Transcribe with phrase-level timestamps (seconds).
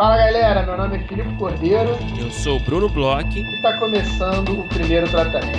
[0.00, 1.90] Fala galera, meu nome é Filipe Cordeiro.
[2.18, 3.38] Eu sou o Bruno Bloch.
[3.38, 5.58] E está começando o primeiro tratamento.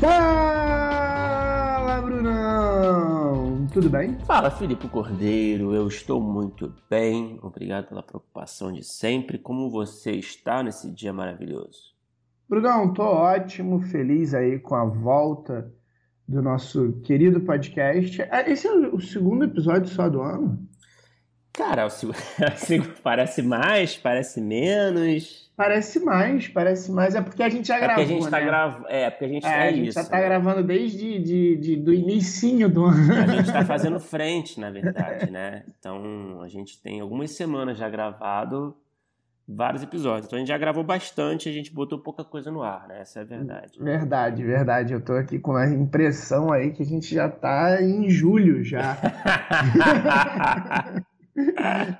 [0.00, 3.68] Fala, Brunão!
[3.72, 4.18] Tudo bem?
[4.26, 5.72] Fala, Filipe Cordeiro.
[5.72, 7.38] Eu estou muito bem.
[7.40, 9.38] Obrigado pela preocupação de sempre.
[9.38, 11.94] Como você está nesse dia maravilhoso?
[12.48, 15.72] Brunão, tô ótimo, feliz aí com a volta
[16.30, 18.22] do nosso querido podcast.
[18.30, 20.64] Ah, esse é o segundo episódio só do ano?
[21.52, 21.82] Cara,
[23.02, 25.50] parece mais, parece menos.
[25.56, 27.16] Parece mais, parece mais.
[27.16, 28.44] É porque a gente já é gravou, porque a gente tá né?
[28.44, 28.46] Tá
[28.88, 30.24] É, porque a gente é, é a gente isso, já tá né?
[30.24, 33.12] gravando desde de, de, do início do ano.
[33.12, 35.64] A gente tá fazendo frente, na verdade, né?
[35.78, 38.76] Então, a gente tem algumas semanas já gravado
[39.54, 40.26] vários episódios.
[40.26, 43.00] Então a gente já gravou bastante, a gente botou pouca coisa no ar, né?
[43.00, 43.78] Essa é a verdade.
[43.78, 44.92] Verdade, verdade.
[44.92, 48.96] Eu tô aqui com a impressão aí que a gente já tá em julho já.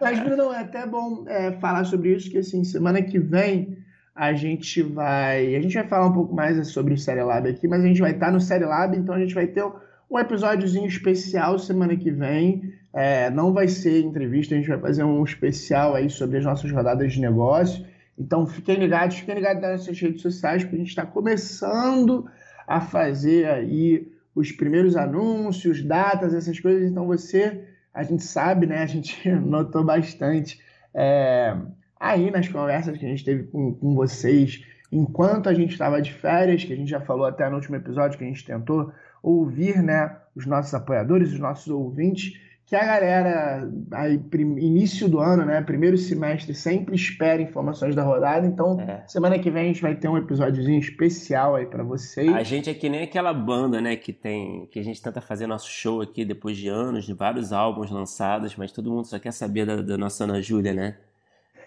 [0.01, 3.79] Mas, Bruno, é até bom é, falar sobre isso, que assim, semana que vem
[4.14, 5.55] a gente vai.
[5.55, 8.01] A gente vai falar um pouco mais sobre o Série Lab aqui, mas a gente
[8.01, 9.64] vai estar no Série Lab, então a gente vai ter
[10.11, 12.75] um episódiozinho especial semana que vem.
[12.92, 16.70] É, não vai ser entrevista, a gente vai fazer um especial aí sobre as nossas
[16.70, 17.84] rodadas de negócio.
[18.19, 22.28] Então fiquem ligados, fiquem ligados nas nossas redes sociais, porque a gente está começando
[22.66, 26.91] a fazer aí os primeiros anúncios, datas, essas coisas.
[26.91, 28.83] Então você, a gente sabe, né?
[28.83, 30.61] A gente notou bastante
[30.92, 31.56] é,
[31.98, 36.12] aí nas conversas que a gente teve com, com vocês, enquanto a gente estava de
[36.12, 39.83] férias, que a gente já falou até no último episódio que a gente tentou ouvir,
[39.83, 40.16] né?
[40.34, 42.38] Os nossos apoiadores, os nossos ouvintes
[42.71, 48.47] que a galera, aí, início do ano, né, primeiro semestre, sempre espera informações da rodada.
[48.47, 49.03] Então, é.
[49.09, 52.33] semana que vem a gente vai ter um episódiozinho especial aí para vocês.
[52.33, 55.48] A gente é que nem aquela banda, né, que tem, que a gente tenta fazer
[55.48, 59.33] nosso show aqui depois de anos, de vários álbuns lançados, mas todo mundo só quer
[59.33, 60.95] saber da, da nossa Ana Júlia, né?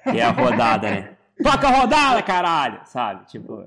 [0.04, 1.10] Que é a rodada, né?
[1.44, 2.80] Toca a rodada, caralho!
[2.86, 3.26] Sabe?
[3.26, 3.66] Tipo.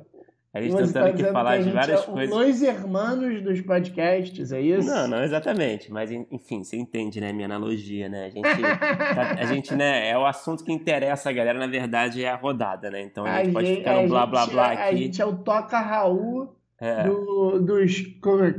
[0.56, 2.31] A gente Você tentando tá aqui falar de várias é coisas.
[2.31, 4.89] Dois hermanos dos podcasts, é isso?
[4.89, 5.93] Não, não exatamente.
[5.93, 7.31] Mas, enfim, você entende, né?
[7.31, 8.25] Minha analogia, né?
[8.25, 8.43] A gente,
[9.15, 10.09] tá, a gente, né?
[10.09, 13.03] É o assunto que interessa a galera, na verdade, é a rodada, né?
[13.03, 14.83] Então a, a gente pode ficar no blá blá blá é, aqui.
[14.83, 17.05] A gente é o Toca Raul é.
[17.05, 18.00] do, dos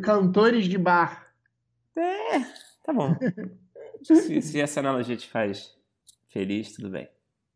[0.03, 1.27] cantores de bar.
[1.97, 2.39] É,
[2.85, 3.15] tá bom.
[4.03, 5.75] se, se essa analogia te faz
[6.29, 7.09] feliz, tudo bem.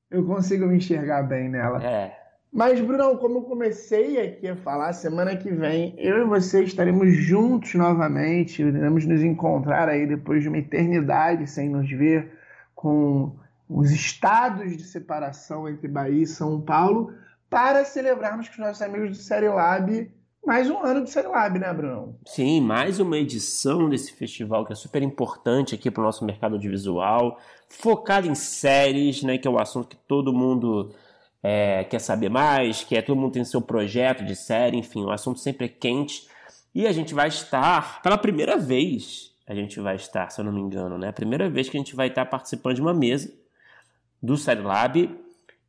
[0.09, 1.83] Eu consigo me enxergar bem nela.
[1.83, 2.20] É.
[2.51, 7.13] Mas, Brunão, como eu comecei aqui a falar, semana que vem eu e você estaremos
[7.15, 12.37] juntos novamente, iremos nos encontrar aí depois de uma eternidade sem nos ver,
[12.75, 13.35] com
[13.69, 17.13] os estados de separação entre Bahia e São Paulo,
[17.49, 20.11] para celebrarmos com os nossos amigos do Série Lab
[20.45, 22.15] mais um ano de Série Lab, né, Brunão?
[22.25, 26.55] Sim, mais uma edição desse festival que é super importante aqui para o nosso mercado
[26.55, 27.39] audiovisual,
[27.69, 30.91] focado em séries, né, que é o assunto que todo mundo
[31.43, 35.39] é, quer saber mais, quer todo mundo tem seu projeto de série, enfim, o assunto
[35.39, 36.27] sempre é quente.
[36.73, 40.51] E a gente vai estar, pela primeira vez, a gente vai estar, se eu não
[40.51, 41.09] me engano, né?
[41.09, 43.33] A primeira vez que a gente vai estar participando de uma mesa
[44.21, 45.09] do Série Lab,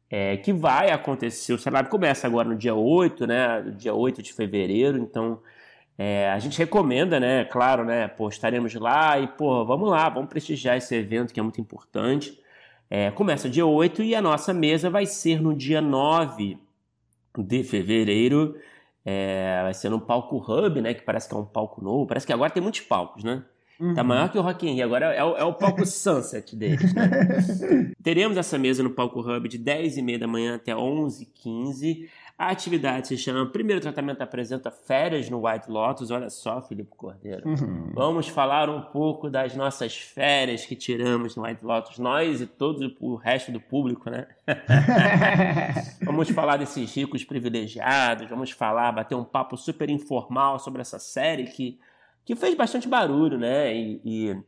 [0.08, 1.52] é, que vai acontecer.
[1.52, 3.62] O Série Lab começa agora no dia 8, né?
[3.76, 5.40] Dia 8 de fevereiro, então
[5.98, 7.44] é, a gente recomenda, né?
[7.46, 8.08] Claro, né?
[8.08, 12.41] Pô, estaremos lá e, pô, vamos lá, vamos prestigiar esse evento que é muito importante.
[12.94, 16.58] É, começa dia 8 e a nossa mesa vai ser no dia 9
[17.38, 18.54] de fevereiro.
[19.02, 20.92] É, vai ser no palco Hub, né?
[20.92, 22.06] Que parece que é um palco novo.
[22.06, 23.42] Parece que agora tem muitos palcos, né?
[23.80, 23.94] Uhum.
[23.94, 24.84] Tá maior que o Rock in Rio.
[24.84, 27.92] Agora é o, é o palco Sunset deles, né?
[28.04, 32.10] Teremos essa mesa no palco Hub de 10h30 da manhã até 11h15.
[32.38, 36.10] A atividade se chama Primeiro Tratamento apresenta férias no White Lotus.
[36.10, 37.48] Olha só, Felipe Cordeiro.
[37.48, 37.90] Uhum.
[37.94, 42.94] Vamos falar um pouco das nossas férias que tiramos no White Lotus, nós e todo
[43.00, 44.26] o resto do público, né?
[46.04, 51.44] vamos falar desses ricos privilegiados, vamos falar, bater um papo super informal sobre essa série
[51.44, 51.78] que,
[52.24, 53.74] que fez bastante barulho, né?
[53.74, 54.42] e, e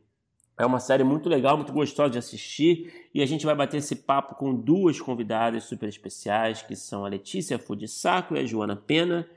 [0.57, 3.09] é uma série muito legal, muito gostosa de assistir.
[3.13, 7.09] E a gente vai bater esse papo com duas convidadas super especiais, que são a
[7.09, 9.27] Letícia Fudisaco e a Joana Pena,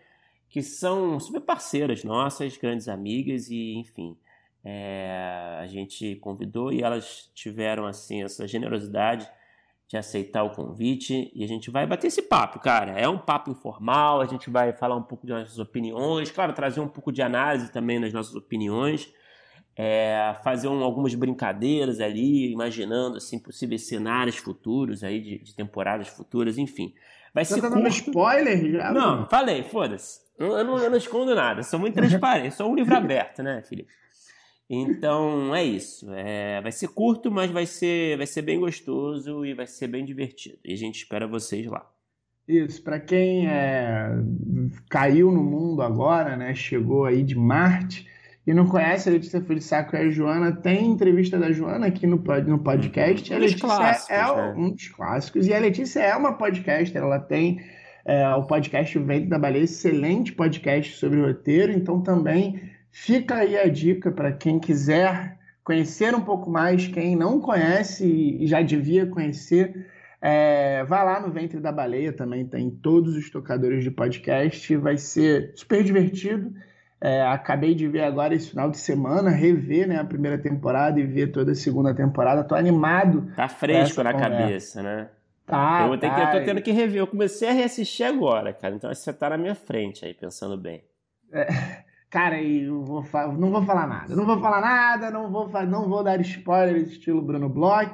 [0.49, 4.17] que são super parceiras nossas, grandes amigas e, enfim,
[4.65, 9.29] é, a gente convidou e elas tiveram, assim, essa generosidade
[9.89, 11.33] de aceitar o convite.
[11.35, 12.93] E a gente vai bater esse papo, cara.
[12.93, 16.81] É um papo informal, a gente vai falar um pouco das nossas opiniões, claro, trazer
[16.81, 19.13] um pouco de análise também nas nossas opiniões,
[19.81, 26.09] é, fazer um, algumas brincadeiras ali, imaginando assim possíveis cenários futuros aí de, de temporadas
[26.09, 26.93] futuras, enfim.
[27.33, 28.93] Vai Você ser tá dando spoiler já?
[28.93, 30.21] Não, falei, foda-se.
[30.37, 33.63] Eu, eu, não, eu não escondo nada, sou muito transparente, sou um livro aberto, né,
[33.63, 33.89] Felipe?
[34.69, 36.13] Então é isso.
[36.13, 40.05] É, vai ser curto, mas vai ser, vai ser bem gostoso e vai ser bem
[40.05, 40.59] divertido.
[40.65, 41.89] E a gente espera vocês lá.
[42.47, 44.11] Isso, para quem é,
[44.91, 46.55] caiu no mundo agora, né?
[46.55, 48.09] Chegou aí de Marte
[48.49, 52.17] e não conhece a Letícia Felissaco e a Joana, tem entrevista da Joana aqui no,
[52.17, 53.31] no podcast.
[53.31, 54.55] Um a Letícia clássicos, é né?
[54.57, 55.47] um dos clássicos.
[55.47, 57.61] E a Letícia é uma podcaster, ela tem
[58.07, 62.59] é, o podcast Vento da Baleia, excelente podcast sobre roteiro, então também
[62.91, 68.47] fica aí a dica para quem quiser conhecer um pouco mais, quem não conhece e
[68.47, 69.91] já devia conhecer.
[70.23, 74.97] É, vai lá no Ventre da Baleia, também tem todos os tocadores de podcast, vai
[74.97, 76.51] ser super divertido.
[77.01, 81.05] É, acabei de ver agora esse final de semana, rever né, a primeira temporada e
[81.05, 82.43] ver toda a segunda temporada.
[82.43, 83.31] Tô animado.
[83.37, 84.41] Tá fresco na conversa.
[84.41, 85.09] cabeça, né?
[85.47, 86.35] Tá, eu, vou ter que, tá.
[86.35, 87.01] eu tô tendo que rever.
[87.01, 88.75] Eu comecei a reassistir agora, cara.
[88.75, 90.85] Então você tá na minha frente aí, pensando bem.
[92.11, 93.05] Cara, e eu vou
[93.39, 94.17] não vou falar nada.
[94.17, 97.93] Não vou falar nada, não vou, não vou dar spoilers estilo Bruno Bloch,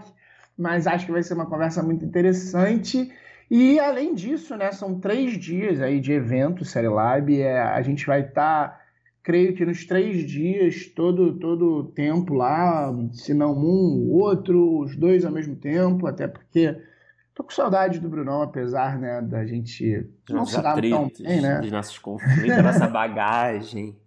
[0.56, 3.12] mas acho que vai ser uma conversa muito interessante.
[3.50, 7.40] E além disso, né, são três dias aí de evento, Série Lab.
[7.40, 8.83] É, a gente vai estar,
[9.24, 14.94] creio que nos três dias, todo todo tempo lá, se não um, o outro, os
[14.94, 16.78] dois ao mesmo tempo, até porque
[17.34, 21.58] tô com saudade do Brunão, apesar né, da gente não se dar tão bem, né?
[21.58, 23.96] dos nossos conflitos, da nossa bagagem.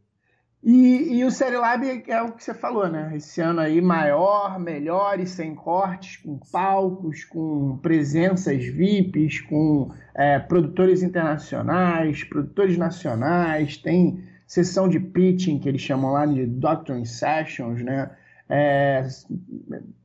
[0.63, 3.15] E, e o Série Lab é o que você falou, né?
[3.15, 10.39] Esse ano aí maior, melhor e sem cortes, com palcos, com presenças VIPs, com é,
[10.39, 17.83] produtores internacionais, produtores nacionais, tem sessão de pitching que eles chamam lá de Doctoring Sessions,
[17.83, 18.09] né?
[18.49, 19.05] É,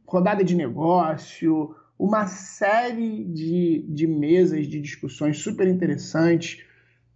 [0.04, 6.64] rodada de negócio, uma série de, de mesas de discussões super interessantes.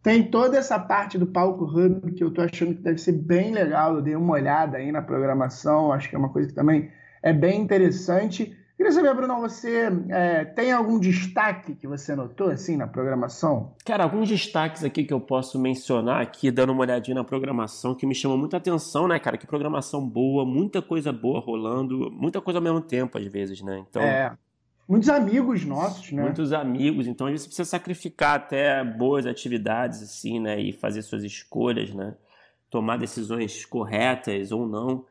[0.03, 3.53] Tem toda essa parte do palco hub que eu tô achando que deve ser bem
[3.53, 3.97] legal.
[3.97, 7.33] Eu dei uma olhada aí na programação, acho que é uma coisa que também é
[7.33, 8.57] bem interessante.
[8.77, 13.73] Queria saber, Bruno, você é, tem algum destaque que você notou assim na programação?
[13.83, 18.05] Cara, alguns destaques aqui que eu posso mencionar aqui, dando uma olhadinha na programação, que
[18.05, 19.39] me chamam muita atenção, né, cara?
[19.39, 23.83] Que programação boa, muita coisa boa rolando, muita coisa ao mesmo tempo, às vezes, né?
[23.89, 24.37] Então, É,
[24.87, 26.23] muitos amigos nossos, né?
[26.23, 30.61] muitos amigos, então a gente precisa sacrificar até boas atividades, assim, né?
[30.61, 32.15] E fazer suas escolhas, né?
[32.69, 35.07] Tomar decisões corretas ou não.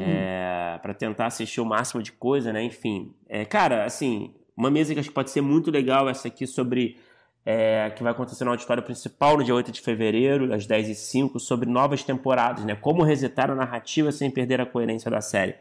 [0.00, 2.62] É, para tentar assistir o máximo de coisa, né?
[2.62, 6.46] Enfim, é, cara, assim, uma mesa que acho que pode ser muito legal essa aqui
[6.46, 6.96] sobre
[7.44, 11.68] é, que vai acontecer no auditório principal no dia 8 de fevereiro, às 10h05, sobre
[11.68, 12.74] novas temporadas, né?
[12.74, 15.54] Como resetar a narrativa sem perder a coerência da série.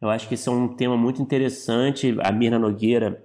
[0.00, 2.16] Eu acho que esse é um tema muito interessante.
[2.22, 3.22] A Mirna Nogueira,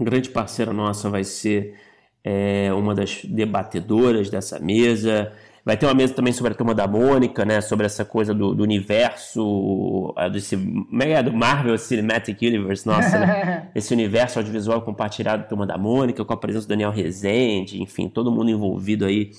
[0.00, 1.78] grande parceira nossa, vai ser
[2.24, 5.32] é, uma das debatedoras dessa mesa.
[5.66, 7.60] Vai ter uma mesa também sobre a turma da Mônica, né?
[7.60, 10.54] Sobre essa coisa do, do universo, é, desse,
[11.00, 13.68] é, do Marvel Cinematic Universe, nossa, né?
[13.74, 18.08] Esse universo audiovisual compartilhado da turma da Mônica, com a presença do Daniel Rezende, enfim,
[18.08, 19.32] todo mundo envolvido aí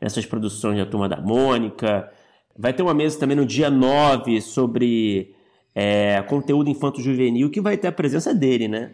[0.00, 2.10] nessas produções da turma da Mônica.
[2.58, 5.36] Vai ter uma mesa também no dia 9 sobre
[5.72, 8.90] é, conteúdo infanto-juvenil, que vai ter a presença dele, né?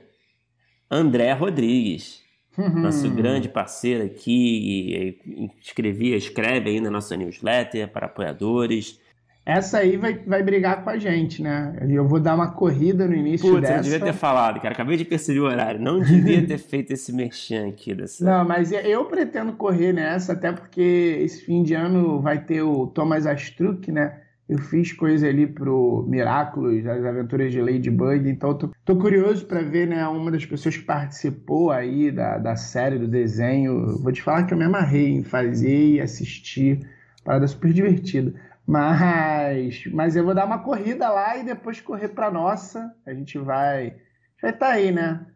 [0.91, 2.26] André Rodrigues
[2.57, 8.99] nosso grande parceiro aqui, e escrevia, escreve aí na nossa newsletter para apoiadores.
[9.45, 11.77] Essa aí vai, vai brigar com a gente, né?
[11.89, 13.75] Eu vou dar uma corrida no início Putz, dessa.
[13.75, 14.75] eu devia ter falado, cara.
[14.75, 15.81] Acabei de perceber o horário.
[15.81, 18.25] Não devia ter feito esse merchan aqui dessa.
[18.25, 22.89] Não, mas eu pretendo correr nessa, até porque esse fim de ano vai ter o
[22.89, 24.21] Thomas Astruc, né?
[24.49, 29.61] Eu fiz coisa ali pro Miraculous, as aventuras de Ladybug, então tô, tô curioso para
[29.61, 33.99] ver, né, uma das pessoas que participou aí da, da série, do desenho.
[33.99, 36.89] Vou te falar que eu me amarrei em fazer e assistir,
[37.25, 38.33] parada super divertida.
[38.65, 42.95] Mas, mas eu vou dar uma corrida lá e depois correr para nossa.
[43.05, 43.95] A gente vai,
[44.41, 45.27] vai estar tá aí, né?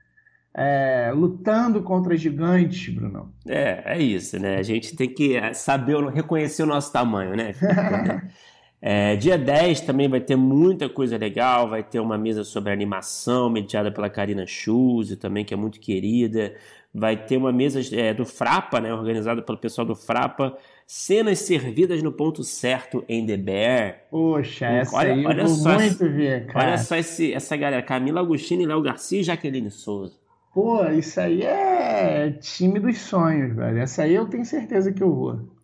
[0.52, 3.32] É, lutando contra gigantes, Bruno.
[3.46, 4.56] É, é isso, né?
[4.56, 7.54] A gente tem que saber, reconhecer o nosso tamanho, né?
[8.82, 13.50] É, dia 10 também vai ter muita coisa legal, vai ter uma mesa sobre animação
[13.50, 16.54] mediada pela Karina Schulze também, que é muito querida.
[16.92, 20.56] Vai ter uma mesa é, do Frapa, né, organizada pelo pessoal do Frapa,
[20.86, 24.00] cenas servidas no ponto certo em The Bear.
[24.10, 26.70] Poxa, essa olha, aí olha só muito ver, cara.
[26.70, 30.18] Olha só esse, essa galera, Camila Agostini, Léo Garcia e Jaqueline Souza.
[30.52, 33.78] Pô, isso aí é time dos sonhos, velho.
[33.78, 35.59] Essa aí eu tenho certeza que eu vou.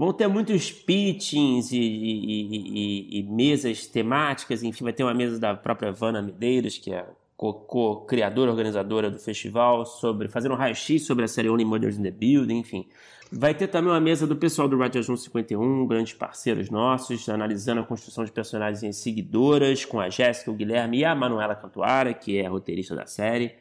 [0.00, 5.38] Vão ter muitos pitchings e, e, e, e, mesas temáticas, enfim, vai ter uma mesa
[5.38, 7.04] da própria Vana Medeiros, que é
[7.36, 12.10] co-criadora, organizadora do festival, sobre fazer um raio-x sobre a série Only Mothers in the
[12.10, 12.88] Building, enfim.
[13.30, 17.82] Vai ter também uma mesa do pessoal do Radio Ajun 51, grandes parceiros nossos, analisando
[17.82, 22.38] a construção de personagens seguidoras, com a Jéssica, o Guilherme e a Manuela Cantuara, que
[22.38, 23.52] é roteirista da série.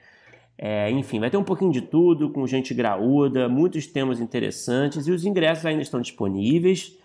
[0.61, 5.11] É, enfim, vai ter um pouquinho de tudo, com gente graúda, muitos temas interessantes e
[5.11, 6.97] os ingressos ainda estão disponíveis.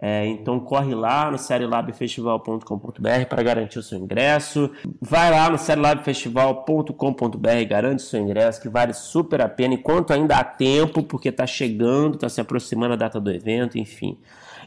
[0.00, 4.70] É, então corre lá no serielabfestival.com.br para garantir o seu ingresso.
[5.02, 10.38] Vai lá no serielabfestival.com.br, garante o seu ingresso, que vale super a pena enquanto ainda
[10.38, 14.16] há tempo, porque está chegando, está se aproximando a data do evento, enfim.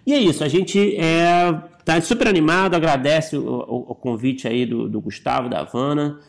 [0.05, 4.63] E é isso, a gente está é, super animado, agradece o, o, o, convite aí
[4.63, 6.19] do, do Gustavo, da Havana.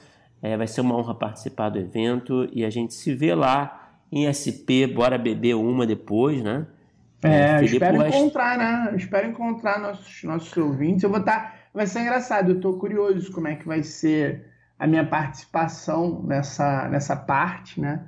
[0.41, 4.31] É, vai ser uma honra participar do evento e a gente se vê lá em
[4.33, 6.67] SP, bora beber uma depois, né?
[7.23, 8.95] É, espero encontrar, né?
[8.97, 11.03] espero encontrar nossos, nossos ouvintes.
[11.03, 11.41] Eu vou estar.
[11.41, 14.47] Tá, vai ser engraçado, eu estou curioso como é que vai ser
[14.79, 18.05] a minha participação nessa, nessa parte, né?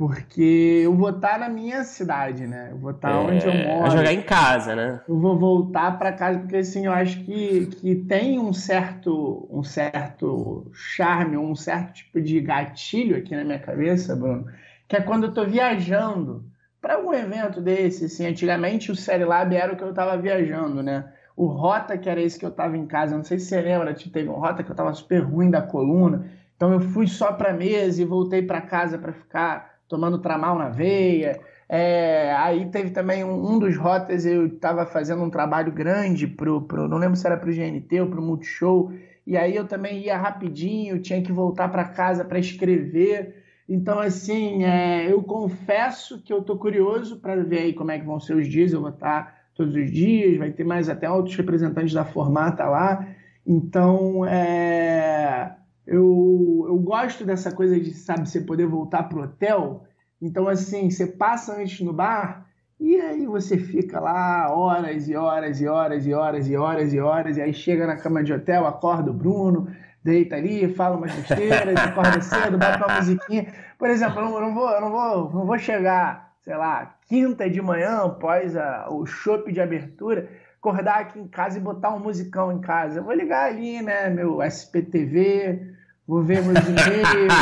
[0.00, 2.68] Porque eu vou estar na minha cidade, né?
[2.70, 3.80] Eu vou estar é, onde eu moro.
[3.82, 5.02] Vai jogar em casa, né?
[5.06, 9.62] Eu vou voltar para casa, porque assim, eu acho que, que tem um certo, um
[9.62, 14.46] certo charme, um certo tipo de gatilho aqui na minha cabeça, Bruno,
[14.88, 16.46] que é quando eu estou viajando
[16.80, 20.82] para um evento desse, assim, antigamente o Série Lab era o que eu estava viajando,
[20.82, 21.12] né?
[21.36, 23.92] O Rota, que era esse que eu estava em casa, não sei se você lembra,
[23.92, 26.24] teve um Rota que eu estava super ruim da coluna,
[26.56, 30.68] então eu fui só para mesa e voltei para casa para ficar tomando tramal na
[30.68, 31.40] veia.
[31.68, 36.62] É, aí teve também um, um, dos rotas, eu estava fazendo um trabalho grande pro,
[36.62, 38.92] pro não lembro se era pro GNT ou pro Multishow,
[39.26, 43.36] e aí eu também ia rapidinho, tinha que voltar para casa para escrever.
[43.68, 48.06] Então, assim, é, eu confesso que eu estou curioso para ver aí como é que
[48.06, 48.72] vão ser os dias.
[48.72, 53.06] Eu vou estar todos os dias, vai ter mais até outros representantes da Formata lá.
[53.46, 55.54] Então, é,
[55.90, 59.82] eu, eu gosto dessa coisa de, sabe, você poder voltar pro hotel.
[60.22, 62.46] Então, assim, você passa antes no bar
[62.78, 67.00] e aí você fica lá horas e horas e horas e horas e horas e
[67.00, 69.66] horas, e aí chega na cama de hotel, acorda o Bruno,
[70.02, 73.52] deita ali, fala umas besteiras, acorda cedo, bota uma musiquinha.
[73.76, 77.60] Por exemplo, eu não vou, eu não vou, não vou chegar, sei lá, quinta de
[77.60, 82.52] manhã, após a, o chopp de abertura, acordar aqui em casa e botar um musicão
[82.52, 83.00] em casa.
[83.00, 85.79] Eu vou ligar ali, né, meu SPTV,
[86.10, 87.32] vou ver meus e-mails.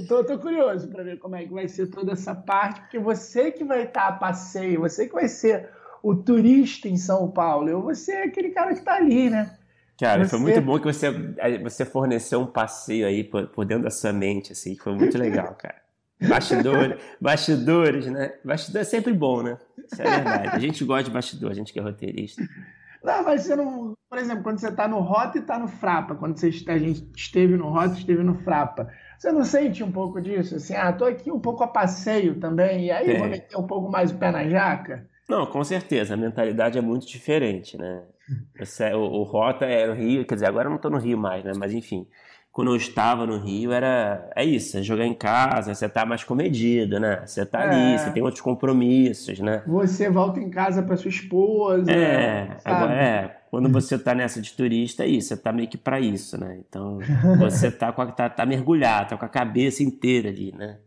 [0.00, 2.98] então, eu, tô, curioso para ver como é que vai ser toda essa parte, porque
[2.98, 5.68] você que vai estar a passeio, você que vai ser
[6.02, 7.68] o turista em São Paulo.
[7.68, 9.54] Eu vou ser aquele cara que está ali, né?
[9.98, 10.30] Cara, você...
[10.30, 11.10] foi muito bom que você,
[11.62, 15.54] você forneceu um passeio aí por, por dentro da sua mente, assim, foi muito legal,
[15.58, 15.76] cara.
[16.26, 18.32] Bastidores, bastidores, né?
[18.42, 19.58] Bastidor é sempre bom, né?
[19.92, 20.56] Isso é verdade.
[20.56, 22.42] A gente gosta de bastidor, a gente que é roteirista.
[23.02, 23.94] Não, mas você não.
[24.08, 27.08] Por exemplo, quando você está no Rota e está no Frapa, quando você, a gente
[27.16, 30.56] esteve no Rota e esteve no Frapa, você não sente um pouco disso?
[30.56, 33.18] Assim, ah, tô aqui um pouco a passeio também, e aí é.
[33.18, 35.08] vou meter um pouco mais o pé na jaca?
[35.28, 38.02] Não, com certeza, a mentalidade é muito diferente, né?
[38.94, 41.42] O, o Rota é no Rio, quer dizer, agora eu não estou no Rio mais,
[41.42, 41.50] né?
[41.56, 42.06] Mas enfim,
[42.52, 46.24] quando eu estava no Rio era é isso, é jogar em casa, você tá mais
[46.24, 47.22] comedido, né?
[47.24, 47.68] Você tá é.
[47.68, 49.62] ali, você tem outros compromissos, né?
[49.66, 51.90] Você volta em casa para sua esposa.
[51.90, 55.78] É, agora, é, quando você tá nessa de turista, é isso, você tá meio que
[55.78, 56.58] para isso, né?
[56.58, 56.98] Então,
[57.38, 60.78] você tá, com a, tá, tá mergulhado, tá com a cabeça inteira ali, né?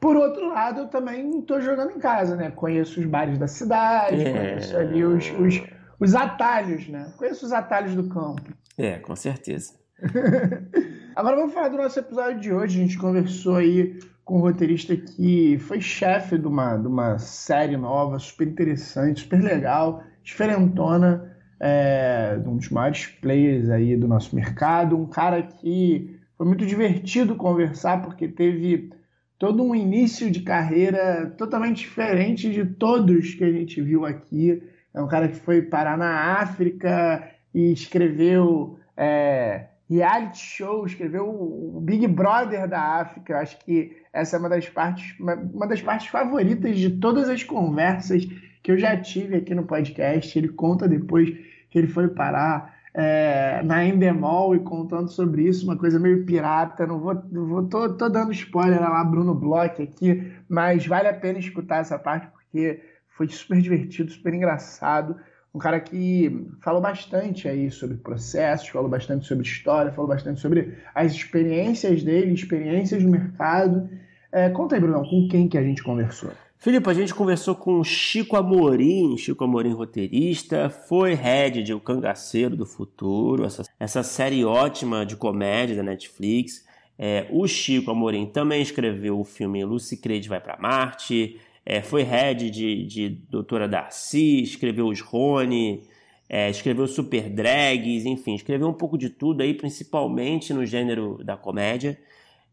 [0.00, 2.50] Por outro lado, eu também estou jogando em casa, né?
[2.50, 4.32] Conheço os bares da cidade, é...
[4.32, 5.62] conheço ali os, os,
[6.00, 7.12] os atalhos, né?
[7.16, 8.42] Conheço os atalhos do campo.
[8.76, 9.74] É, com certeza.
[11.16, 12.80] Agora vamos falar do nosso episódio de hoje.
[12.80, 17.76] A gente conversou aí com um roteirista que foi chefe de uma, de uma série
[17.76, 24.98] nova, super interessante, super legal, diferentona, é, um dos maiores players aí do nosso mercado.
[24.98, 28.90] Um cara que foi muito divertido conversar, porque teve
[29.38, 34.60] todo um início de carreira totalmente diferente de todos que a gente viu aqui.
[34.92, 41.80] É um cara que foi parar na África e escreveu é, reality show, escreveu o
[41.80, 43.32] Big Brother da África.
[43.32, 47.42] Eu acho que essa é uma das partes, uma das partes favoritas de todas as
[47.42, 48.24] conversas
[48.62, 50.38] que eu já tive aqui no podcast.
[50.38, 51.28] Ele conta depois
[51.70, 56.86] que ele foi parar é, na Endemol e contando sobre isso, uma coisa meio pirata.
[56.86, 61.14] Não vou, não vou tô, tô dando spoiler lá, Bruno Bloch aqui, mas vale a
[61.14, 65.16] pena escutar essa parte porque foi super divertido, super engraçado.
[65.54, 70.76] Um cara que falou bastante aí sobre processos, falou bastante sobre história, falou bastante sobre
[70.92, 73.88] as experiências dele, experiências no mercado.
[74.32, 76.32] É, conta aí, Bruno, com quem que a gente conversou?
[76.58, 81.78] Filipe, a gente conversou com o Chico Amorim, Chico Amorim roteirista, foi head de O
[81.78, 86.64] Cangaceiro do Futuro, essa, essa série ótima de comédia da Netflix.
[86.98, 92.02] É, o Chico Amorim também escreveu o filme Lucy Creed Vai para Marte, é, foi
[92.02, 95.82] head de, de Doutora Darcy, escreveu Os Rony,
[96.28, 101.36] é, escreveu Super Drags, enfim, escreveu um pouco de tudo aí, principalmente no gênero da
[101.36, 101.98] comédia.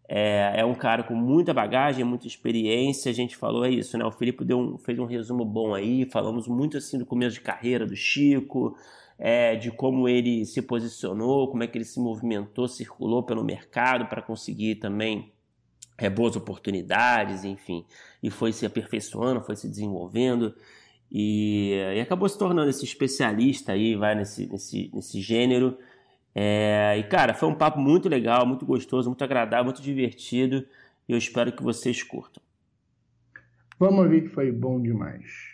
[0.08, 3.10] É, é, um cara com muita bagagem, muita experiência.
[3.10, 4.04] A gente falou é isso, né?
[4.04, 6.06] O Felipe deu um, fez um resumo bom aí.
[6.12, 8.76] Falamos muito assim do começo de carreira do Chico,
[9.18, 14.06] é, de como ele se posicionou, como é que ele se movimentou, circulou pelo mercado
[14.08, 15.32] para conseguir também
[16.02, 17.86] é, boas oportunidades, enfim,
[18.24, 20.54] e foi se aperfeiçoando, foi se desenvolvendo.
[21.12, 25.78] E, e acabou se tornando esse especialista aí, vai nesse, nesse, nesse gênero.
[26.34, 30.66] É, e cara, foi um papo muito legal, muito gostoso, muito agradável, muito divertido.
[31.08, 32.42] E eu espero que vocês curtam.
[33.78, 35.51] Vamos ver que foi bom demais.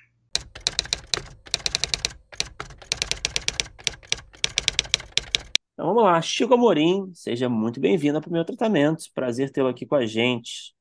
[5.78, 9.04] Então vamos lá, Chico Amorim, seja muito bem-vindo ao meu tratamento.
[9.14, 10.74] Prazer tê-lo aqui com a gente.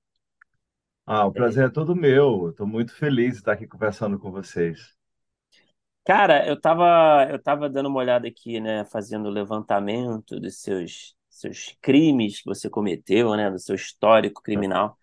[1.04, 2.48] Ah, o prazer é todo meu.
[2.48, 4.96] Estou muito feliz de estar aqui conversando com vocês.
[6.02, 11.14] Cara, eu tava, eu tava dando uma olhada aqui, né, fazendo o levantamento dos seus,
[11.28, 14.96] seus crimes que você cometeu, né, do seu histórico criminal.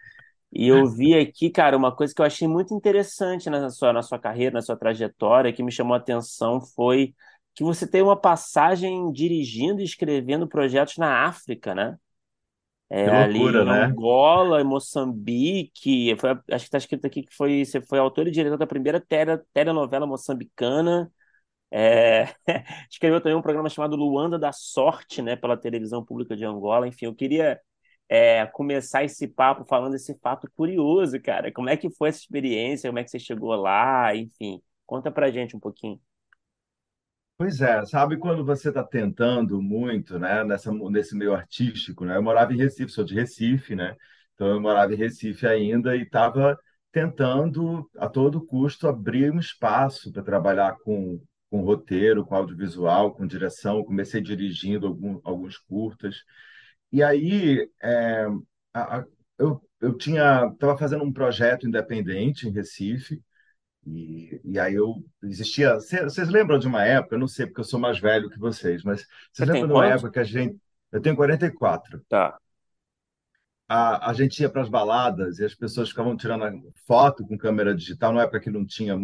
[0.51, 4.01] E eu vi aqui, cara, uma coisa que eu achei muito interessante na sua, na
[4.01, 7.13] sua carreira, na sua trajetória, que me chamou a atenção foi
[7.55, 11.98] que você tem uma passagem dirigindo e escrevendo projetos na África, né?
[12.89, 13.95] É, Que ali loucura, em né?
[13.95, 16.15] Angola, Moçambique.
[16.17, 19.00] Foi, acho que está escrito aqui que foi, você foi autor e diretor da primeira
[19.01, 21.12] tele, telenovela moçambicana.
[21.72, 22.25] É,
[22.91, 26.88] escreveu também um programa chamado Luanda da Sorte, né, pela televisão pública de Angola.
[26.88, 27.60] Enfim, eu queria
[28.10, 31.51] é, começar esse papo falando esse fato curioso, cara.
[31.51, 32.89] Como é que foi essa experiência?
[32.89, 34.15] Como é que você chegou lá?
[34.15, 36.00] Enfim, conta pra gente um pouquinho.
[37.43, 42.15] Pois é, sabe quando você está tentando muito, né, nessa, nesse meio artístico, né?
[42.15, 43.97] Eu morava em Recife, sou de Recife, né?
[44.33, 46.57] Então eu morava em Recife ainda e estava
[46.91, 53.27] tentando a todo custo abrir um espaço para trabalhar com, com roteiro, com audiovisual, com
[53.27, 53.83] direção.
[53.83, 56.24] Comecei dirigindo algum, alguns curtas.
[56.91, 58.25] E aí é,
[58.74, 59.05] a- a-
[59.37, 63.22] eu, eu tinha estava fazendo um projeto independente em Recife.
[63.85, 65.79] E, e aí eu existia.
[65.79, 67.15] cê- Vocês lembram de uma época?
[67.15, 69.74] Eu não sei porque eu sou mais velho que vocês, mas Você vocês lembram de
[69.74, 69.87] uma quanto?
[69.87, 70.57] época que a gente.
[70.91, 72.01] Eu tenho 44.
[72.07, 72.37] Tá.
[73.67, 76.51] A, a gente ia para as baladas e as pessoas ficavam tirando a
[76.85, 78.98] foto com câmera digital, na época que não tinha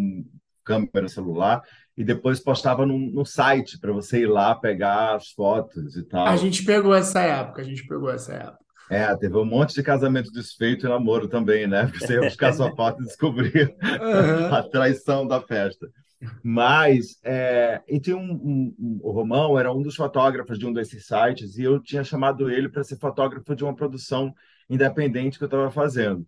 [0.64, 1.64] câmera celular,
[1.98, 6.38] e depois postava no, no site para você ir lá pegar as fotos e A
[6.38, 6.38] tal.
[6.38, 8.66] gente pegou essa época, a gente pegou essa época.
[8.90, 11.84] É, teve um monte de casamento desfeito e namoro também, né?
[11.86, 14.54] Porque você ia buscar sua foto e descobrir Aham.
[14.60, 15.88] a traição da festa.
[16.44, 21.06] Mas, é, e tinha um, um- o Romão era um dos fotógrafos de um desses
[21.08, 24.34] sites e eu tinha chamado ele para ser fotógrafo de uma produção
[24.70, 26.26] independente que eu estava fazendo.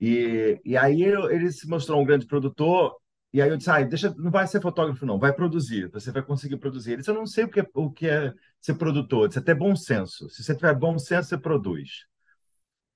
[0.00, 2.94] E, e aí eu- ele se mostrou um grande produtor
[3.32, 6.22] e aí eu disse, ah, deixa, não vai ser fotógrafo não, vai produzir, você vai
[6.22, 6.92] conseguir produzir.
[6.92, 9.42] Ele disse, eu não sei o que é, o que é ser produtor, disse, é
[9.42, 10.28] ter bom senso.
[10.30, 12.06] Se você tiver bom senso, você produz.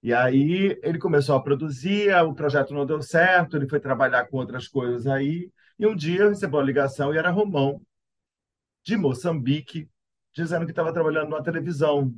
[0.03, 4.39] E aí ele começou a produzir, o projeto não deu certo, ele foi trabalhar com
[4.39, 7.81] outras coisas aí, e um dia recebeu uma ligação e era Romão,
[8.85, 9.89] de Moçambique,
[10.35, 12.15] dizendo que estava trabalhando numa televisão.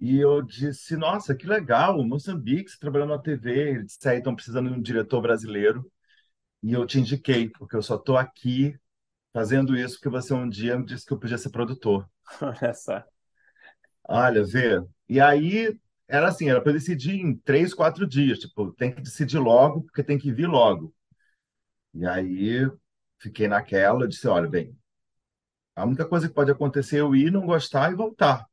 [0.00, 3.70] E eu disse, nossa, que legal, Moçambique, você trabalhando na TV.
[3.70, 5.90] Ele disse, aí estão precisando de um diretor brasileiro.
[6.62, 8.78] E eu te indiquei, porque eu só estou aqui
[9.38, 12.10] fazendo isso porque você um dia me disse que eu podia ser produtor.
[12.42, 13.04] Olha só.
[14.02, 14.82] Olha, vê.
[15.08, 18.40] E aí era assim, era para decidir em três, quatro dias.
[18.40, 20.92] Tipo, tem que decidir logo, porque tem que vir logo.
[21.94, 22.68] E aí
[23.20, 24.76] fiquei naquela, disse, olha, bem,
[25.76, 28.44] a única coisa que pode acontecer é eu ir, não gostar e voltar.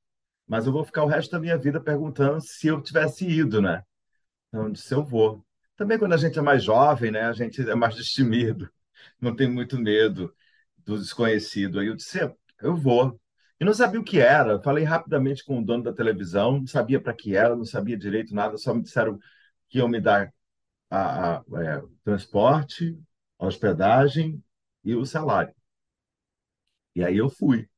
[0.48, 3.82] Mas eu vou ficar o resto da minha vida perguntando se eu tivesse ido, né?
[4.50, 5.44] Então, disse, eu vou.
[5.76, 7.22] Também quando a gente é mais jovem, né?
[7.22, 8.70] A gente é mais destemido,
[9.20, 10.32] não tem muito medo
[10.86, 11.80] do desconhecido.
[11.80, 12.20] Aí eu disse,
[12.62, 13.20] eu vou.
[13.60, 14.62] E não sabia o que era.
[14.62, 18.34] Falei rapidamente com o dono da televisão, não sabia para que era, não sabia direito
[18.36, 19.18] nada, só me disseram
[19.70, 20.34] que iam me dar
[20.90, 22.98] a, a- é, transporte,
[23.40, 24.44] hospedagem
[24.84, 25.54] e o salário.
[26.96, 27.70] E aí eu fui.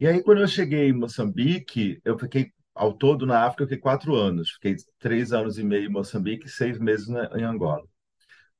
[0.00, 3.80] E aí, quando eu cheguei em Moçambique, eu fiquei, ao todo na África, eu fiquei
[3.80, 4.50] quatro anos.
[4.52, 7.84] Fiquei três anos e meio em Moçambique seis meses na- em Angola.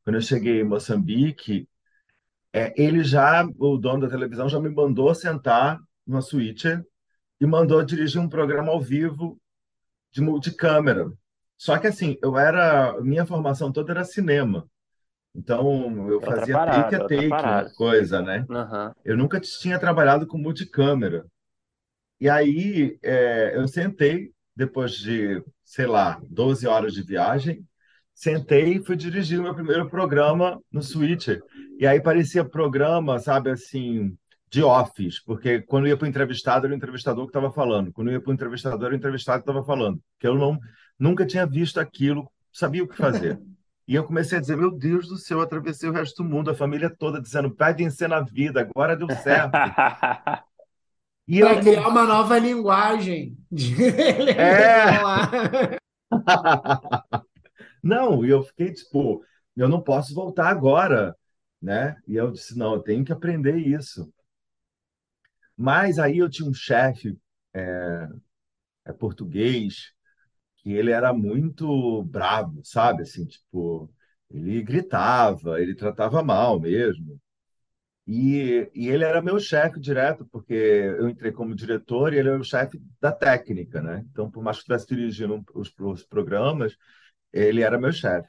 [0.05, 1.69] Quando eu cheguei em Moçambique,
[2.53, 6.69] é, ele já, o dono da televisão, já me mandou sentar numa suíte
[7.41, 9.41] e mandou dirigir um programa ao vivo
[10.13, 11.13] de multicâmera
[11.59, 14.69] Só que assim, eu era, minha formação toda era cinema.
[15.35, 17.71] Então, eu Outra fazia take parada, a outra take, parada.
[17.77, 18.47] coisa, né?
[18.51, 18.95] Aham.
[19.05, 21.27] Eu nunca tinha trabalhado com multicâmera.
[22.21, 27.67] E aí, é, eu sentei, depois de, sei lá, 12 horas de viagem,
[28.15, 31.43] sentei e fui dirigir o meu primeiro programa no Switcher.
[31.79, 34.17] E aí parecia programa, sabe, assim,
[34.51, 37.91] de office, porque quando ia para o entrevistado, era o entrevistador que estava falando.
[37.93, 40.01] Quando ia para o entrevistador, era o entrevistado que estava falando.
[40.13, 40.59] Porque eu não,
[40.99, 43.39] nunca tinha visto aquilo, sabia o que fazer.
[43.85, 46.55] E eu comecei a dizer, meu Deus do céu, atravessei o resto do mundo, a
[46.55, 49.53] família toda dizendo, vai vencer na vida, agora deu certo.
[51.27, 53.75] E eu criar uma nova linguagem de
[54.37, 55.01] É.
[57.83, 59.25] Não, e eu fiquei tipo,
[59.57, 61.17] eu não posso voltar agora,
[61.61, 61.97] né?
[62.07, 64.13] E eu disse, não, eu tenho que aprender isso.
[65.57, 67.19] Mas aí eu tinha um chefe
[67.55, 68.09] é,
[68.87, 69.93] é português
[70.59, 73.03] que ele era muito bravo, sabe?
[73.05, 73.93] Assim, tipo,
[74.31, 77.21] ele gritava, ele tratava mal mesmo.
[78.07, 82.41] E, e ele era meu chefe direto, porque eu entrei como diretor e ele era
[82.41, 84.05] o chefe da técnica, né?
[84.11, 86.77] Então, por mais que estivesse dirigindo os, os programas,
[87.33, 88.29] ele era meu chefe.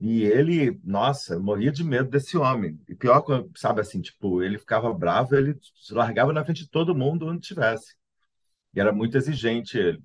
[0.00, 2.80] E ele, nossa, morria de medo desse homem.
[2.88, 3.22] E pior,
[3.56, 7.46] sabe assim, tipo, ele ficava bravo, ele se largava na frente de todo mundo onde
[7.48, 7.94] tivesse.
[8.74, 10.02] E era muito exigente ele.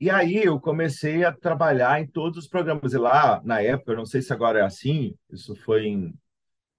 [0.00, 2.92] E aí eu comecei a trabalhar em todos os programas.
[2.92, 6.14] E lá, na época, eu não sei se agora é assim, isso foi em,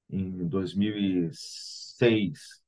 [0.10, 2.62] em 2006.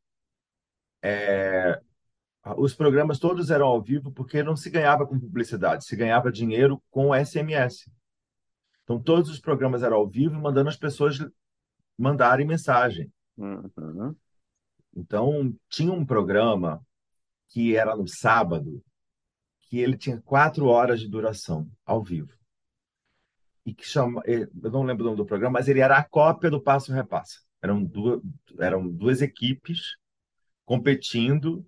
[2.58, 6.82] Os programas todos eram ao vivo porque não se ganhava com publicidade, se ganhava dinheiro
[6.90, 7.90] com SMS.
[8.84, 11.18] Então todos os programas eram ao vivo, mandando as pessoas
[11.98, 13.12] mandarem mensagem.
[13.38, 14.16] Uhum.
[14.96, 16.82] Então tinha um programa
[17.50, 18.84] que era no sábado,
[19.62, 22.34] que ele tinha quatro horas de duração ao vivo.
[23.66, 26.04] E que chama, eh, eu não lembro o nome do programa, mas ele era a
[26.04, 27.42] cópia do Passo Repassa.
[27.62, 28.22] Eram duas,
[28.60, 29.98] eram duas equipes
[30.66, 31.66] competindo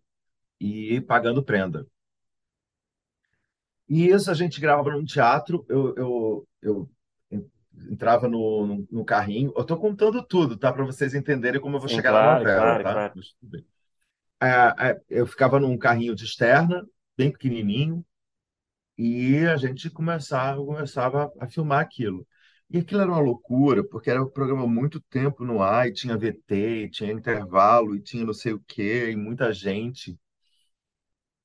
[0.59, 1.85] e pagando prenda.
[3.87, 6.89] E isso a gente gravava num teatro, eu, eu, eu
[7.89, 9.51] entrava no, no, no carrinho.
[9.55, 10.71] Eu estou contando tudo, tá?
[10.71, 12.93] Para vocês entenderem como eu vou Sim, chegar na claro, novela, claro, tá?
[12.93, 13.13] claro.
[13.15, 13.65] Mas tudo bem.
[14.41, 16.85] É, é, eu ficava num carrinho de externa,
[17.17, 18.05] bem pequenininho,
[18.97, 22.27] e a gente começava, começava a filmar aquilo.
[22.69, 26.17] E aquilo era uma loucura, porque era um programa muito tempo no ar, e tinha
[26.17, 30.17] VT, e tinha intervalo, e tinha não sei o quê, e muita gente.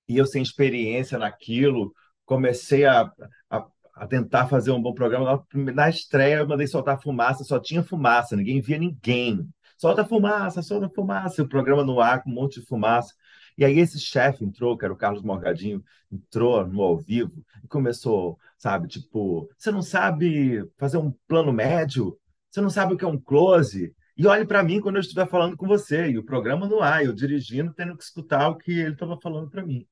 [0.08, 1.92] E eu, sem experiência naquilo,
[2.24, 3.10] comecei a,
[3.50, 5.44] a, a tentar fazer um bom programa.
[5.74, 9.48] Na, estreia, eu mandei soltar fumaça, só tinha fumaça, ninguém via ninguém.
[9.78, 11.42] Solta fumaça, solta fumaça.
[11.42, 13.14] O programa no ar com um monte de fumaça.
[13.56, 17.68] E aí esse chefe entrou, que era o Carlos Morgadinho, entrou no ao vivo e
[17.68, 22.18] começou, sabe, tipo, você não sabe fazer um plano médio?
[22.50, 23.94] Você não sabe o que é um close?
[24.16, 26.08] E olhe para mim quando eu estiver falando com você.
[26.08, 29.50] E o programa no ar, eu dirigindo, tendo que escutar o que ele estava falando
[29.50, 29.86] para mim.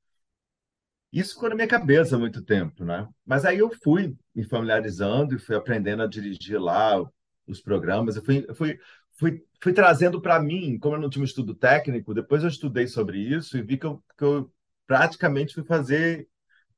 [1.13, 3.07] Isso ficou na minha cabeça há muito tempo, né?
[3.27, 7.03] Mas aí eu fui me familiarizando e fui aprendendo a dirigir lá
[7.47, 8.17] os programas.
[8.17, 8.79] Eu fui, eu fui,
[9.19, 12.87] fui, fui trazendo para mim, como eu não tinha um estudo técnico, depois eu estudei
[12.87, 14.51] sobre isso e vi que eu, que eu
[14.87, 16.27] praticamente fui fazer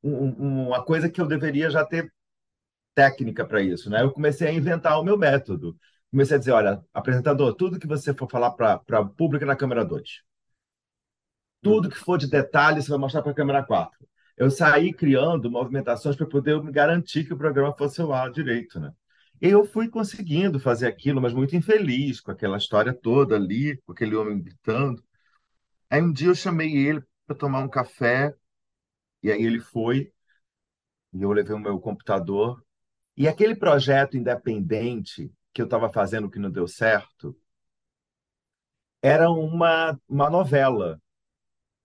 [0.02, 2.12] um- um- uma coisa que eu deveria já ter
[2.94, 4.02] técnica para isso, né?
[4.02, 5.76] Eu comecei a inventar o meu método.
[6.10, 9.56] Comecei a dizer, olha, apresentador, tudo que você for falar para o público é na
[9.56, 10.22] câmera 2.
[11.62, 14.06] Tudo que for de detalhe, você vai mostrar para a câmera 4.
[14.36, 18.80] Eu saí criando movimentações para poder me garantir que o programa fosse ao ar direito,
[18.80, 18.92] né?
[19.40, 24.16] Eu fui conseguindo fazer aquilo, mas muito infeliz com aquela história toda ali, com aquele
[24.16, 25.02] homem gritando.
[25.90, 28.34] Aí um dia eu chamei ele para tomar um café,
[29.22, 30.12] e aí ele foi,
[31.12, 32.62] e eu levei o meu computador.
[33.16, 37.36] E aquele projeto independente que eu estava fazendo que não deu certo
[39.02, 41.00] era uma, uma novela.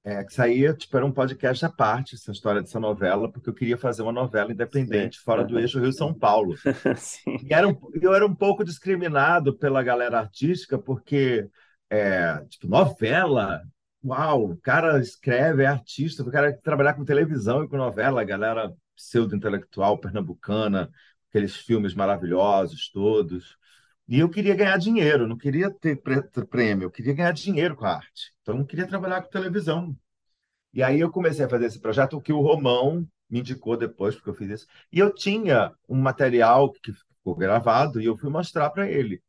[0.10, 3.54] É, que saía, tipo, era um podcast à parte, essa história dessa novela, porque eu
[3.54, 6.56] queria fazer uma novela independente fora do eixo Rio-São Paulo.
[6.98, 7.38] Sim.
[7.43, 11.48] E era um, eu era um pouco discriminado pela galera artística, porque,
[11.91, 13.62] é, tipo, novela,
[14.04, 18.22] uau, o cara escreve, é artista, o cara quer trabalhar com televisão e com novela,
[18.22, 20.89] a galera pseudo-intelectual pernambucana,
[21.30, 23.60] aqueles filmes maravilhosos todos.
[24.08, 26.02] E eu queria ganhar dinheiro, não queria ter
[26.50, 28.34] prêmio, eu queria ganhar dinheiro com a arte.
[28.50, 29.96] Então, eu não queria trabalhar com televisão.
[30.74, 34.30] E aí eu comecei a fazer esse projeto, que o Romão me indicou depois, porque
[34.32, 34.68] eu fiz isso.
[34.92, 39.22] E eu tinha um material que ficou gravado e eu fui mostrar para ele.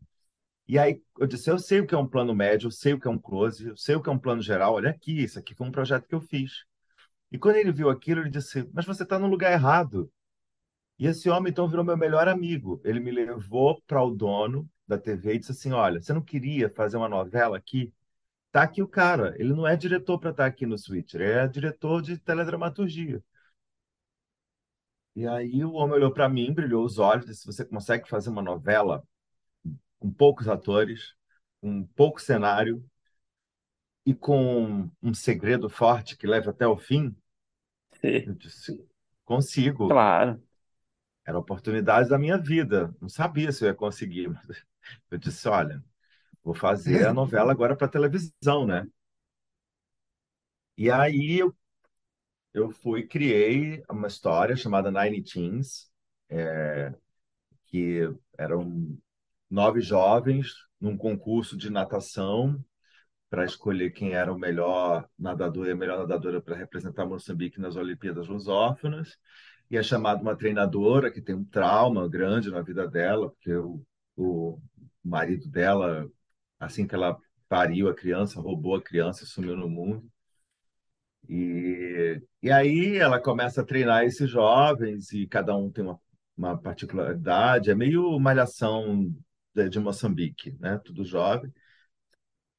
[0.67, 3.01] E aí eu disse: Eu sei o que é um plano médio, eu sei o
[3.01, 4.75] que é um close, eu sei o que é um plano geral.
[4.75, 6.65] Olha aqui, isso aqui foi um projeto que eu fiz.
[7.33, 10.11] E quando ele viu aquilo, ele disse: Mas você está no lugar errado.
[10.99, 12.81] E esse homem então virou meu melhor amigo.
[12.85, 16.71] Ele me levou para o dono da TV e disse assim: Olha, você não queria
[16.71, 17.93] fazer uma novela aqui?
[18.53, 19.35] Tá aqui o cara.
[19.39, 23.23] Ele não é diretor para estar aqui no Switcher, é diretor de teledramaturgia.
[25.15, 28.43] E aí o homem olhou para mim, brilhou os olhos, disse: Você consegue fazer uma
[28.43, 29.03] novela
[29.99, 31.15] com poucos atores,
[31.61, 32.85] com pouco cenário
[34.05, 37.15] e com um segredo forte que leve até o fim?
[38.01, 38.25] Sim.
[38.27, 38.89] Eu disse:
[39.25, 39.89] Consigo.
[39.89, 40.43] Claro.
[41.27, 42.95] Era a oportunidade da minha vida.
[43.01, 44.29] Não sabia se eu ia conseguir.
[44.29, 44.65] Mas
[45.11, 45.85] eu disse: Olha,
[46.51, 48.87] vou fazer a novela agora para televisão, né?
[50.77, 51.55] E aí eu,
[52.53, 55.89] eu fui criei uma história chamada Nine Teens,
[56.29, 56.93] é,
[57.67, 58.01] que
[58.37, 58.99] eram
[59.49, 62.65] nove jovens num concurso de natação
[63.29, 67.77] para escolher quem era o melhor nadador e a melhor nadadora para representar Moçambique nas
[67.77, 69.17] Olimpíadas Lusófonas.
[69.71, 73.81] E é chamada uma treinadora que tem um trauma grande na vida dela, porque o,
[74.17, 74.61] o
[75.05, 76.11] marido dela,
[76.61, 77.19] assim que ela
[77.49, 80.09] pariu a criança, roubou a criança sumiu no mundo.
[81.29, 86.01] E, e aí ela começa a treinar esses jovens e cada um tem uma,
[86.37, 87.71] uma particularidade.
[87.71, 89.15] É meio malhação
[89.55, 90.81] de, de Moçambique, né?
[90.85, 91.53] Tudo jovem.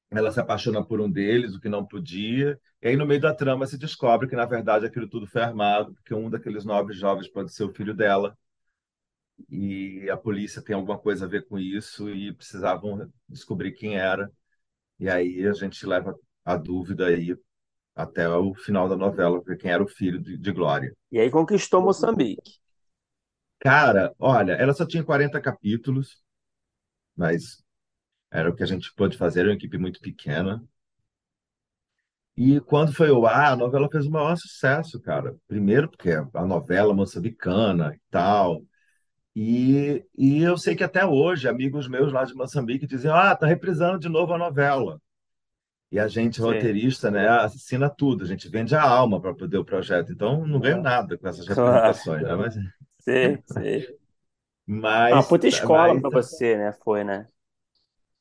[0.09, 2.59] Ela se apaixona por um deles, o que não podia.
[2.81, 5.93] E aí, no meio da trama, se descobre que, na verdade, aquilo tudo foi armado,
[5.93, 8.37] porque um daqueles nove jovens pode ser o filho dela.
[9.49, 14.31] E a polícia tem alguma coisa a ver com isso e precisavam descobrir quem era.
[14.99, 17.35] E aí a gente leva a dúvida aí
[17.95, 20.95] até o final da novela, ver quem era o filho de, de Glória.
[21.11, 22.59] E aí conquistou Moçambique.
[23.59, 26.21] Cara, olha, ela só tinha 40 capítulos,
[27.15, 27.63] mas
[28.31, 30.63] era o que a gente pôde fazer, era uma equipe muito pequena.
[32.37, 35.35] E quando foi ao ar, a novela fez o maior sucesso, cara.
[35.47, 38.61] Primeiro porque a novela moçambicana e tal.
[39.35, 43.47] E, e eu sei que até hoje, amigos meus lá de Moçambique dizem, ah, tá
[43.47, 45.01] reprisando de novo a novela.
[45.91, 46.73] E a gente, Sim.
[46.79, 50.11] roteirista, né, assina tudo, a gente vende a alma para poder o projeto.
[50.13, 52.01] Então, não ganho nada com essas Claro.
[52.05, 52.35] representações, né?
[52.35, 52.55] Mas,
[52.99, 53.87] Sim, sim.
[54.65, 56.71] mas, Uma puta escola mas pra você, né?
[56.73, 57.27] Foi, né?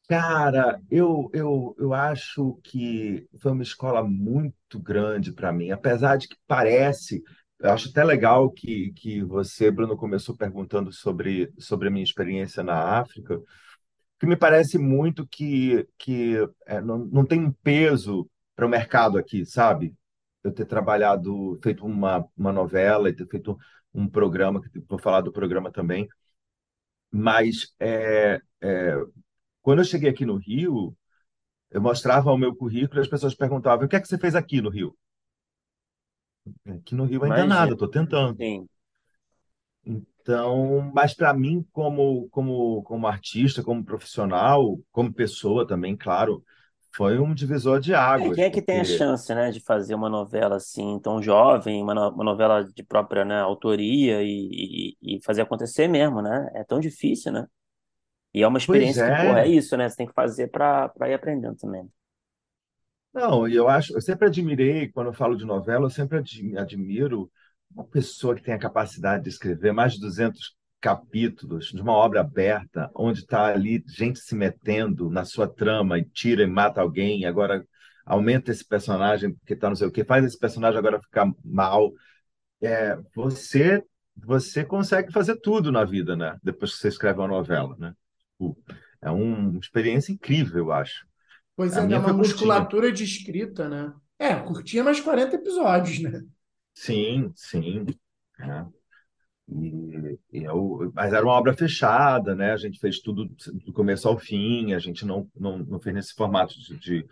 [0.09, 6.27] Cara, eu, eu, eu acho que foi uma escola muito grande para mim, apesar de
[6.29, 7.23] que parece.
[7.61, 12.63] Eu acho até legal que, que você, Bruno, começou perguntando sobre, sobre a minha experiência
[12.63, 13.39] na África,
[14.19, 19.19] que me parece muito que, que é, não, não tem um peso para o mercado
[19.19, 19.95] aqui, sabe?
[20.45, 23.59] Eu ter trabalhado, feito uma, uma novela e ter feito
[23.95, 26.09] um programa, que vou falar do programa também,
[27.11, 28.95] mas é, é,
[29.63, 30.97] quando eu cheguei aqui no Rio,
[31.71, 34.35] eu mostrava o meu currículo e as pessoas perguntavam: o que é que você fez
[34.37, 34.97] aqui no Rio?
[36.67, 37.45] Aqui no Rio ainda Imagina.
[37.45, 38.41] nada, estou tentando.
[38.41, 38.69] Sim.
[39.85, 46.45] Então, mas para mim, como, como, como artista, como profissional, como pessoa também, claro,
[46.95, 49.95] foi um divisor de É, águas, quem é que tem a chance, né, de fazer
[49.95, 55.17] uma novela assim tão jovem, uma, no- uma novela de própria, né, autoria e, e,
[55.17, 56.51] e fazer acontecer mesmo, né?
[56.55, 57.47] É tão difícil, né?
[58.35, 59.89] E é uma experiência que, porra, é é, isso, né?
[59.89, 61.91] Você tem que fazer pra ir aprendendo também.
[63.13, 66.57] Não, e eu acho, eu sempre admirei, quando eu falo de novela, eu sempre admi-
[66.59, 67.31] admiro
[67.75, 72.21] uma pessoa que tem a capacidade de escrever mais de 200 capítulos de uma obra
[72.21, 77.25] aberta, onde está ali gente se metendo na sua trama e tira e mata alguém,
[77.27, 77.65] agora
[78.07, 81.93] aumenta esse personagem porque tá não sei o quê, faz esse personagem agora ficar mal.
[82.63, 83.85] É, você
[84.17, 86.39] você consegue fazer tudo na vida, né?
[86.43, 87.95] Depois que você escreve uma novela, né?
[89.03, 91.07] É uma experiência incrível, eu acho.
[91.61, 92.33] Pois A é, minha uma foi curtinha.
[92.33, 93.93] musculatura de escrita, né?
[94.19, 96.25] É, curtinha, mas 40 episódios, né?
[96.73, 97.85] Sim, sim.
[98.41, 98.65] É.
[99.47, 102.53] E, e eu, mas era uma obra fechada, né?
[102.53, 103.27] A gente fez tudo
[103.67, 107.07] do começo ao fim, a gente não, não, não fez nesse formato de, de,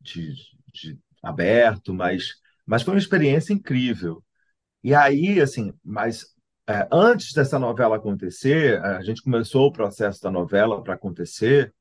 [0.00, 0.34] de,
[0.72, 4.24] de aberto, mas, mas foi uma experiência incrível.
[4.82, 6.24] E aí, assim, mas
[6.66, 11.74] é, antes dessa novela acontecer, a gente começou o processo da novela para acontecer.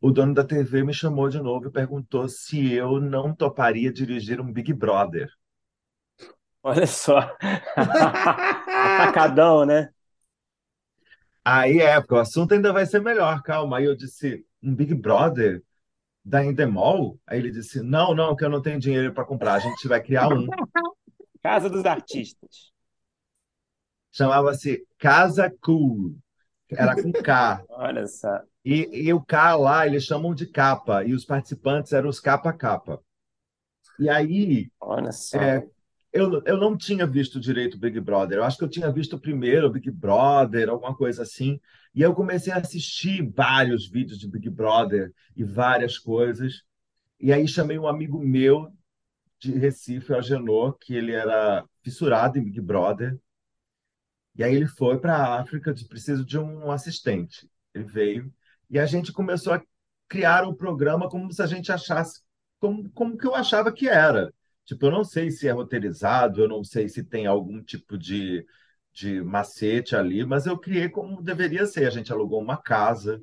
[0.00, 4.40] O dono da TV me chamou de novo e perguntou se eu não toparia dirigir
[4.40, 5.28] um Big Brother.
[6.62, 7.18] Olha só.
[7.76, 9.90] Atacadão, né?
[11.44, 13.78] Aí é, porque o assunto ainda vai ser melhor, calma.
[13.78, 15.62] Aí eu disse, um Big Brother
[16.24, 17.18] da Endemol?
[17.26, 20.02] Aí ele disse, não, não, que eu não tenho dinheiro para comprar, a gente vai
[20.02, 20.46] criar um.
[21.42, 22.70] Casa dos Artistas.
[24.12, 26.16] Chamava-se Casa Cool,
[26.70, 27.62] era com K.
[27.70, 28.40] Olha só.
[28.64, 33.00] E, e o K lá, eles chamam de capa, e os participantes eram os capa-capa.
[33.98, 35.38] E aí, Olha só.
[35.38, 35.66] é,
[36.12, 38.38] eu, eu não tinha visto direito o Big Brother.
[38.38, 41.60] Eu acho que eu tinha visto primeiro o Big Brother, alguma coisa assim.
[41.94, 46.62] E eu comecei a assistir vários vídeos de Big Brother e várias coisas.
[47.20, 48.72] E aí chamei um amigo meu
[49.38, 53.18] de Recife, o Agenor, que ele era fissurado em Big Brother.
[54.38, 57.50] E aí ele foi para a África, de preciso de um assistente.
[57.74, 58.32] Ele veio
[58.70, 59.62] e a gente começou a
[60.08, 62.22] criar um programa como se a gente achasse,
[62.60, 64.32] como, como que eu achava que era.
[64.64, 68.46] Tipo, eu não sei se é roteirizado, eu não sei se tem algum tipo de,
[68.92, 71.86] de macete ali, mas eu criei como deveria ser.
[71.86, 73.22] A gente alugou uma casa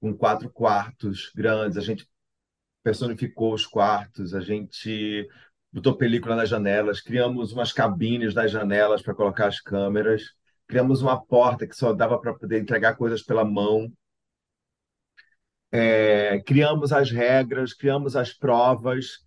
[0.00, 2.08] com quatro quartos grandes, a gente
[2.82, 5.28] personificou os quartos, a gente
[5.72, 10.22] botou película nas janelas, criamos umas cabines nas janelas para colocar as câmeras,
[10.66, 13.92] criamos uma porta que só dava para poder entregar coisas pela mão.
[15.70, 19.24] É, criamos as regras, criamos as provas,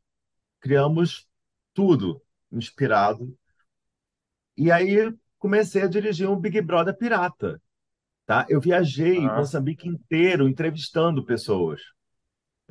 [0.60, 1.27] criamos
[1.73, 3.36] tudo inspirado.
[4.58, 7.62] E aí comecei a dirigir um Big Brother pirata.
[8.25, 8.45] Tá?
[8.49, 9.38] Eu viajei ah.
[9.38, 11.82] Moçambique inteiro entrevistando pessoas.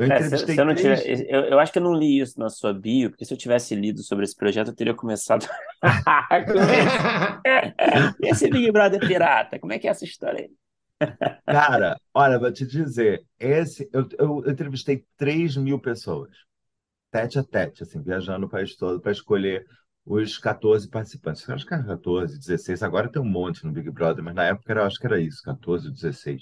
[0.00, 2.40] Eu é, se, se eu, não tiver, eu, eu, acho que eu não li isso
[2.40, 5.46] na sua bio, porque se eu tivesse lido sobre esse projeto, eu teria começado.
[8.22, 10.50] esse Big Brother pirata, como é que é essa história aí?
[11.44, 16.30] Cara, olha, vou te dizer, esse, eu, eu entrevistei 3 mil pessoas,
[17.10, 19.66] tete a tete, assim, viajando o país todo para escolher
[20.06, 21.46] os 14 participantes.
[21.46, 24.44] Eu acho que era 14, 16, agora tem um monte no Big Brother, mas na
[24.44, 26.40] época eu acho que era isso, 14, 16.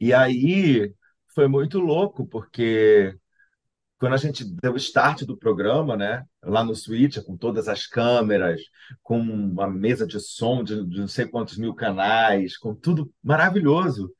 [0.00, 0.94] E aí
[1.38, 3.16] foi muito louco, porque
[3.96, 7.86] quando a gente deu o start do programa, né, lá no Switch, com todas as
[7.86, 8.60] câmeras,
[9.04, 14.12] com uma mesa de som de, de não sei quantos mil canais, com tudo maravilhoso,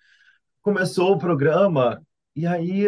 [0.62, 2.00] começou o programa
[2.36, 2.82] e aí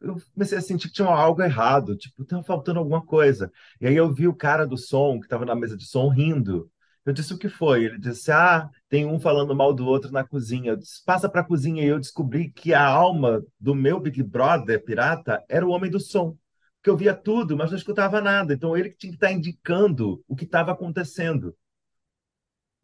[0.00, 3.50] eu comecei a sentir que tinha algo errado, tipo, estava faltando alguma coisa.
[3.80, 6.70] E aí eu vi o cara do som, que estava na mesa de som, rindo.
[7.04, 7.84] Eu disse o que foi?
[7.84, 10.72] Ele disse: Ah, tem um falando mal do outro na cozinha.
[10.72, 14.22] Eu disse, Passa para a cozinha e eu descobri que a alma do meu Big
[14.22, 16.36] Brother pirata era o homem do som.
[16.82, 18.54] Que eu via tudo, mas não escutava nada.
[18.54, 21.54] Então ele que tinha que estar indicando o que estava acontecendo.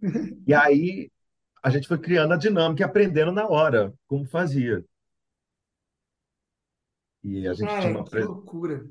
[0.47, 1.11] E aí
[1.63, 4.85] a gente foi criando a dinâmica e aprendendo na hora como fazia.
[7.23, 8.05] E a gente Cara, tinha uma.
[8.05, 8.87] que loucura.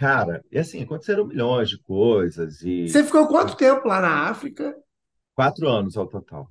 [0.00, 4.76] Cara, e assim, aconteceram milhões de coisas e Você ficou quanto tempo lá na África?
[5.34, 6.48] quatro anos ao total.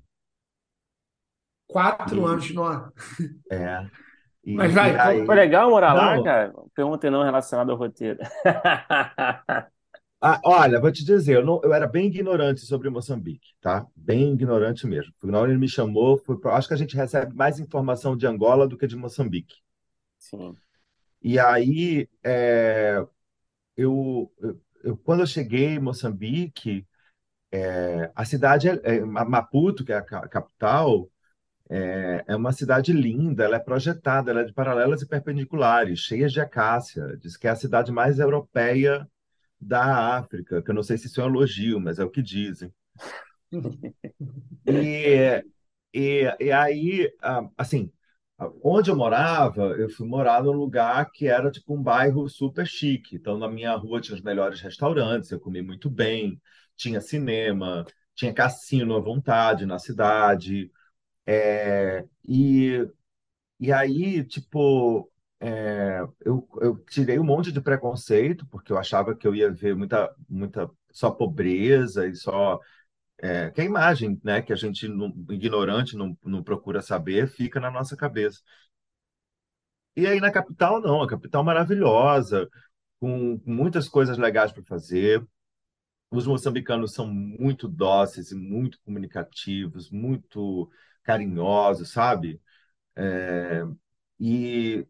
[1.67, 2.91] Quatro E anos, não.
[3.51, 3.89] é,
[4.53, 5.23] Mas e, vai, e conta.
[5.25, 6.53] Foi aí, legal morar lá, não, cara?
[6.75, 8.19] Pergunta não relacionada ao roteiro.
[10.21, 13.85] ah, olha, vou te dizer, eu, não, eu era bem ignorante sobre Moçambique, tá?
[13.95, 15.13] Bem ignorante mesmo.
[15.23, 18.27] Na hora ele me chamou, foi pra- acho que a gente recebe mais informação de
[18.27, 19.55] Angola do que de Moçambique.
[20.17, 20.61] Sim.
[21.21, 23.05] E aí, é,
[23.81, 26.87] eu, eu, eu- quando eu cheguei em Moçambique,
[27.71, 31.09] é, a cidade é, é, Maputo, que é a ca- capital,
[31.69, 36.27] é, é uma cidade linda, ela é projetada, ela é de paralelas e perpendiculares, cheia
[36.27, 37.17] de acácia.
[37.17, 39.07] Diz que é a cidade mais europeia
[39.61, 42.21] da África, que eu não sei se isso é um elogio, mas é o que
[42.23, 42.73] dizem.
[44.65, 45.43] E,
[45.93, 47.11] e, e aí,
[47.57, 47.91] assim,
[48.63, 53.15] onde eu morava, eu fui morar num lugar que era tipo um bairro super chique.
[53.15, 56.41] Então, na minha rua tinha os melhores restaurantes, eu comi muito bem,
[56.75, 60.71] tinha cinema, tinha cassino à vontade na cidade.
[61.25, 62.87] É, e,
[63.59, 69.27] e aí, tipo, é, eu, eu tirei um monte de preconceito, porque eu achava que
[69.27, 72.59] eu ia ver muita, muita só pobreza e só.
[73.21, 77.59] É, que a imagem, né, que a gente, não- ignorante, não, não procura saber, fica
[77.59, 78.39] na nossa cabeça.
[79.95, 82.49] E aí na capital, não, a capital maravilhosa,
[82.99, 85.25] com, muitas coisas legais para fazer.
[86.11, 90.69] Os moçambicanos são muito dóceis e muito comunicativos, muito
[91.03, 92.41] carinhosos, sabe?
[92.95, 93.63] É,
[94.19, 94.87] e,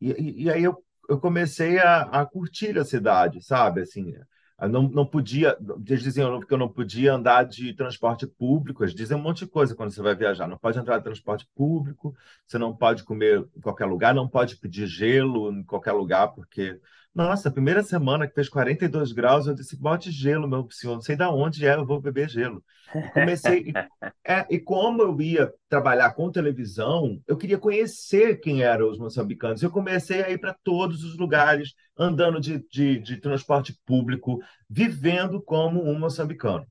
[0.00, 3.82] e, e aí eu, eu comecei a, a curtir a cidade, sabe?
[3.82, 4.14] Assim,
[4.60, 9.16] não, não podia, eles diziam que eu não podia andar de transporte público, eles dizem
[9.16, 10.46] um monte de coisa quando você vai viajar.
[10.46, 14.56] Não pode entrar de transporte público, você não pode comer em qualquer lugar, não pode
[14.56, 16.80] pedir gelo em qualquer lugar, porque
[17.14, 21.00] nossa, a primeira semana que fez 42 graus, eu disse, bote gelo, meu senhor, não
[21.00, 22.62] sei de onde é, eu vou beber gelo.
[22.92, 23.72] E comecei, e,
[24.26, 29.62] é, e como eu ia trabalhar com televisão, eu queria conhecer quem eram os moçambicanos.
[29.62, 35.40] Eu comecei a ir para todos os lugares, andando de, de, de transporte público, vivendo
[35.40, 36.66] como um moçambicano.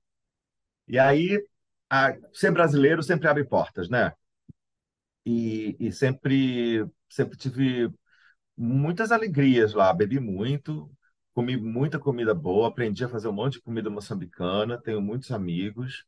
[0.87, 1.41] E aí,
[1.89, 4.11] a, ser brasileiro sempre abre portas, né?
[5.25, 7.89] E, e sempre, sempre tive
[8.57, 10.89] muitas alegrias lá, bebi muito,
[11.33, 16.05] comi muita comida boa, aprendi a fazer um monte de comida moçambicana, tenho muitos amigos,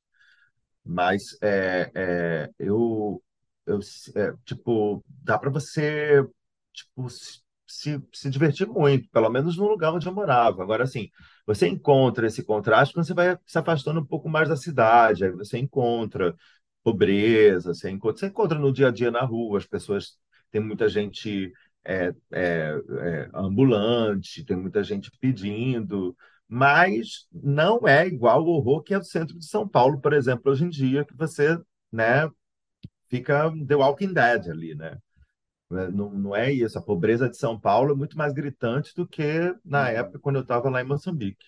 [0.84, 3.24] mas é, é, eu,
[3.66, 3.80] eu
[4.16, 6.24] é, tipo, dá para você
[6.74, 7.08] tipo,
[7.68, 10.62] se, se divertir muito, pelo menos no lugar onde eu morava.
[10.64, 11.10] Agora, assim,
[11.46, 15.32] você encontra esse contraste quando você vai se afastando um pouco mais da cidade, aí
[15.32, 16.36] você encontra
[16.84, 20.18] pobreza, você encontra, você encontra no dia a dia na rua, as pessoas,
[20.52, 21.52] tem muita gente
[21.86, 26.16] é, é, é, ambulante, tem muita gente pedindo,
[26.48, 30.52] mas não é igual o horror que é o centro de São Paulo, por exemplo,
[30.52, 31.58] hoje em dia, que você,
[31.92, 32.30] né,
[33.08, 34.98] fica The Walking Dead ali, né?
[35.70, 35.88] Né?
[35.90, 36.78] Não, não é isso.
[36.78, 39.88] A pobreza de São Paulo é muito mais gritante do que na uhum.
[39.88, 41.46] época quando eu estava lá em Moçambique.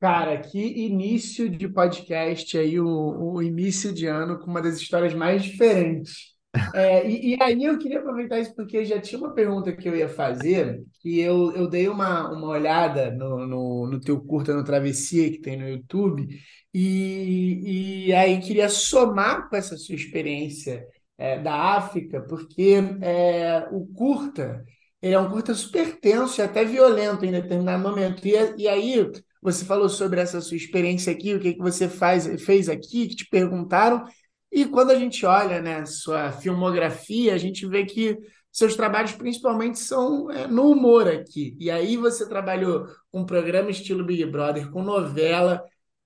[0.00, 5.12] Cara, que início de podcast aí, o, o início de ano com uma das histórias
[5.12, 6.37] mais diferentes.
[6.74, 9.94] É, e, e, aí eu queria aproveitar isso porque já tinha uma pergunta que eu
[9.94, 14.64] ia fazer, que eu, eu dei uma, uma olhada no, no, no teu curta no
[14.64, 16.26] Travessia que tem no YouTube,
[16.72, 20.86] e, e aí queria somar com essa sua experiência
[21.18, 24.64] é, da África, porque é, o curta
[25.00, 28.26] ele é um curta super tenso e até violento em determinado momento.
[28.26, 29.08] E, e aí
[29.40, 33.16] você falou sobre essa sua experiência aqui, o que, que você faz, fez aqui, que
[33.16, 34.04] te perguntaram.
[34.50, 38.18] E quando a gente olha né, sua filmografia, a gente vê que
[38.50, 41.56] seus trabalhos principalmente são é, no humor aqui.
[41.60, 45.62] E aí você trabalhou com programa estilo Big Brother, com novela,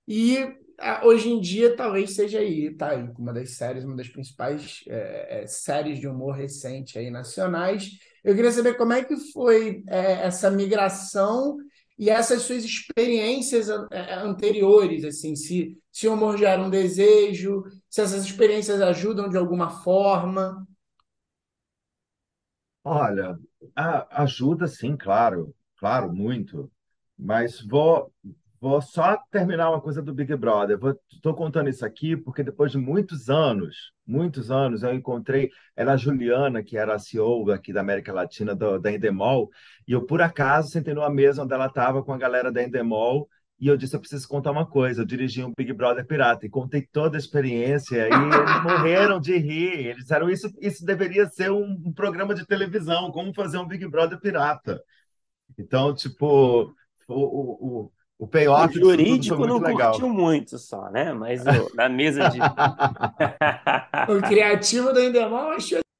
[0.06, 0.38] e
[1.02, 5.42] hoje em dia talvez seja aí, tá aí, uma das séries, uma das principais é,
[5.42, 7.90] é, séries de humor recente aí nacionais.
[8.24, 11.56] Eu queria saber como é que foi é, essa migração
[11.98, 17.62] e essas suas experiências é, anteriores, assim, se, se o humor já era um desejo,
[17.92, 20.66] se essas experiências ajudam de alguma forma.
[22.82, 23.38] Olha,
[23.76, 26.72] a, ajuda sim, claro, claro, muito.
[27.18, 28.10] Mas vou,
[28.58, 30.78] Vou só terminar uma coisa do Big Brother.
[31.10, 35.96] Estou contando isso aqui porque depois de muitos anos, muitos anos, eu encontrei era a
[35.96, 39.50] Juliana, que era a CEO aqui da América Latina do, da Endemol,
[39.86, 43.28] e eu por acaso sentei numa mesa onde ela estava com a galera da Endemol
[43.62, 45.02] e eu disse, eu preciso contar uma coisa.
[45.02, 48.12] Eu dirigi um Big Brother pirata e contei toda a experiência e eles
[48.64, 49.86] morreram de rir.
[49.86, 53.86] Eles disseram, isso, isso deveria ser um, um programa de televisão, como fazer um Big
[53.86, 54.82] Brother pirata.
[55.56, 56.74] Então, tipo,
[57.06, 59.90] o, o o payoff o jurídico não legal.
[59.90, 61.12] curtiu muito só, né?
[61.12, 62.38] Mas o, na mesa de.
[64.08, 65.80] o criativo do Endemol achou.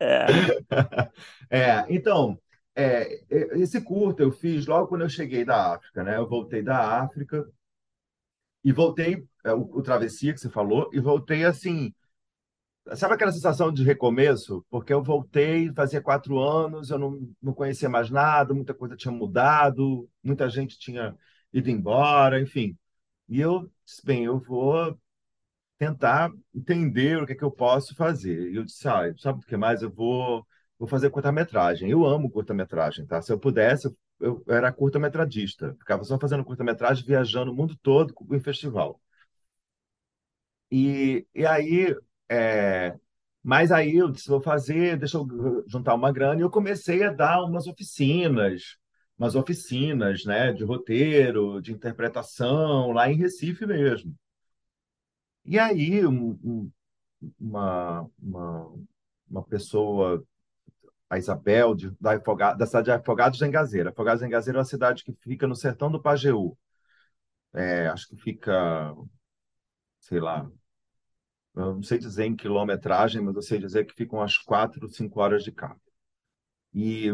[0.00, 0.26] É.
[1.50, 2.38] é, então,
[2.78, 3.24] é,
[3.60, 6.16] esse curto eu fiz logo quando eu cheguei da África, né?
[6.16, 7.46] Eu voltei da África
[8.64, 11.92] e voltei, é, o, o Travessia que você falou, e voltei assim.
[12.94, 14.64] Sabe aquela sensação de recomeço?
[14.70, 19.12] Porque eu voltei, fazia quatro anos, eu não, não conhecia mais nada, muita coisa tinha
[19.12, 21.14] mudado, muita gente tinha
[21.52, 22.76] ido embora, enfim.
[23.28, 24.98] E eu disse, bem, eu vou
[25.78, 28.52] tentar entender o que é que eu posso fazer.
[28.52, 29.82] E eu disse, ah, sabe o que mais?
[29.82, 30.46] Eu vou,
[30.78, 31.90] vou fazer curta-metragem.
[31.90, 33.20] Eu amo curta-metragem, tá?
[33.22, 35.74] Se eu pudesse, eu, era curta-metradista.
[35.78, 39.00] Ficava só fazendo curta-metragem, viajando o mundo todo em festival.
[40.70, 41.96] E, e aí,
[42.28, 42.98] é,
[43.42, 46.40] mas aí eu disse, vou fazer, deixa eu juntar uma grana.
[46.40, 48.76] E eu comecei a dar umas oficinas,
[49.18, 54.14] umas oficinas né, de roteiro, de interpretação, lá em Recife mesmo.
[55.44, 56.70] E aí, um, um,
[57.40, 58.74] uma, uma,
[59.30, 60.24] uma pessoa,
[61.10, 62.16] a Isabel, de, da,
[62.54, 63.90] da cidade de Afogados em Gazeira.
[63.90, 66.56] Afogados em Gazeira é uma cidade que fica no sertão do Pajeú.
[67.54, 68.94] É, acho que fica,
[70.00, 70.50] sei lá,
[71.54, 75.20] eu não sei dizer em quilometragem, mas eu sei dizer que ficam umas quatro, cinco
[75.20, 75.80] horas de carro.
[76.74, 77.10] E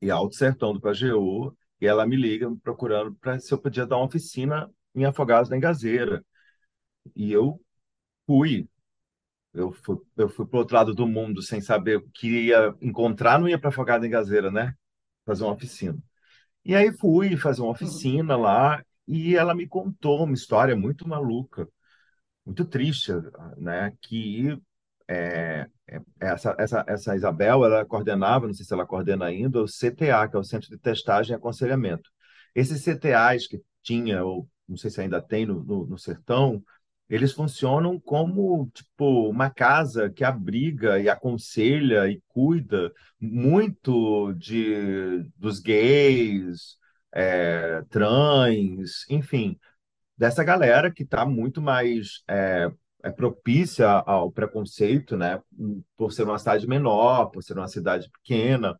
[0.00, 3.96] e Alto Sertão do Pajeú, e ela me liga procurando para se eu podia dar
[3.96, 6.24] uma oficina em Afogados da Engazeira.
[7.16, 7.60] E eu
[8.26, 8.68] fui.
[9.54, 12.74] Eu fui, eu fui para o outro lado do mundo sem saber o que ia
[12.80, 14.74] encontrar, não ia para Afogados da Engazeira, né?
[15.24, 15.98] Fazer uma oficina.
[16.64, 21.68] E aí fui fazer uma oficina lá e ela me contou uma história muito maluca,
[22.44, 23.12] muito triste,
[23.58, 23.92] né?
[24.02, 24.58] Que
[25.08, 29.68] é, é, essa, essa, essa Isabel, ela coordenava, não sei se ela coordena ainda, o
[29.68, 32.10] CTA, que é o Centro de Testagem e Aconselhamento.
[32.54, 36.62] Esses CTAs que tinha, ou não sei se ainda tem no, no, no Sertão,
[37.08, 45.60] eles funcionam como tipo uma casa que abriga e aconselha e cuida muito de dos
[45.60, 46.76] gays,
[47.12, 49.58] é, trans, enfim,
[50.16, 52.70] dessa galera que está muito mais é,
[53.02, 55.40] é propícia ao preconceito, né?
[55.96, 58.78] Por ser uma cidade menor, por ser uma cidade pequena.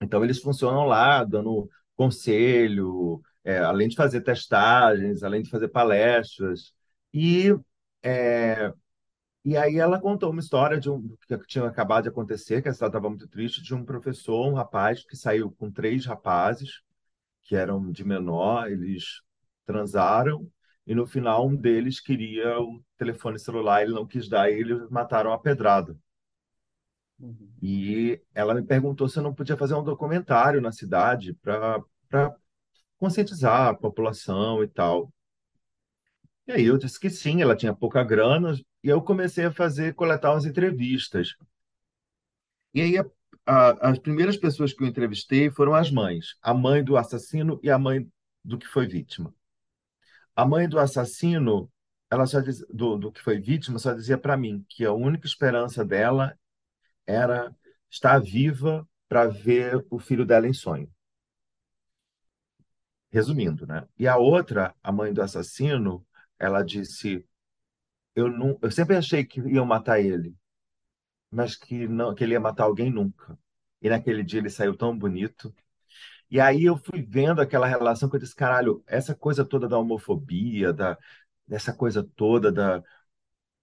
[0.00, 6.72] Então, eles funcionam lá, dando conselho, é, além de fazer testagens, além de fazer palestras.
[7.14, 7.56] E,
[8.02, 8.74] é,
[9.44, 12.74] e aí ela contou uma história de um que tinha acabado de acontecer, que a
[12.74, 16.82] cidade estava muito triste, de um professor, um rapaz, que saiu com três rapazes,
[17.44, 19.22] que eram de menor, eles
[19.64, 20.50] transaram,
[20.84, 24.90] e no final um deles queria o telefone celular, ele não quis dar, e eles
[24.90, 25.96] mataram a pedrada.
[27.20, 27.48] Uhum.
[27.62, 31.80] E ela me perguntou se eu não podia fazer um documentário na cidade para
[32.98, 35.13] conscientizar a população e tal.
[36.46, 39.94] E aí eu disse que sim, ela tinha pouca grana, e eu comecei a fazer,
[39.94, 41.34] coletar umas entrevistas.
[42.74, 43.04] E aí a,
[43.46, 47.70] a, as primeiras pessoas que eu entrevistei foram as mães, a mãe do assassino e
[47.70, 48.06] a mãe
[48.44, 49.34] do que foi vítima.
[50.36, 51.70] A mãe do assassino,
[52.10, 55.26] ela só diz, do, do que foi vítima, só dizia para mim que a única
[55.26, 56.36] esperança dela
[57.06, 57.54] era
[57.90, 60.90] estar viva para ver o filho dela em sonho.
[63.10, 63.86] Resumindo, né?
[63.98, 66.04] E a outra, a mãe do assassino,
[66.38, 67.26] ela disse:
[68.14, 70.36] eu, não, eu sempre achei que iam matar ele,
[71.30, 73.38] mas que não, que ele ia matar alguém nunca.
[73.82, 75.54] E naquele dia ele saiu tão bonito.
[76.30, 79.78] E aí eu fui vendo aquela relação que eu disse, caralho, essa coisa toda da
[79.78, 80.98] homofobia, da,
[81.46, 82.82] dessa coisa toda da.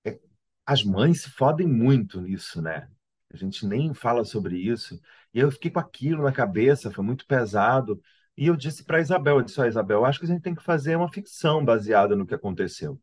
[0.06, 0.20] É,
[0.66, 2.90] as mães se fodem muito nisso, né?
[3.34, 5.00] A gente nem fala sobre isso.
[5.34, 8.02] E eu fiquei com aquilo na cabeça, foi muito pesado.
[8.38, 10.64] E eu disse para Isabel, eu disse, oh, Isabel, acho que a gente tem que
[10.64, 13.00] fazer uma ficção baseada no que aconteceu.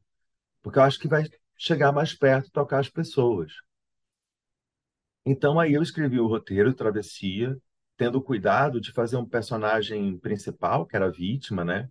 [0.63, 1.25] Porque eu acho que vai
[1.57, 3.53] chegar mais perto, tocar as pessoas.
[5.25, 7.57] Então aí eu escrevi o roteiro Travessia,
[7.97, 11.89] tendo cuidado de fazer um personagem principal, que era a vítima, né?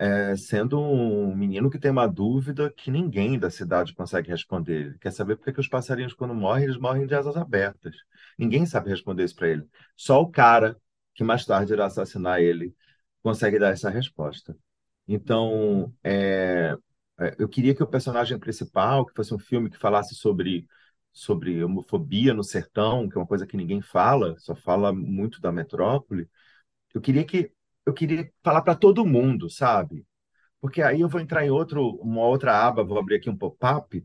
[0.00, 4.86] é, sendo um menino que tem uma dúvida que ninguém da cidade consegue responder.
[4.86, 7.94] Ele quer saber por que os passarinhos, quando morrem, eles morrem de asas abertas.
[8.38, 9.68] Ninguém sabe responder isso para ele.
[9.94, 10.74] Só o cara
[11.20, 12.74] que mais tarde irá assassinar ele
[13.22, 14.56] consegue dar essa resposta.
[15.06, 16.74] Então, é,
[17.18, 20.66] é, eu queria que o personagem principal, que fosse um filme que falasse sobre
[21.12, 25.52] sobre homofobia no sertão, que é uma coisa que ninguém fala, só fala muito da
[25.52, 26.26] metrópole.
[26.94, 27.52] Eu queria que
[27.86, 30.06] eu queria falar para todo mundo, sabe?
[30.60, 34.04] Porque aí eu vou entrar em outro, uma outra aba, vou abrir aqui um pop-up,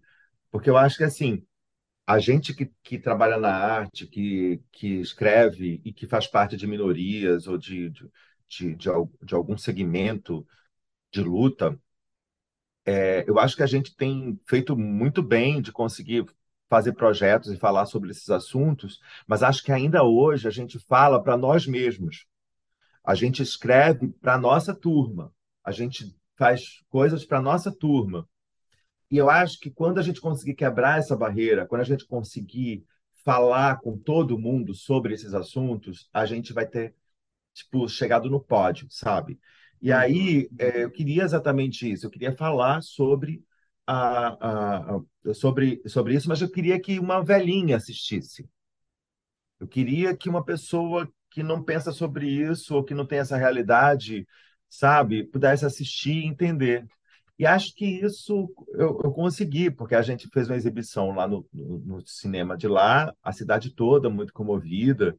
[0.52, 1.46] porque eu acho que assim,
[2.08, 6.68] a gente que, que trabalha na arte, que, que escreve e que faz parte de
[6.68, 8.12] minorias ou de, de,
[8.48, 8.90] de, de,
[9.24, 10.48] de algum segmento
[11.12, 11.80] de luta,
[12.86, 16.26] é, eu acho que a gente tem feito muito bem de conseguir
[16.70, 21.22] fazer projetos e falar sobre esses assuntos, mas acho que ainda hoje a gente fala
[21.22, 22.26] para nós mesmos.
[23.04, 25.34] A gente escreve para a nossa turma,
[25.64, 28.28] a gente faz coisas para a nossa turma.
[29.16, 32.86] E eu acho que quando a gente conseguir quebrar essa barreira, quando a gente conseguir
[33.24, 36.94] falar com todo mundo sobre esses assuntos, a gente vai ter
[37.54, 39.40] tipo chegado no pódio, sabe?
[39.82, 42.06] E aí é, eu queria exatamente isso.
[42.06, 43.42] Eu queria falar sobre
[43.88, 48.46] a, a, a, sobre sobre isso, mas eu queria que uma velhinha assistisse.
[49.60, 53.38] Eu queria que uma pessoa que não pensa sobre isso ou que não tem essa
[53.38, 54.28] realidade,
[54.70, 56.86] sabe, pudesse assistir e entender.
[57.38, 61.46] E acho que isso eu, eu consegui, porque a gente fez uma exibição lá no,
[61.54, 65.18] no, no, cinema de lá, a cidade toda muito comovida,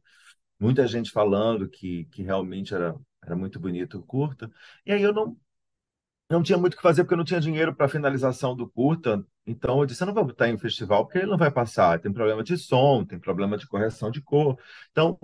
[0.59, 4.51] muita gente falando que, que realmente era, era muito bonito o curta.
[4.85, 5.37] E aí eu não,
[6.29, 8.67] não tinha muito o que fazer, porque eu não tinha dinheiro para a finalização do
[8.69, 9.23] curta.
[9.45, 11.99] Então eu disse: eu não vou botar em festival, porque ele não vai passar.
[11.99, 14.57] Tem problema de som, tem problema de correção de cor.
[14.91, 15.19] Então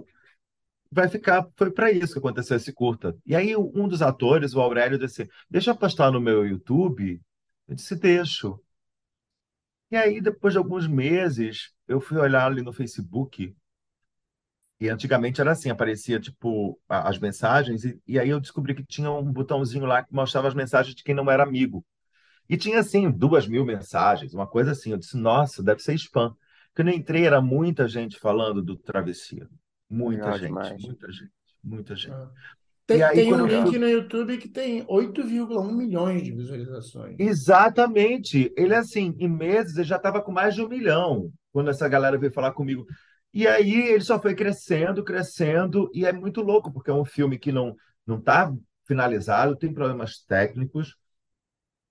[0.93, 1.47] vai ficar.
[1.55, 3.15] Foi para isso que aconteceu esse curta.
[3.25, 7.21] E aí, um dos atores, o Aurélio, disse: Deixa eu postar no meu YouTube.
[7.67, 8.59] Eu disse: Deixo.
[9.91, 13.55] E aí, depois de alguns meses, eu fui olhar ali no Facebook.
[14.79, 19.11] E antigamente era assim: aparecia tipo as mensagens, e, e aí eu descobri que tinha
[19.11, 21.85] um botãozinho lá que mostrava as mensagens de quem não era amigo.
[22.49, 24.91] E tinha assim, duas mil mensagens, uma coisa assim.
[24.91, 26.35] Eu disse: Nossa, deve ser spam.
[26.75, 29.47] Quando eu entrei, era muita gente falando do Travessia.
[29.93, 30.81] Muita gente, demais.
[30.81, 31.31] muita gente,
[31.63, 32.13] muita gente.
[32.13, 32.31] Ah.
[32.85, 37.15] Tem, aí, tem um link no YouTube que tem 8,1 milhões de visualizações.
[37.17, 38.51] Exatamente.
[38.57, 42.17] Ele, assim, em meses, ele já estava com mais de um milhão quando essa galera
[42.17, 42.85] veio falar comigo.
[43.33, 47.37] E aí ele só foi crescendo, crescendo, e é muito louco, porque é um filme
[47.39, 47.75] que não
[48.05, 48.53] não está
[48.85, 50.97] finalizado, tem problemas técnicos,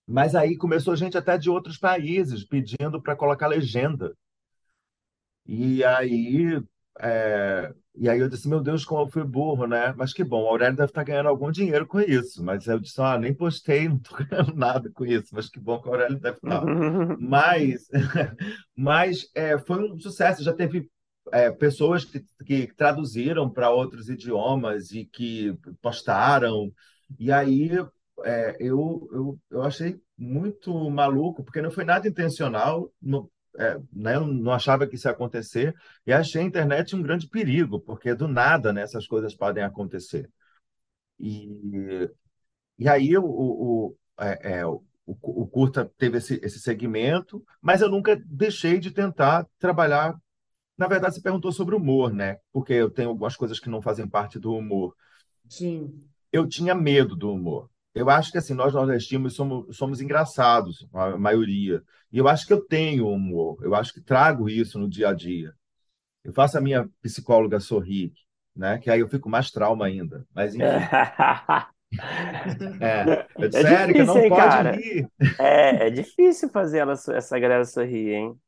[0.07, 4.15] mas aí começou gente até de outros países pedindo para colocar legenda.
[5.47, 6.63] E aí
[7.01, 9.93] é, e aí eu disse, meu Deus, como eu fui burro, né?
[9.97, 12.43] Mas que bom, o Aurélio deve estar ganhando algum dinheiro com isso.
[12.43, 15.29] Mas eu disse, ah, nem postei, não estou ganhando nada com isso.
[15.33, 16.65] Mas que bom que o Aurélio deve estar.
[17.21, 17.89] mas
[18.75, 20.91] mas é, foi um sucesso, já teve
[21.33, 26.73] é, pessoas que, que traduziram para outros idiomas e que postaram.
[27.19, 27.71] E aí
[28.25, 33.29] é, eu, eu, eu achei muito maluco, porque não foi nada intencional, não,
[33.59, 35.75] é, né, não achava que isso ia acontecer,
[36.07, 40.31] e achei a internet um grande perigo, porque do nada né, essas coisas podem acontecer.
[41.19, 42.11] E,
[42.79, 47.91] e aí o, o, é, é, o, o curta teve esse, esse segmento, mas eu
[47.91, 50.17] nunca deixei de tentar trabalhar.
[50.77, 52.39] Na verdade, você perguntou sobre humor, né?
[52.53, 54.97] Porque eu tenho algumas coisas que não fazem parte do humor.
[55.49, 55.93] Sim.
[56.33, 57.69] Eu tinha medo do humor.
[57.95, 61.83] Eu acho que assim, nós nordestinos somos, somos engraçados, a maioria.
[62.13, 65.13] E eu acho que eu tenho humor, eu acho que trago isso no dia a
[65.15, 65.53] dia.
[66.25, 68.13] Eu faço a minha psicóloga sorrir,
[68.57, 68.79] né?
[68.79, 70.27] Que aí eu fico mais trauma ainda.
[70.35, 70.91] Mas enfim.
[72.81, 74.71] É, eu disse, É Érica, não difícil, hein, pode cara?
[74.71, 75.09] rir.
[75.39, 78.41] É, é difícil fazer ela, essa galera sorrir, hein?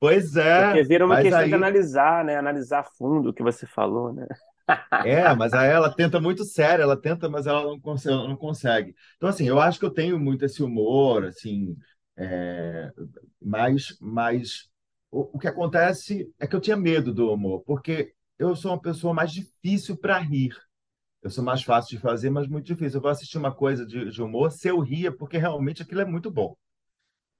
[0.00, 2.36] Pois Porque é, vira uma questão de aí analisar, né?
[2.36, 4.26] Analisar a fundo o que você falou, né?
[5.00, 8.94] É, mas aí ela tenta muito séria, ela tenta, mas ela não consegue, não consegue.
[9.16, 11.76] Então, assim, eu acho que eu tenho muito esse humor, assim,
[12.16, 12.90] é,
[13.40, 14.68] mas, mas
[15.10, 18.80] o, o que acontece é que eu tinha medo do humor, porque eu sou uma
[18.80, 20.56] pessoa mais difícil para rir.
[21.22, 22.98] Eu sou mais fácil de fazer, mas muito difícil.
[22.98, 26.04] Eu vou assistir uma coisa de, de humor, se eu ria, porque realmente aquilo é
[26.06, 26.56] muito bom.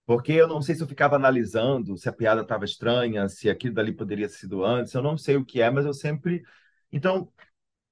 [0.06, 3.74] Porque eu não sei se eu ficava analisando se a piada estava estranha, se aquilo
[3.74, 6.42] dali poderia ter sido antes, eu não sei o que é, mas eu sempre.
[6.92, 7.30] Então,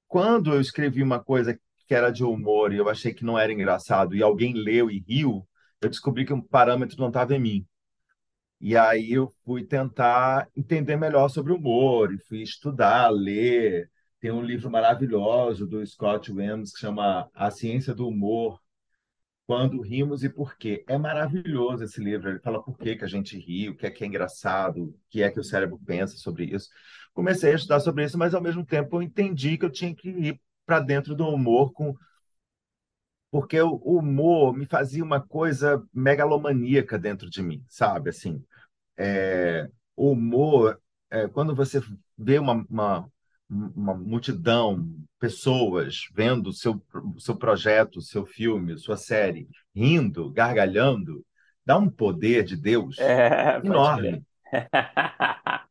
[0.08, 3.52] quando eu escrevi uma coisa que era de humor e eu achei que não era
[3.52, 5.46] engraçado e alguém leu e riu,
[5.80, 7.66] eu descobri que um parâmetro não estava em mim.
[8.60, 13.90] E aí eu fui tentar entender melhor sobre o humor e fui estudar, ler.
[14.20, 18.60] Tem um livro maravilhoso do Scott Williams que chama A Ciência do Humor,
[19.46, 20.84] Quando Rimos e Por quê.
[20.88, 22.30] É maravilhoso esse livro.
[22.30, 25.00] Ele fala por que que a gente ri, o que é que é engraçado, o
[25.08, 26.68] que é que o cérebro pensa sobre isso.
[27.14, 30.08] Comecei a estudar sobre isso, mas ao mesmo tempo eu entendi que eu tinha que
[30.08, 31.94] ir para dentro do humor com
[33.30, 38.10] porque o humor me fazia uma coisa megalomaníaca dentro de mim, sabe?
[38.10, 38.42] Assim,
[38.96, 40.80] é, o humor,
[41.10, 41.82] é, quando você
[42.16, 43.12] vê uma, uma,
[43.48, 44.88] uma multidão,
[45.18, 46.82] pessoas vendo seu,
[47.18, 51.24] seu projeto, seu filme, sua série, rindo, gargalhando,
[51.64, 54.24] dá um poder de Deus É, enorme.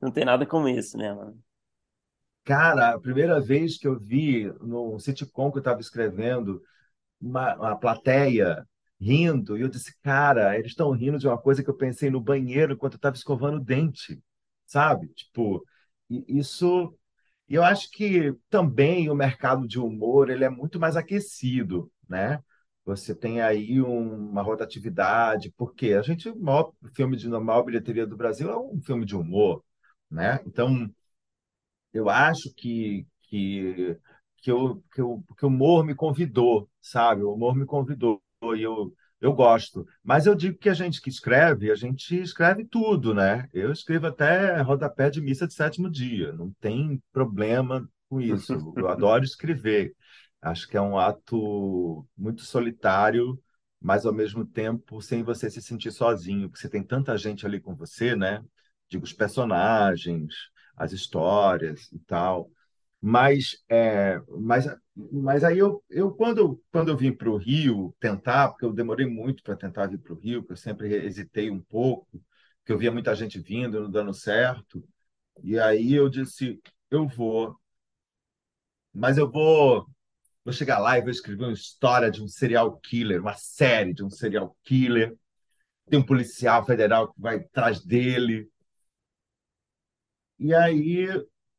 [0.00, 1.40] Não tem nada como isso, né, mano?
[2.44, 6.62] Cara, a primeira vez que eu vi no sitcom que eu estava escrevendo,
[7.20, 8.66] uma, uma plateia
[9.00, 12.20] rindo, e eu disse, cara, eles estão rindo de uma coisa que eu pensei no
[12.20, 14.22] banheiro enquanto eu estava escovando o dente,
[14.66, 15.08] sabe?
[15.10, 15.64] Tipo,
[16.28, 16.94] isso.
[17.48, 22.42] Eu acho que também o mercado de humor ele é muito mais aquecido, né?
[22.84, 28.06] Você tem aí um- uma rotatividade, porque a gente, o maior filme de maior bilheteria
[28.06, 29.64] do Brasil é um filme de humor,
[30.10, 30.40] né?
[30.46, 30.90] Então,
[31.92, 33.96] eu acho que, que,
[34.38, 35.02] que, eu, que,
[35.38, 37.22] que o humor me convidou, sabe?
[37.22, 38.22] O humor me convidou
[38.56, 39.86] e eu, eu gosto.
[40.02, 43.48] Mas eu digo que a gente que escreve, a gente escreve tudo, né?
[43.52, 48.72] Eu escrevo até rodapé de missa de sétimo dia, não tem problema com isso.
[48.76, 49.94] Eu adoro escrever.
[50.40, 53.38] Acho que é um ato muito solitário,
[53.80, 57.60] mas ao mesmo tempo sem você se sentir sozinho, porque você tem tanta gente ali
[57.60, 58.42] com você, né?
[58.88, 60.34] Digo, os personagens,
[60.76, 62.50] as histórias e tal.
[63.02, 68.50] Mas, é, mas, mas aí eu, eu quando, quando eu vim para o Rio tentar,
[68.50, 71.60] porque eu demorei muito para tentar vir para o Rio, porque eu sempre hesitei um
[71.62, 72.22] pouco,
[72.58, 74.84] porque eu via muita gente vindo, não dando certo,
[75.44, 77.56] e aí eu disse, eu vou,
[78.92, 79.86] mas eu vou,
[80.44, 84.04] vou chegar lá e vou escrever uma história de um serial killer, uma série de
[84.04, 85.16] um serial killer,
[85.88, 88.48] tem um policial federal que vai atrás dele,
[90.38, 91.06] e aí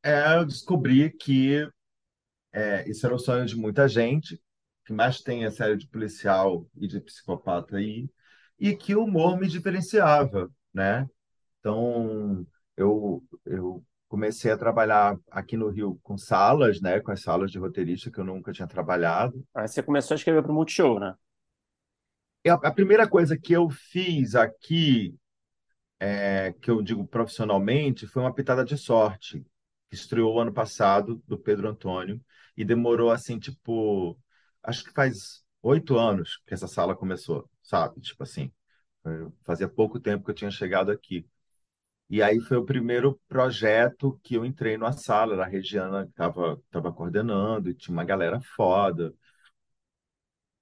[0.04, 1.68] é, eu descobri que
[2.54, 4.42] É, isso era o sonho de muita gente,
[4.86, 8.10] que mais tem a série de policial e de psicopata aí,
[8.60, 11.08] e que o humor me diferenciava, né?
[11.60, 12.46] Então,
[12.78, 17.00] eu, eu comecei a trabalhar aqui no Rio com salas, né?
[17.02, 19.46] Com as salas de roteirista que eu nunca tinha trabalhado.
[19.56, 21.16] Aí você começou a escrever para o Multishow, né?
[22.48, 25.16] A, a primeira coisa que eu fiz aqui,
[26.00, 29.46] é, que eu digo profissionalmente, foi uma pitada de sorte,
[29.92, 32.22] que estreou ano passado, do Pedro Antônio,
[32.58, 34.18] e demorou assim, tipo,
[34.64, 38.00] acho que faz oito anos que essa sala começou, sabe?
[38.02, 38.52] Tipo assim,
[39.44, 41.28] fazia pouco tempo que eu tinha chegado aqui.
[42.10, 46.12] E aí foi o primeiro projeto que eu entrei numa sala, era a Regiana que
[46.12, 49.14] estava tava coordenando, e tinha uma galera foda,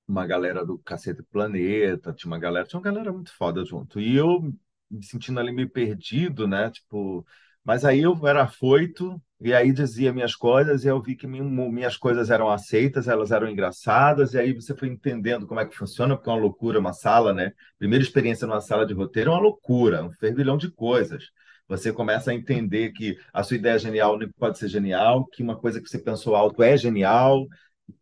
[0.08, 4.00] uma galera do Cacete Planeta, tinha uma galera, tinha uma galera muito foda junto.
[4.00, 4.42] E eu
[4.90, 6.70] me sentindo ali meio perdido, né?
[6.72, 7.26] Tipo,
[7.64, 11.96] mas aí eu era afoito e aí dizia minhas coisas e eu vi que minhas
[11.98, 16.16] coisas eram aceitas, elas eram engraçadas e aí você foi entendendo como é que funciona,
[16.16, 17.54] porque é uma loucura uma sala, né?
[17.78, 21.32] Primeira experiência numa sala de roteiro é uma loucura, um fervilhão de coisas.
[21.68, 25.56] Você começa a entender que a sua ideia genial não pode ser genial, que uma
[25.58, 27.48] coisa que você pensou alto é genial,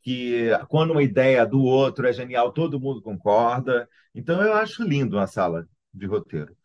[0.02, 3.88] que quando uma ideia do outro é genial, todo mundo concorda.
[4.16, 6.56] Então eu acho lindo uma sala de roteiro.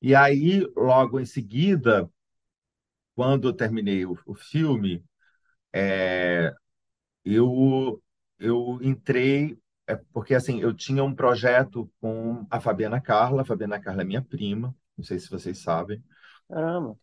[0.00, 2.08] E aí, logo em seguida,
[3.16, 5.04] quando eu terminei o, o filme,
[5.72, 6.52] é,
[7.24, 8.02] eu,
[8.38, 13.80] eu entrei, é, porque assim, eu tinha um projeto com a Fabiana Carla, a Fabiana
[13.80, 16.02] Carla é minha prima, não sei se vocês sabem.
[16.48, 16.96] Caramba.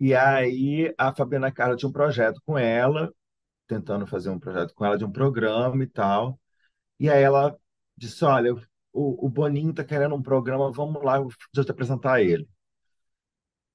[0.00, 3.12] E aí a Fabiana Carla tinha um projeto com ela,
[3.66, 6.40] tentando fazer um projeto com ela de um programa e tal.
[7.00, 7.56] E aí ela
[7.96, 8.54] disse: Olha,
[8.92, 12.48] o, o Boninho está querendo um programa, vamos lá, deixa eu te apresentar ele.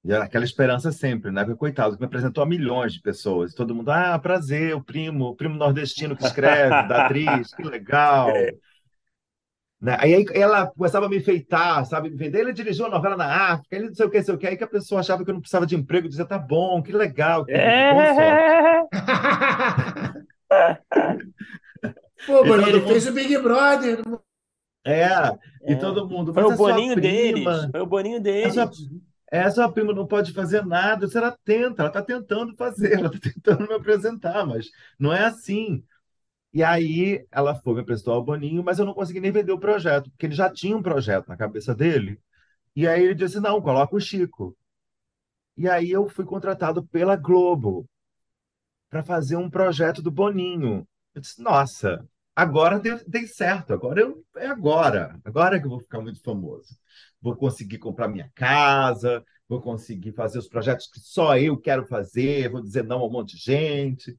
[0.02, 1.44] E era aquela esperança sempre, né?
[1.44, 3.52] Porque, coitado, me apresentou a milhões de pessoas.
[3.52, 8.28] Todo mundo, ah, prazer, o primo, o primo nordestino que escreve, da atriz, que legal.
[9.82, 9.96] Né?
[9.98, 12.10] Aí ela começava a me enfeitar, sabe?
[12.10, 12.40] Me vender.
[12.40, 14.46] Ele dirigiu uma novela na África, ele não sei o que, não sei o que.
[14.46, 16.92] Aí que a pessoa achava que eu não precisava de emprego, dizia, tá bom, que
[16.92, 17.94] legal, que É.
[22.26, 24.02] Pô, E todo ele mundo- fez o Big Brother.
[24.84, 25.06] É,
[25.66, 25.76] e É.
[25.76, 27.32] todo mundo, Foi mas o é boninho deles.
[27.32, 28.54] prima, Foi o boninho é deles.
[28.54, 28.70] sua,
[29.50, 31.06] sua prima não pode fazer nada.
[31.08, 34.68] Se ela tenta, ela está tentando fazer, ela está tentando me apresentar, mas
[34.98, 35.84] não é assim.
[36.52, 39.58] E aí ela foi, me apresentou ao Boninho, mas eu não consegui nem vender o
[39.60, 42.20] projeto, porque ele já tinha um projeto na cabeça dele.
[42.76, 44.56] E aí ele disse: não, coloca o Chico.
[45.56, 47.88] E aí eu fui contratado pela Globo
[48.88, 50.86] para fazer um projeto do Boninho.
[51.14, 52.06] Eu disse: nossa,
[52.40, 56.76] agora deu, dei certo, agora eu, é agora, agora que eu vou ficar muito famoso.
[57.20, 62.48] Vou conseguir comprar minha casa, vou conseguir fazer os projetos que só eu quero fazer,
[62.50, 64.16] vou dizer não a um monte de gente.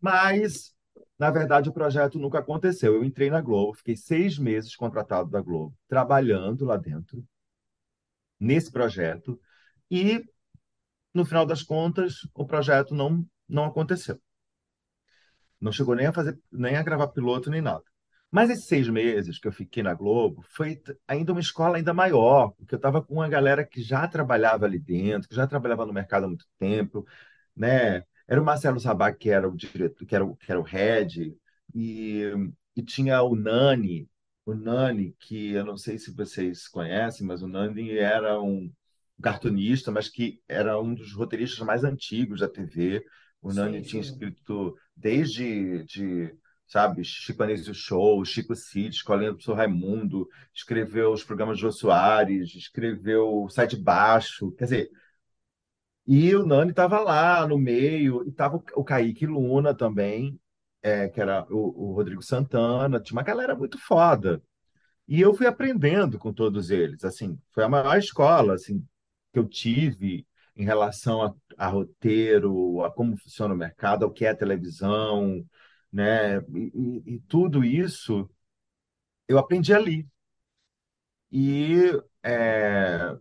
[0.00, 0.74] Mas
[1.18, 2.94] na verdade, o projeto nunca aconteceu.
[2.94, 7.24] Eu entrei na Globo, fiquei seis meses contratado da Globo, trabalhando lá dentro,
[8.38, 9.40] nesse projeto,
[9.90, 10.24] e,
[11.14, 14.20] no final das contas, o projeto não, não aconteceu.
[15.64, 17.84] Não chegou nem a fazer, nem a gravar piloto, nem nada.
[18.30, 22.50] Mas esses seis meses que eu fiquei na Globo foi ainda uma escola ainda maior,
[22.52, 25.92] porque eu estava com uma galera que já trabalhava ali dentro, que já trabalhava no
[25.92, 27.06] mercado há muito tempo,
[27.56, 28.04] né?
[28.28, 31.36] Era o Marcelo Sabac, que era o diretor, que era o, que era o head,
[31.74, 32.22] e,
[32.76, 34.08] e tinha o Nani,
[34.46, 38.72] o Nani, que eu não sei se vocês conhecem, mas o Nani era um
[39.22, 43.04] cartunista, mas que era um dos roteiristas mais antigos da TV.
[43.40, 44.00] O Nani Sim, tinha sim.
[44.00, 46.34] escrito desde de,
[46.66, 51.72] sabe, Chico Anísio Show, Chico Cid, Escolinha do Professor Raimundo, escreveu os programas de Jô
[51.72, 54.90] Soares, escreveu Sai de Baixo, quer dizer,
[56.06, 60.38] e o Nani estava lá no meio, e estava o Kaique Luna também,
[60.82, 64.42] é, que era o, o Rodrigo Santana, tinha uma galera muito foda.
[65.08, 68.86] E eu fui aprendendo com todos eles, assim, foi a maior escola, assim,
[69.32, 70.26] que eu tive
[70.56, 75.44] em relação a, a roteiro, a como funciona o mercado, ao que é televisão,
[75.92, 76.38] né?
[76.54, 78.28] E, e- e tudo isso
[79.28, 80.08] eu aprendi ali.
[81.30, 81.90] E
[82.22, 83.16] é,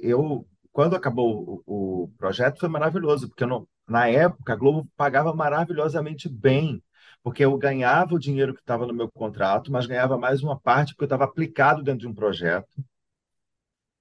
[0.00, 5.34] eu, quando acabou o, o projeto, foi maravilhoso, porque não, na época a Globo pagava
[5.34, 6.82] maravilhosamente bem,
[7.22, 10.92] porque eu ganhava o dinheiro que estava no meu contrato, mas ganhava mais uma parte
[10.94, 12.68] porque eu estava aplicado dentro de um projeto.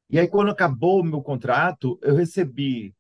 [0.10, 2.93] E aí, quando acabou o meu contrato, eu recebi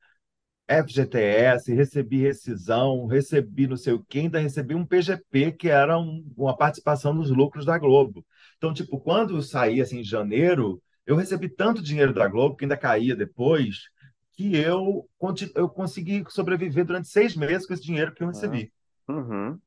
[0.67, 6.25] FGTS, recebi rescisão, recebi não sei o quê, ainda recebi um PGP, que era um-
[6.37, 8.25] uma participação nos lucros da Globo.
[8.57, 12.65] Então, tipo, quando eu saí assim, em janeiro, eu recebi tanto dinheiro da Globo, que
[12.65, 13.89] ainda caía depois,
[14.33, 15.07] que eu,
[15.55, 18.71] eu consegui sobreviver durante seis meses com esse dinheiro que eu recebi.
[19.07, 19.61] Uhum.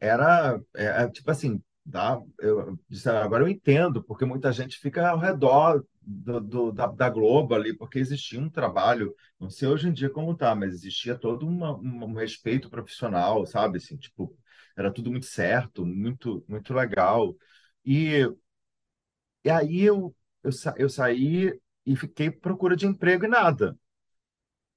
[0.00, 4.78] Era, é, é, tipo assim, dá, eu, disse, "Ah, agora eu entendo, porque muita gente
[4.78, 9.68] fica ao redor do, do- da, da Globo ali, porque existia um trabalho, não sei
[9.68, 13.78] hoje em dia como tá, mas existia todo uma- uma- um respeito profissional, sabe?
[13.78, 14.36] Assim, tipo,
[14.76, 17.34] era tudo muito certo, muito, muito legal.
[17.84, 18.26] E,
[19.44, 23.76] e aí eu, eu, sa- eu saí e fiquei procura de emprego e nada.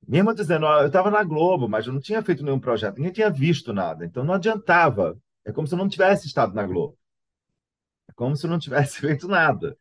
[0.08, 3.30] Mesmo dizendo, eu estava na Globo, mas eu não tinha feito nenhum projeto, ninguém tinha
[3.30, 5.18] visto nada, então não adiantava.
[5.46, 6.98] É como se eu não tivesse estado na Globo.
[8.10, 9.78] É como se eu não tivesse feito nada.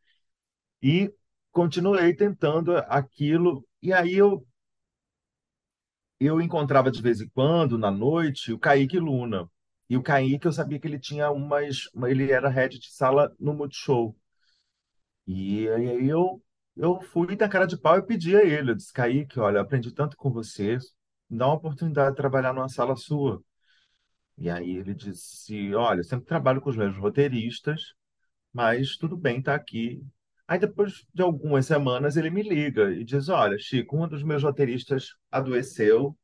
[0.82, 1.12] E
[1.52, 3.66] continuei tentando aquilo.
[3.82, 4.46] E aí eu,
[6.20, 9.48] eu encontrava de vez em quando, na noite, o Kaique Luna.
[9.88, 11.86] E o Kaique, eu sabia que ele tinha umas.
[11.94, 14.16] uma- Ele era head de sala no Multishow.
[15.26, 16.42] E aí eu,
[16.76, 18.70] eu fui na cara de pau e pedi a ele.
[18.72, 20.78] Eu disse, Kaique, olha, aprendi tanto com você,
[21.30, 23.42] me dá uma oportunidade de trabalhar numa sala sua.
[24.38, 27.94] E aí ele disse, olha, eu sempre trabalho com os mesmos roteiristas,
[28.52, 30.02] mas tudo bem, tá aqui.
[30.48, 34.42] Aí depois de algumas semanas ele me liga e diz, olha, Chico, um dos meus
[34.42, 36.16] roteiristas adoeceu,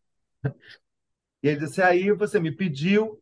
[1.43, 3.21] e ele disse, aí você me pediu,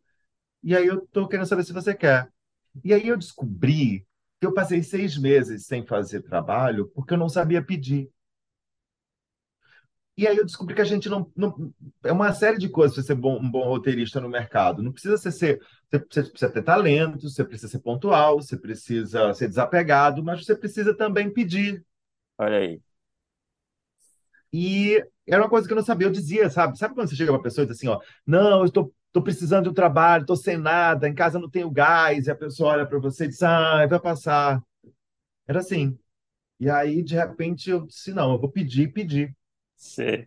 [0.63, 2.29] e aí eu tô querendo saber se você quer.
[2.83, 4.07] E aí eu descobri
[4.41, 8.11] que eu passei seis meses sem fazer trabalho porque eu não sabia pedir.
[10.18, 13.03] E aí eu descobri que a gente não, não é uma série de coisas para
[13.03, 14.82] ser bom, um bom roteirista no mercado.
[14.82, 15.59] Não precisa ser, ser
[15.91, 20.95] você precisa ter talento, você precisa ser pontual, você precisa ser desapegado, mas você precisa
[20.95, 21.84] também pedir.
[22.38, 22.82] Olha aí.
[24.53, 26.78] E era uma coisa que eu não sabia, eu dizia, sabe?
[26.78, 29.22] Sabe quando você chega para uma pessoa e diz assim, ó, não, eu estou tô
[29.22, 32.74] precisando de um trabalho, estou sem nada, em casa não tenho gás, e a pessoa
[32.74, 34.61] olha para você e diz, ah, vai passar.
[35.47, 35.97] Era assim.
[36.59, 39.36] E aí, de repente, eu disse, não, eu vou pedir, pedir.
[39.78, 40.26] Sim.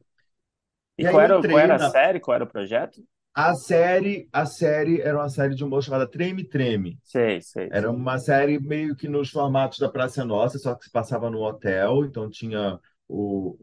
[0.98, 2.20] E E qual era, qual era a série?
[2.20, 3.02] Qual era o projeto?
[3.34, 6.98] A série, a série era uma série de humor chamada Treme Treme.
[7.02, 10.90] Sei, sei, Era uma série meio que nos formatos da Praça Nossa, só que se
[10.92, 12.04] passava no hotel.
[12.04, 13.56] Então tinha o,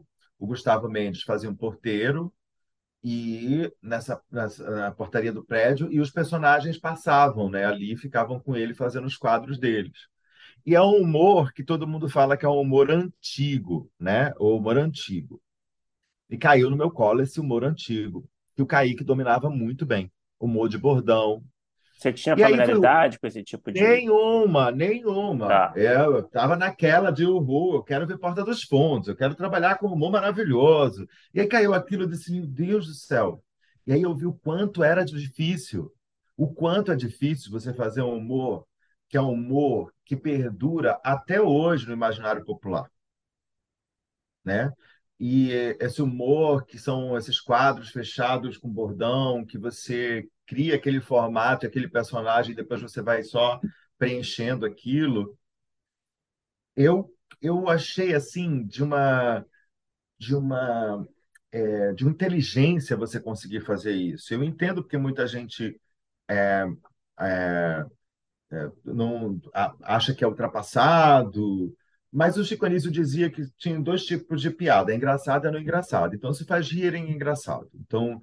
[0.00, 0.04] o,
[0.38, 2.32] o Gustavo Mendes fazia um porteiro
[3.04, 7.66] e nessa, nessa na portaria do prédio e os personagens passavam, né?
[7.66, 10.08] Ali ficavam com ele fazendo os quadros deles.
[10.64, 14.32] E é um humor que todo mundo fala que é um humor antigo, né?
[14.38, 15.40] O humor antigo.
[16.30, 20.10] E caiu no meu colo esse humor antigo, que o Kaique dominava muito bem.
[20.38, 21.42] Humor de bordão.
[22.02, 23.80] Você tinha foi familiaridade com esse tipo de.
[23.80, 25.46] Nenhuma, nenhuma.
[25.46, 25.72] Tá.
[25.76, 29.78] É, Eu estava naquela de uhul, eu quero ver Porta dos Fundos, eu quero trabalhar
[29.78, 31.06] com humor maravilhoso.
[31.32, 33.42] E aí caiu aquilo, eu disse, meu Deus do céu.
[33.86, 35.92] E aí eu vi o quanto era difícil,
[36.36, 38.64] o quanto é difícil você fazer um humor
[39.12, 42.90] que é um humor que perdura até hoje no imaginário popular,
[44.44, 44.72] né?
[45.20, 45.50] E
[45.80, 51.88] esse humor que são esses quadros fechados com bordão, que você cria aquele formato, aquele
[51.88, 53.60] personagem, e depois você vai só
[53.98, 55.38] preenchendo aquilo.
[56.76, 57.10] Eu
[57.40, 59.44] eu achei assim de uma
[60.18, 61.06] de uma
[61.52, 64.34] é, de uma inteligência você conseguir fazer isso.
[64.34, 65.80] Eu entendo porque muita gente
[66.28, 66.66] é,
[67.20, 67.86] é,
[68.84, 71.74] não a- acha que é ultrapassado,
[72.12, 75.52] mas o Chico Anísio dizia que tinha dois tipos de piada, a engraçada e a
[75.52, 76.14] não engraçada.
[76.14, 77.68] Então se faz rir em engraçado.
[77.74, 78.20] Então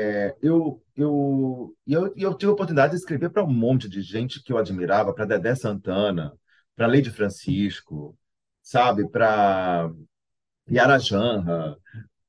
[0.00, 4.42] é, eu eu eu, eu tive a oportunidade de escrever para um monte de gente
[4.42, 6.32] que eu admirava, para Dedé Santana,
[6.76, 8.16] para Lady Francisco,
[8.62, 9.90] sabe, para
[10.70, 11.76] Yara Janra,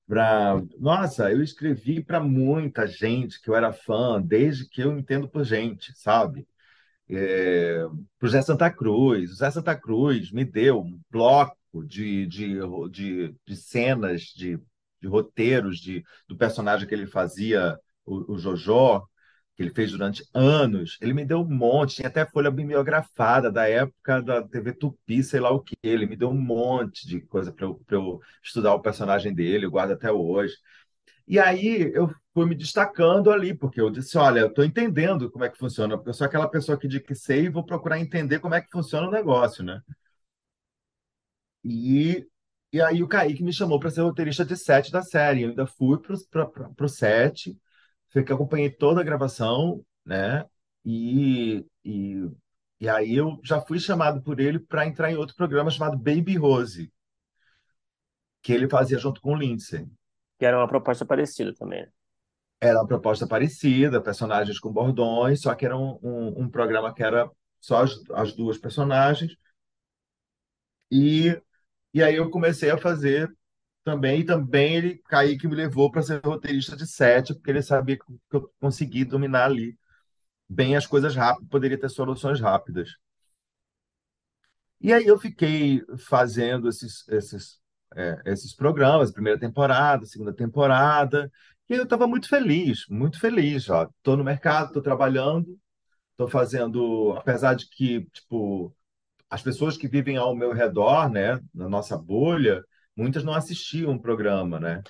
[0.07, 5.29] para Nossa, eu escrevi para muita gente que eu era fã desde que eu entendo
[5.29, 6.47] por gente, sabe?
[7.09, 7.83] É,
[8.19, 9.31] para o Zé Santa Cruz.
[9.31, 12.59] O Zé Santa Cruz me deu um bloco de, de,
[12.91, 14.59] de, de cenas, de,
[15.01, 19.05] de roteiros de, do personagem que ele fazia, o, o Jojó,
[19.55, 20.97] que ele fez durante anos.
[21.01, 25.39] Ele me deu um monte, tinha até folha bibliografada da época da TV Tupi, sei
[25.39, 25.75] lá o que.
[25.81, 29.71] Ele me deu um monte de coisa para eu, eu estudar o personagem dele, eu
[29.71, 30.55] guardo até hoje.
[31.27, 35.43] E aí eu fui me destacando ali, porque eu disse, olha, eu estou entendendo como
[35.45, 37.99] é que funciona, porque eu sou aquela pessoa que diz que sei e vou procurar
[37.99, 39.81] entender como é que funciona o negócio, né?
[41.63, 42.27] E,
[42.71, 45.43] e aí o Kaique me chamou para ser roteirista de set da série.
[45.43, 47.57] Eu ainda fui para o set,
[48.09, 50.45] fiquei, acompanhei toda a gravação, né?
[50.85, 52.29] E, e,
[52.79, 56.37] e aí eu já fui chamado por ele para entrar em outro programa chamado Baby
[56.37, 56.91] Rose,
[58.41, 59.85] que ele fazia junto com o Lindsay.
[60.37, 61.81] Que era uma proposta parecida também.
[61.83, 61.91] né?
[62.61, 67.03] Era uma proposta parecida, personagens com bordões, só que era um, um, um programa que
[67.03, 67.29] era
[67.61, 69.35] só as, as duas personagens.
[70.91, 71.39] E,
[71.93, 73.31] e aí eu comecei a fazer
[73.83, 77.97] também, e também ele, Kaique me levou para ser roteirista de sete, porque ele sabia
[77.97, 79.77] que eu consegui dominar ali
[80.49, 82.91] bem as coisas rápido, poderia ter soluções rápidas.
[84.81, 87.59] E aí eu fiquei fazendo esses, esses,
[87.95, 91.31] é, esses programas, primeira temporada, segunda temporada,
[91.69, 93.63] e eu estava muito feliz, muito feliz.
[93.63, 95.57] Estou no mercado, estou trabalhando,
[96.11, 98.75] estou fazendo, apesar de que, tipo,
[99.29, 102.63] as pessoas que vivem ao meu redor, né, na nossa bolha,
[102.95, 104.83] muitas não assistiam o programa, né?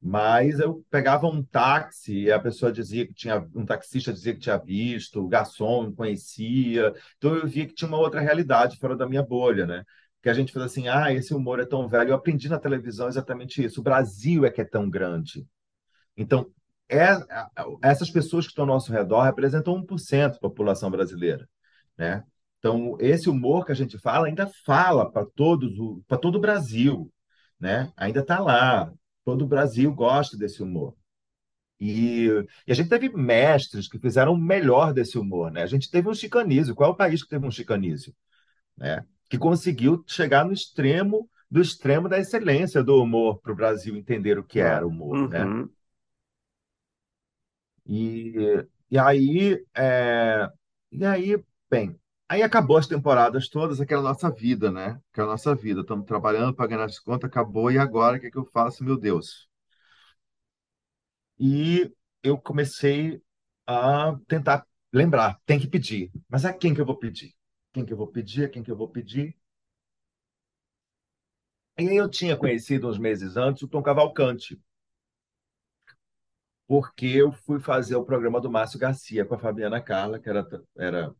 [0.00, 4.40] Mas eu pegava um táxi e a pessoa dizia que tinha, um taxista dizia que
[4.40, 6.92] tinha visto, o garçom conhecia.
[7.16, 9.84] Então eu via que tinha uma outra realidade fora da minha bolha, né?
[10.22, 12.10] Que a gente fala assim, ah, esse humor é tão velho.
[12.10, 13.80] Eu aprendi na televisão exatamente isso.
[13.80, 15.46] O Brasil é que é tão grande.
[16.16, 16.50] Então,
[16.88, 17.08] é,
[17.82, 21.48] essas pessoas que estão ao nosso redor representam 1% da população brasileira,
[21.96, 22.24] né?
[22.58, 25.72] Então, esse humor que a gente fala ainda fala para todos,
[26.08, 27.12] para todo o Brasil,
[27.60, 27.92] né?
[27.96, 28.92] Ainda está lá.
[29.24, 30.96] Todo o Brasil gosta desse humor.
[31.80, 32.26] E,
[32.66, 35.62] e, a gente teve mestres que fizeram o melhor desse humor, né?
[35.62, 36.74] A gente teve um chicanísio.
[36.74, 38.14] Qual é o país que teve um chicanísio?
[38.76, 39.04] Né?
[39.28, 44.38] Que conseguiu chegar no extremo do extremo da excelência do humor para o Brasil entender
[44.38, 45.44] o que era humor, né?
[45.44, 45.68] Uhum.
[47.86, 48.34] E,
[48.90, 50.46] e aí, é,
[50.92, 51.98] e aí, bem,
[52.28, 55.00] aí acabou as temporadas todas, aquela nossa vida, né?
[55.10, 55.80] Aquela nossa vida.
[55.80, 58.84] Estamos trabalhando, pagando as contas, acabou, e agora o que é que eu faço?
[58.84, 59.48] Meu Deus.
[61.38, 61.90] E
[62.22, 63.22] eu comecei
[63.66, 66.10] a tentar lembrar, tem que pedir.
[66.28, 67.37] Mas a quem que eu vou pedir?
[67.72, 68.50] Quem que eu vou pedir?
[68.50, 69.34] Quem que eu vou pedir?
[71.78, 74.60] E eu tinha conhecido uns meses antes o Tom Cavalcante,
[76.66, 80.46] porque eu fui fazer o programa do Márcio Garcia com a Fabiana Carla, que era,
[80.76, 81.14] era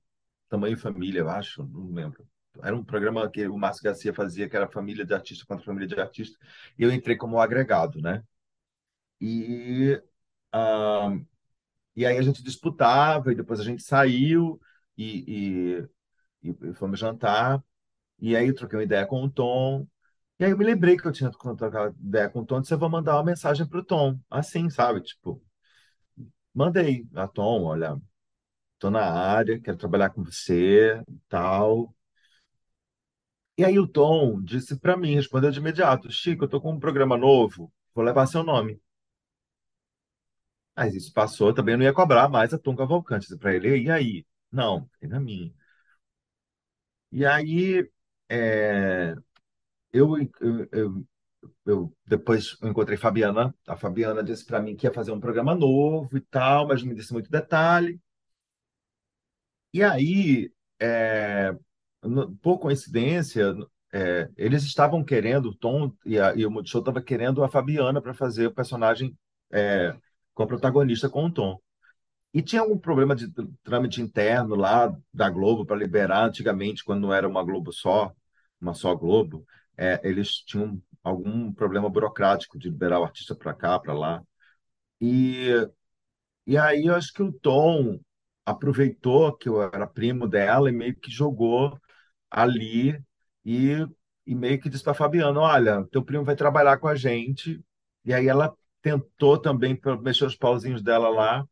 [0.48, 2.26] Tamanho Família, eu acho, não lembro.
[2.62, 5.88] Era um programa que o Márcio Garcia fazia, que era família de artista contra família
[5.88, 6.38] de artista,
[6.78, 8.24] e eu entrei como agregado, né?
[9.20, 10.00] E,
[10.52, 11.10] ah,
[11.96, 14.60] e aí a gente disputava, e depois a gente saiu,
[14.98, 15.88] e, e,
[16.42, 17.62] e fomos jantar,
[18.20, 19.86] e aí troquei uma ideia com o Tom,
[20.40, 22.78] e aí eu me lembrei que eu tinha trocado ideia com o Tom, disse, eu
[22.78, 25.02] vou mandar uma mensagem pro Tom, assim, sabe?
[25.02, 25.42] Tipo,
[26.54, 27.96] mandei a Tom, olha,
[28.78, 31.94] tô na área, quero trabalhar com você, tal.
[33.58, 36.78] E aí o Tom disse para mim, respondeu de imediato, Chico, eu tô com um
[36.80, 38.80] programa novo, vou levar seu nome.
[40.76, 43.90] Mas isso passou, também eu não ia cobrar mais a Tom Cavalcante para ele, e
[43.90, 44.24] aí?
[44.50, 45.52] Não, fiquei na minha.
[47.12, 47.88] E aí,
[48.28, 49.14] é,
[49.92, 51.06] eu, eu, eu,
[51.66, 53.54] eu depois encontrei Fabiana.
[53.68, 56.90] A Fabiana disse para mim que ia fazer um programa novo e tal, mas não
[56.90, 58.00] me disse muito detalhe.
[59.72, 60.50] E aí,
[60.80, 61.52] é,
[62.02, 63.54] no- por coincidência,
[63.92, 68.00] é, eles estavam querendo, o Tom e, a, e o Multishow estava querendo a Fabiana
[68.02, 69.16] para fazer o personagem
[69.52, 69.94] é,
[70.34, 71.60] com a protagonista com o Tom.
[72.32, 73.28] E tinha algum problema de
[73.62, 78.12] trâmite interno lá da Globo para liberar antigamente, quando não era uma Globo só,
[78.60, 79.44] uma só Globo
[79.78, 84.22] é, eles tinham algum problema burocrático de liberar o artista para cá, para lá.
[85.00, 85.48] E,
[86.46, 88.00] e aí eu acho que o Tom
[88.44, 91.78] aproveitou que eu era primo dela e meio que jogou
[92.30, 92.98] ali
[93.44, 93.72] e,
[94.26, 97.62] e meio que disse para Fabiana, olha, teu primo vai trabalhar com a gente.
[98.04, 101.46] E aí ela tentou também mexer os pauzinhos dela lá.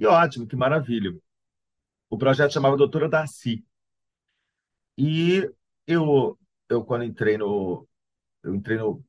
[0.00, 1.10] E ótimo, que maravilha.
[2.10, 3.64] O projeto chamava Doutora Darcy.
[4.96, 5.48] E
[5.86, 6.38] eu
[6.68, 7.88] eu quando entrei no
[8.42, 9.04] eu entrei no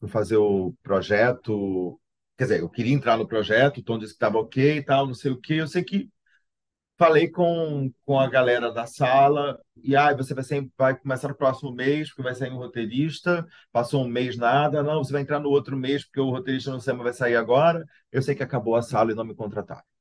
[0.00, 2.00] fui fazer o projeto,
[2.38, 5.06] quer dizer, eu queria entrar no projeto, o Tom disse que estava ok e tal,
[5.06, 5.54] não sei o quê.
[5.54, 6.10] Eu sei que
[6.98, 11.36] falei com, com a galera da sala e ah, você vai, ser, vai começar no
[11.36, 15.40] próximo mês, porque vai sair um roteirista, passou um mês nada, não, você vai entrar
[15.40, 17.84] no outro mês, porque o roteirista não sei, mas vai sair agora.
[18.12, 19.93] Eu sei que acabou a sala e não me contrataram.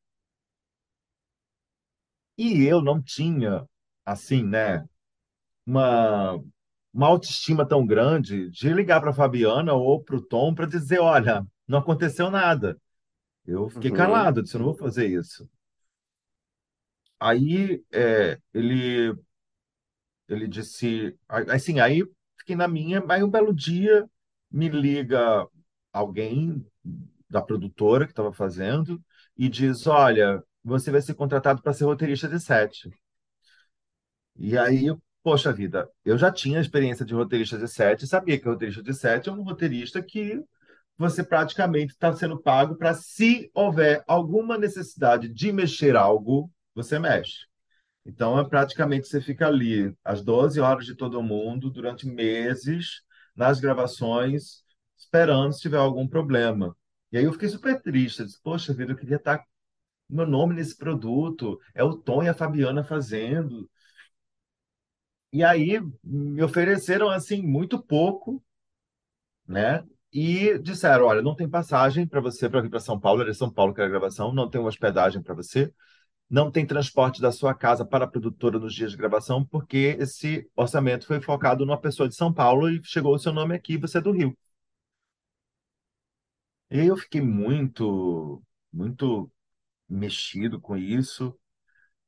[2.37, 3.65] E eu não tinha,
[4.05, 4.85] assim, né,
[5.65, 6.39] uma
[6.93, 10.99] uma autoestima tão grande de ligar para a Fabiana ou para o Tom para dizer:
[11.01, 12.77] olha, não aconteceu nada.
[13.45, 13.93] Eu fiquei Uhum.
[13.93, 15.49] calado, disse: eu não vou fazer isso.
[17.19, 19.13] Aí é, ele,
[20.27, 21.17] ele disse:
[21.49, 22.03] assim, aí
[22.37, 24.09] fiquei na minha, aí um belo dia
[24.51, 25.47] me liga
[25.91, 26.65] alguém
[27.29, 29.03] da produtora que estava fazendo
[29.37, 32.89] e diz: olha, você vai ser contratado para ser roteirista de sete.
[34.35, 34.89] E aí
[35.23, 39.29] Poxa vida, eu já tinha experiência de roteirista de sete, sabia que roteirista de sete
[39.29, 40.43] é um roteirista que
[40.97, 47.45] você praticamente está sendo pago para, se houver alguma necessidade de mexer algo, você mexe.
[48.05, 53.01] Então, é praticamente você fica ali às 12 horas de todo mundo, durante meses,
[53.35, 54.63] nas gravações,
[54.97, 56.75] esperando se tiver algum problema.
[57.13, 58.19] E aí eu fiquei super triste.
[58.19, 59.41] Eu disse, Poxa vida, eu queria estar
[60.13, 61.59] meu nome nesse produto.
[61.73, 63.69] É o Tom e a Fabiana fazendo.
[65.33, 68.41] E aí me ofereceram assim muito pouco,
[69.47, 69.83] né?
[70.11, 73.37] E disseram, olha, não tem passagem para você para vir para São Paulo, era de
[73.37, 75.73] São Paulo que era a gravação, não tem hospedagem para você,
[76.29, 80.49] não tem transporte da sua casa para a produtora nos dias de gravação, porque esse
[80.55, 83.99] orçamento foi focado numa pessoa de São Paulo e chegou o seu nome aqui, você
[83.99, 84.37] é do Rio.
[86.69, 88.41] E eu fiquei muito,
[88.71, 89.31] muito
[89.89, 91.37] mexido com isso.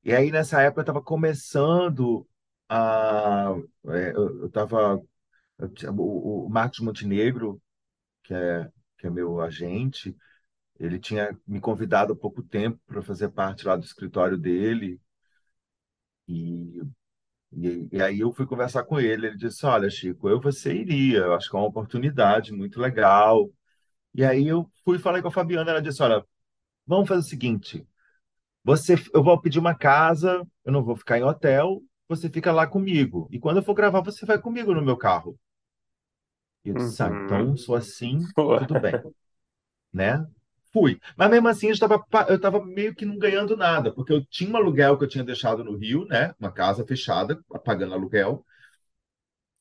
[0.04, 2.28] E aí, nessa época, eu estava começando
[2.70, 3.56] a.
[3.90, 5.02] é, eu estava.
[5.98, 7.62] O, Marcos Montenegro,
[8.24, 10.16] que é, que é meu agente,
[10.80, 15.02] Ele tinha me convidado há pouco tempo para fazer parte lá do escritório dele.
[16.28, 16.82] E,
[17.54, 19.28] e, e aí eu fui conversar com ele.
[19.28, 21.20] Ele disse: Olha, Chico, eu você iria.
[21.20, 23.50] Eu acho que é uma oportunidade muito legal.
[24.14, 25.72] E aí eu fui falei com a Fabiana.
[25.72, 26.26] Ela disse: Olha,
[26.88, 27.88] vamos fazer o seguinte.
[28.64, 32.68] Você, eu vou pedir uma casa, eu não vou ficar em hotel, você fica lá
[32.68, 33.28] comigo.
[33.32, 35.40] E quando eu for gravar, você vai comigo no meu carro.
[36.66, 37.58] E eu disse, ah, então Uhum.
[37.58, 39.00] sou assim, tudo bem,
[39.94, 40.26] né?
[40.74, 41.00] Fui.
[41.18, 44.52] Mas mesmo assim, eu estava, eu estava meio que não ganhando nada, porque eu tinha
[44.52, 46.34] um aluguel que eu tinha deixado no Rio, né?
[46.40, 48.46] Uma casa fechada, pagando aluguel,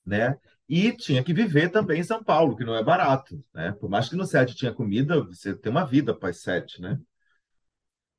[0.04, 0.38] né?
[0.68, 3.72] E tinha que viver também em São Paulo, que não é barato, né?
[3.72, 6.98] Por mais que no set tinha comida, você tem uma vida após set, né?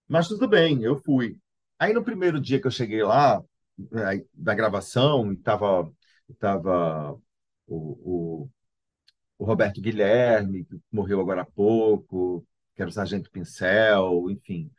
[0.08, 1.38] Mas tudo bem, eu fui.
[1.80, 3.44] Aí no primeiro dia que eu cheguei lá,
[4.34, 5.92] da gravação, e tava,
[6.40, 7.14] tava
[7.68, 8.50] o, o,
[9.40, 12.46] o Roberto Guilherme, que morreu agora há pouco,
[12.76, 14.72] que era o Sargento Pincel, enfim,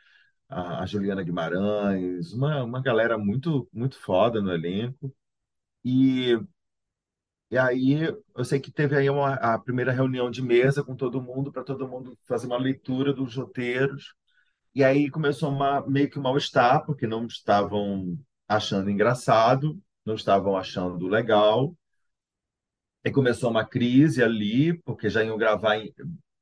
[0.49, 5.14] a, a Juliana Guimarães, uma, uma galera muito, muito foda no elenco.
[5.85, 6.37] E,
[7.51, 8.01] e aí
[8.37, 11.62] eu sei que teve aí uma, a primeira reunião de mesa com todo mundo, para
[11.64, 14.14] todo mundo fazer uma leitura dos roteiros.
[14.77, 18.16] E aí começou uma, meio que um mal-estar, porque não estavam
[18.47, 21.74] achando engraçado, não estavam achando legal.
[23.05, 25.95] Aí começou uma crise ali, porque já iam gravar em-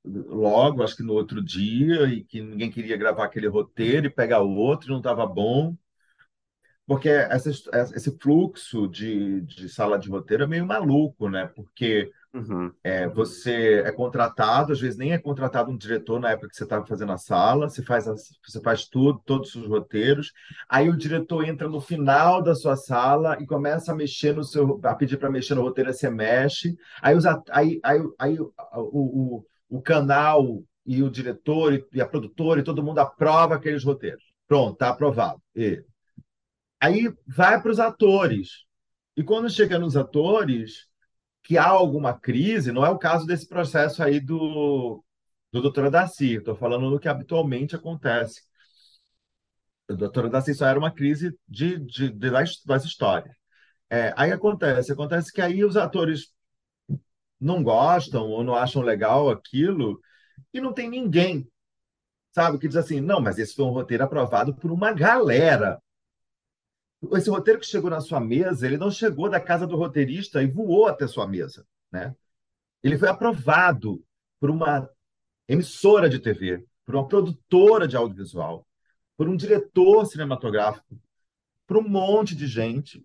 [0.04, 4.42] logo, acho que no outro dia, e que ninguém queria gravar aquele roteiro e pegar
[4.42, 5.76] o outro, e não estava bom.
[6.86, 7.50] Porque essa,
[7.94, 11.46] esse fluxo de, de sala de roteiro é meio maluco, né?
[11.48, 12.72] Porque Uhum.
[12.82, 16.64] É, você é contratado, às vezes nem é contratado um diretor na época que você
[16.64, 20.32] estava fazendo a sala, você faz, as- você faz tudo, todos os roteiros,
[20.68, 24.80] aí o diretor entra no final da sua sala e começa a mexer no seu,
[24.82, 28.52] a pedir para mexer no roteiro, aí você mexe, aí, os, aí, aí, aí o,
[28.74, 34.24] o, o, canal e o diretor e, a produtora e todo mundo aprova aqueles roteiros.
[34.48, 35.40] Pronto, está aprovado.
[35.54, 35.84] E,
[36.80, 38.64] aí vai para os atores.
[39.16, 40.88] E quando chega nos atores
[41.44, 45.04] que há alguma crise, não é o caso desse processo aí do,
[45.52, 48.42] do doutor Darcy, estou falando do que habitualmente acontece.
[49.88, 53.36] O doutor Darcy só era uma crise de, de, de das, das histórias.
[53.90, 56.32] É, aí acontece, acontece que aí os atores
[57.38, 60.00] não gostam ou não acham legal aquilo
[60.52, 61.46] e não tem ninguém,
[62.32, 65.80] sabe, que diz assim, não, mas esse foi um roteiro aprovado por uma galera.
[67.12, 70.46] Esse roteiro que chegou na sua mesa, ele não chegou da casa do roteirista e
[70.46, 72.14] voou até sua mesa, né?
[72.82, 74.04] Ele foi aprovado
[74.38, 74.88] por uma
[75.48, 78.66] emissora de TV, por uma produtora de audiovisual,
[79.16, 80.98] por um diretor cinematográfico,
[81.66, 83.04] por um monte de gente.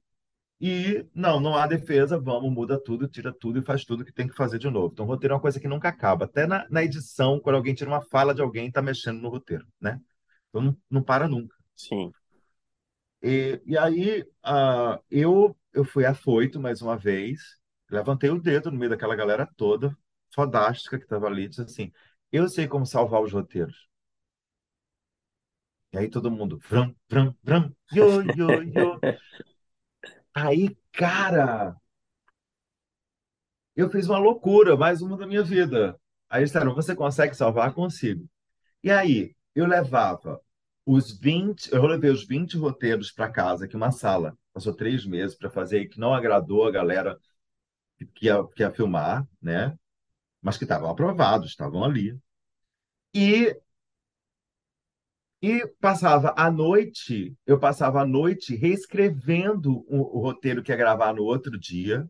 [0.62, 4.28] E não, não há defesa, vamos, muda tudo, tira tudo e faz tudo que tem
[4.28, 4.92] que fazer de novo.
[4.92, 6.26] Então, roteiro é uma coisa que nunca acaba.
[6.26, 9.66] Até na, na edição, quando alguém tira uma fala de alguém, está mexendo no roteiro,
[9.80, 10.02] né?
[10.50, 11.56] Então, não, não para nunca.
[11.76, 12.12] Sim.
[13.22, 17.42] E, e aí, ah, eu, eu fui afoito mais uma vez,
[17.90, 19.96] levantei o dedo no meio daquela galera toda,
[20.34, 21.92] fodástica que estava ali, disse assim:
[22.32, 23.90] Eu sei como salvar os roteiros.
[25.94, 29.00] E aí todo mundo, vram, vram, vram, yo, yo, yo.
[30.34, 31.76] Aí, cara,
[33.76, 36.00] eu fiz uma loucura, mais uma da minha vida.
[36.30, 37.74] Aí eles disseram: Você consegue salvar?
[37.74, 38.28] Consigo.
[38.84, 40.42] E aí, eu levava
[40.92, 44.38] os 20, eu levei os 20 roteiros para casa, aqui uma sala.
[44.54, 47.18] Passou três meses para fazer, que não agradou a galera
[48.16, 49.78] que ia, que ia filmar, né?
[50.42, 52.18] Mas que estavam aprovados, estavam ali.
[53.14, 53.56] E,
[55.42, 61.14] e passava a noite, eu passava a noite reescrevendo o, o roteiro que ia gravar
[61.14, 62.08] no outro dia.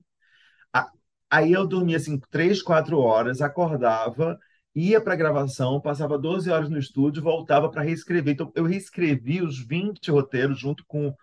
[0.74, 0.92] A-
[1.30, 4.40] Aí eu dormia assim três, quatro horas, acordava,
[4.76, 8.34] ia para a gravação, passava 12 horas no estúdio, voltava para reescrever.
[8.34, 11.14] Então eu reescrevi os 20 roteiros junto com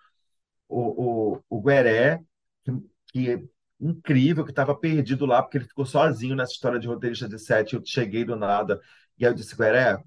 [0.69, 2.21] o, o, o Gueré,
[2.65, 2.73] que,
[3.13, 3.43] que é
[3.81, 7.75] incrível, que estava perdido lá, porque ele ficou sozinho nessa história de roteirista de sete.
[7.77, 8.81] Eu cheguei do nada.
[9.19, 9.99] E aí eu disse, Gueré,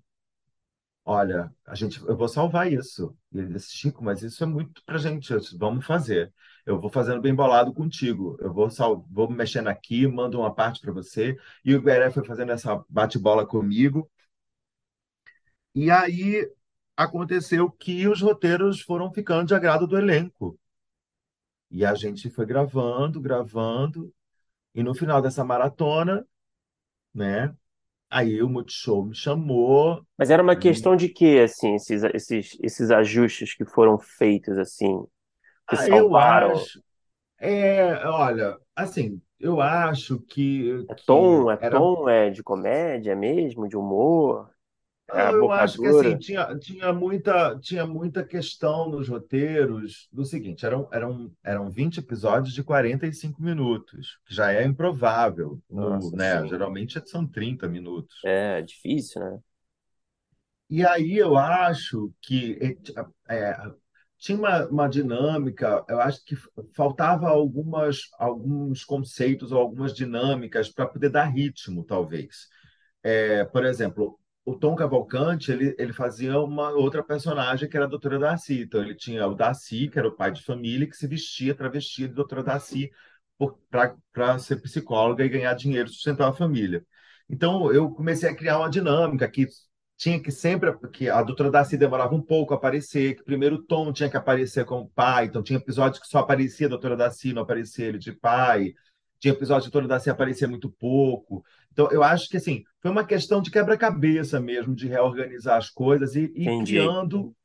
[1.06, 3.16] olha, a gente, eu vou salvar isso.
[3.32, 6.34] E ele disse, Chico, mas isso é muito pra gente, vamos fazer.
[6.66, 8.38] Eu vou fazendo bem bolado contigo.
[8.40, 11.36] Eu vou, sal, vou mexendo aqui, mando uma parte para você.
[11.66, 14.10] E o Gueré foi fazendo essa bate-bola comigo.
[15.74, 16.48] E aí
[16.96, 20.60] aconteceu que os roteiros foram ficando de agrado do elenco.
[21.72, 24.14] E a gente foi gravando, gravando,
[24.76, 26.28] e no final dessa maratona,
[27.14, 27.56] né?
[28.10, 30.06] Aí o Multishow me chamou.
[30.18, 34.58] Mas era uma E, questão de quê, assim, esses, esses, esses ajustes que foram feitos,
[34.58, 35.04] assim,
[35.70, 36.52] que ah, eu salvaram?
[36.52, 36.84] acho,
[37.40, 43.16] é, olha, assim, eu acho que, É tom, que é era, tom, é de comédia
[43.16, 44.50] mesmo, de humor?
[45.12, 50.24] É a Eu acho que assim, tinha, tinha muita, tinha muita questão nos roteiros do
[50.24, 56.12] seguinte, eram, eram, eram 20 episódios de 45 minutos, que já é improvável no, Nossa,
[56.12, 56.46] né?
[56.46, 56.48] sim.
[56.48, 58.16] Geralmente são 30 minutos.
[58.24, 59.42] É difícil, né?
[60.70, 62.58] E aí eu acho que
[63.28, 63.72] é, é,
[64.20, 66.36] tinha uma, uma dinâmica, eu acho que
[66.76, 72.48] faltava algumas, alguns conceitos ou algumas dinâmicas para poder dar ritmo, talvez.
[73.04, 77.90] É, por exemplo, o Tom Cavalcante, ele, ele fazia uma outra personagem que era a
[77.90, 78.62] doutora Darcy.
[78.62, 82.08] Então, ele tinha o Darcy, que era o pai de família, que se vestia, travestia
[82.08, 82.92] de doutora Darcy
[83.72, 86.86] para ser psicóloga e ganhar dinheiro, sustentar a família.
[87.30, 89.48] Então, eu comecei a criar uma dinâmica que
[90.00, 93.64] tinha que sempre que a doutora Darcy demorava um pouco a aparecer, que primeiro o
[93.64, 97.34] Tom tinha que aparecer como pai, então tinha episódios que só aparecia a doutora Darcy,
[97.34, 98.74] não aparecia ele de pai,
[99.20, 101.46] tinha episódios que a doutora Darcy aparecia muito pouco.
[101.74, 106.16] Então, eu acho que assim, foi uma questão de quebra-cabeça mesmo, de reorganizar as coisas
[106.16, 107.36] e, e criando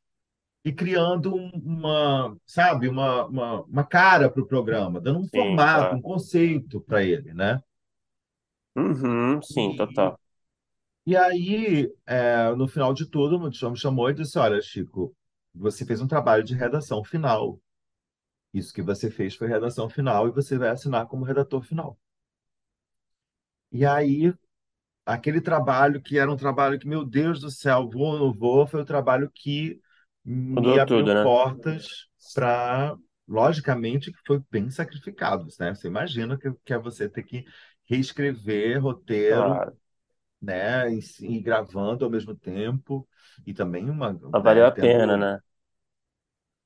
[0.64, 5.66] e criando um- uma, sabe, uma, uma, uma cara para o programa, dando um Sim,
[5.68, 5.96] formato, claro.
[5.96, 7.62] um conceito para ele, né?
[8.76, 10.16] Uhum, sim, total.
[11.06, 15.14] E aí, é, no final de tudo, o Multishow me chamou e disse: Olha, Chico,
[15.54, 17.60] você fez um trabalho de redação final.
[18.54, 21.98] Isso que você fez foi redação final e você vai assinar como redator final.
[23.72, 24.32] E aí,
[25.06, 28.66] aquele trabalho que era um trabalho que, meu Deus do céu, vou ou não vou,
[28.66, 29.80] foi o trabalho que
[30.24, 31.30] me Mudou abriu tudo, né?
[31.30, 32.96] portas para,
[33.28, 35.74] logicamente, que foi bem sacrificado, né?
[35.74, 37.44] Você imagina que, que é você ter que
[37.86, 39.76] reescrever roteiro, Claro.
[40.44, 40.92] Né?
[40.94, 43.08] E, e gravando ao mesmo tempo,
[43.46, 44.12] e também uma,
[44.42, 44.66] valeu né?
[44.66, 45.40] a pena, né?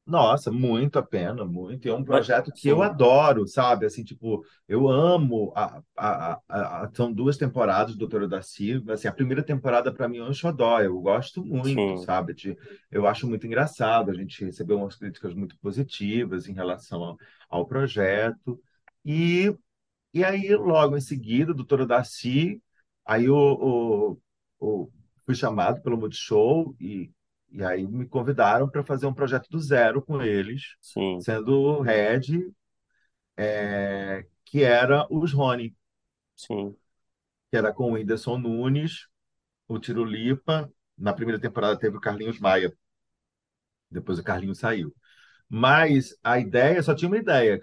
[0.07, 1.87] nossa, muito a pena, muito.
[1.87, 3.85] E é um Mas, projeto que eu sim, adoro, sabe?
[3.85, 5.53] Assim, tipo, eu amo.
[5.55, 8.83] A, a, a, a- são duas temporadas do Doutora Darcy.
[8.89, 10.81] Assim, a primeira temporada, para mim, é um xodó.
[10.81, 12.33] Eu gosto muito, sim, sabe?
[12.35, 12.57] De,
[12.91, 14.11] eu acho muito engraçado.
[14.11, 17.19] A gente recebeu umas críticas muito positivas em relação ao,
[17.51, 18.59] ao projeto.
[19.05, 19.55] E,
[20.15, 22.63] e aí, logo em seguida, Doutora Darcy,
[23.09, 24.21] aí o, o,
[24.61, 24.93] o-
[25.27, 27.13] fui chamado pelo Multishow e,
[27.53, 31.83] e aí me convidaram para fazer um projeto do zero com eles, sim, sendo o
[31.83, 32.53] head,
[33.37, 35.77] é, que era os Rony,
[36.35, 36.77] sim,
[37.51, 39.07] que era com o Whindersson Nunes,
[39.69, 40.73] o Tirulipa.
[40.99, 42.73] Na primeira temporada teve o Carlinhos Maia,
[43.91, 44.95] depois o Carlinhos saiu.
[45.49, 47.61] Mas a ideia, só tinha uma ideia,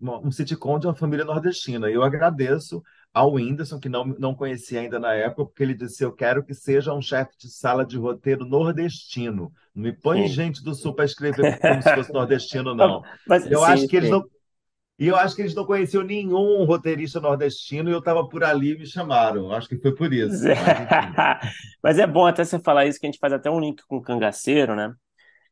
[0.00, 1.90] uma- um sitcom de uma família nordestina.
[1.90, 6.04] E eu agradeço ao Whindersson, que não, não conhecia ainda na época, porque ele disse:
[6.04, 9.52] Eu quero que seja um chefe de sala de roteiro nordestino.
[9.74, 10.28] Não me põe sim.
[10.28, 13.02] gente do Sul para escrever como se fosse nordestino, não.
[13.26, 14.14] Mas, E eu sim, acho que eles sim.
[14.14, 14.24] não.
[14.98, 18.72] E eu acho que eles não conheciam nenhum roteirista nordestino e eu estava por ali
[18.72, 19.50] e me chamaram.
[19.52, 20.46] Acho que foi por isso.
[20.54, 20.78] Mas.
[21.82, 23.96] Mas é bom até você falar isso, que a gente faz até um link com
[23.96, 24.94] o cangaceiro, né?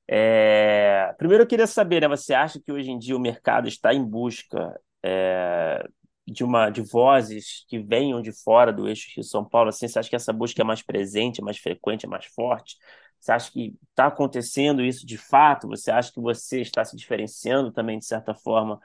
[0.08, 2.08] É, Primeiro eu queria saber, né?
[2.08, 5.86] Você acha que hoje em dia o mercado está em busca é,
[6.32, 9.70] de uma de vozes que venham de fora do eixo Rio-São Paulo?
[9.70, 12.76] Assim, você acha que essa busca é mais presente, é mais frequente, é mais forte?
[13.18, 15.66] Você acha que está acontecendo isso de fato?
[15.68, 18.78] Você acha que você está se diferenciando também, de certa forma,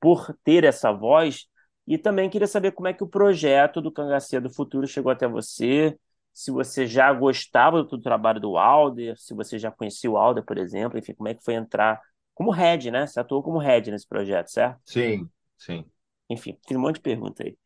[0.00, 1.46] por ter essa voz?
[1.86, 5.28] E também queria saber como é que o projeto do Cangaceiro do Futuro chegou até
[5.28, 5.96] você
[6.32, 10.58] se você já gostava do trabalho do Alder, se você já conhecia o Alder, por
[10.58, 11.98] exemplo, enfim, como é que foi entrar
[12.34, 13.06] como head, né?
[13.06, 14.78] Você atuou como head nesse projeto, certo?
[14.84, 15.90] Sim, sim.
[16.30, 17.56] Enfim, fiz um monte de pergunta aí.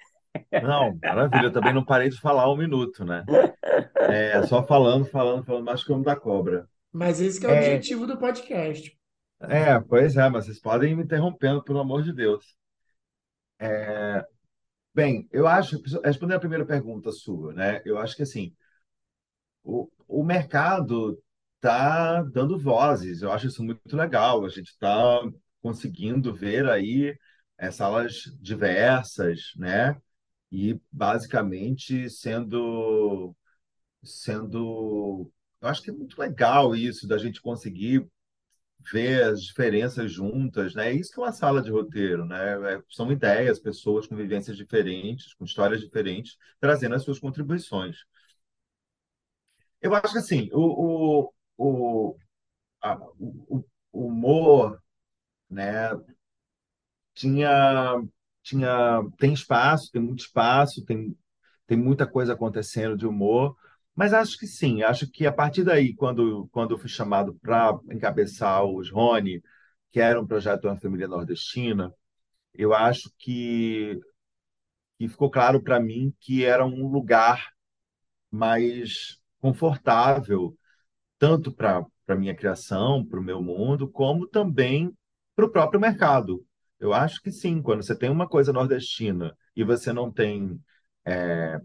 [0.61, 1.47] Não, maravilha.
[1.47, 3.27] Eu também não parei de falar um minuto, né?
[4.07, 6.69] É, só falando, falando, falando, mais que o homem da cobra.
[6.93, 8.97] Mas esse que é o É, objetivo do podcast.
[9.43, 12.45] é, pois é, mas vocês podem ir me interrompendo, pelo amor de Deus.
[14.95, 17.81] Bem, eu acho, respondendo a primeira pergunta sua, né?
[17.85, 18.55] Eu acho que assim,
[19.63, 21.19] o, o mercado
[21.57, 23.23] está dando vozes.
[23.23, 24.45] Eu acho isso muito legal.
[24.45, 25.21] A gente está
[25.63, 27.17] conseguindo ver aí
[27.61, 29.97] é, salas diversas, né?
[30.53, 33.37] E basicamente sendo
[34.05, 35.31] sendo
[35.63, 38.07] eu acho que é muito legal isso da gente conseguir
[38.93, 40.91] ver as diferenças juntas, né?
[40.91, 42.75] É isso que é uma sala de roteiro, né?
[42.77, 47.99] É- são ideias, pessoas com vivências diferentes, com histórias diferentes, trazendo as suas contribuições.
[49.81, 51.33] Eu acho que assim, o, o,
[52.13, 52.17] o,
[52.83, 54.83] a- o, o humor,
[55.51, 55.91] né?
[57.15, 58.01] Tinha,
[58.43, 61.17] tinha, tem espaço, tem muito espaço, tem,
[61.67, 63.57] tem muita coisa acontecendo de humor,
[63.95, 67.79] mas acho que sim, acho que a partir daí, quando, quando eu fui chamado para
[67.93, 69.43] encabeçar os Rony,
[69.91, 71.93] que era um projeto de uma família nordestina,
[72.55, 74.01] eu acho que,
[74.99, 77.51] que ficou claro para mim que era um lugar
[78.31, 80.57] mais confortável,
[81.19, 84.93] tanto para a minha criação, para o meu mundo, como também
[85.37, 86.45] para o próprio mercado.
[86.81, 90.59] Eu acho que sim, quando você tem uma coisa nordestina e você não tem
[91.05, 91.61] é,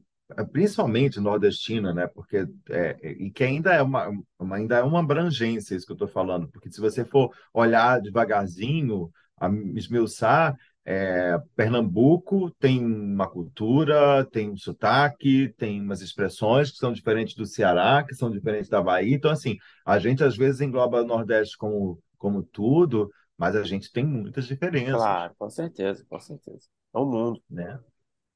[0.52, 2.08] principalmente nordestina, né?
[2.08, 4.10] Porque é, e que ainda é uma,
[4.40, 8.02] uma, ainda é uma abrangência isso que eu estou falando, porque se você for olhar
[8.02, 10.56] devagarzinho, a esmiuçar,
[10.86, 17.46] é, Pernambuco tem uma cultura, tem um sotaque, tem umas expressões que são diferentes do
[17.46, 19.16] Ceará, que são diferentes da Bahia.
[19.16, 23.92] Então, assim, a gente às vezes engloba o Nordeste como, como tudo, mas a gente
[23.92, 24.96] tem muitas diferenças.
[24.96, 26.68] Claro, com certeza, com certeza.
[26.94, 27.42] É o mundo.
[27.50, 27.80] Né?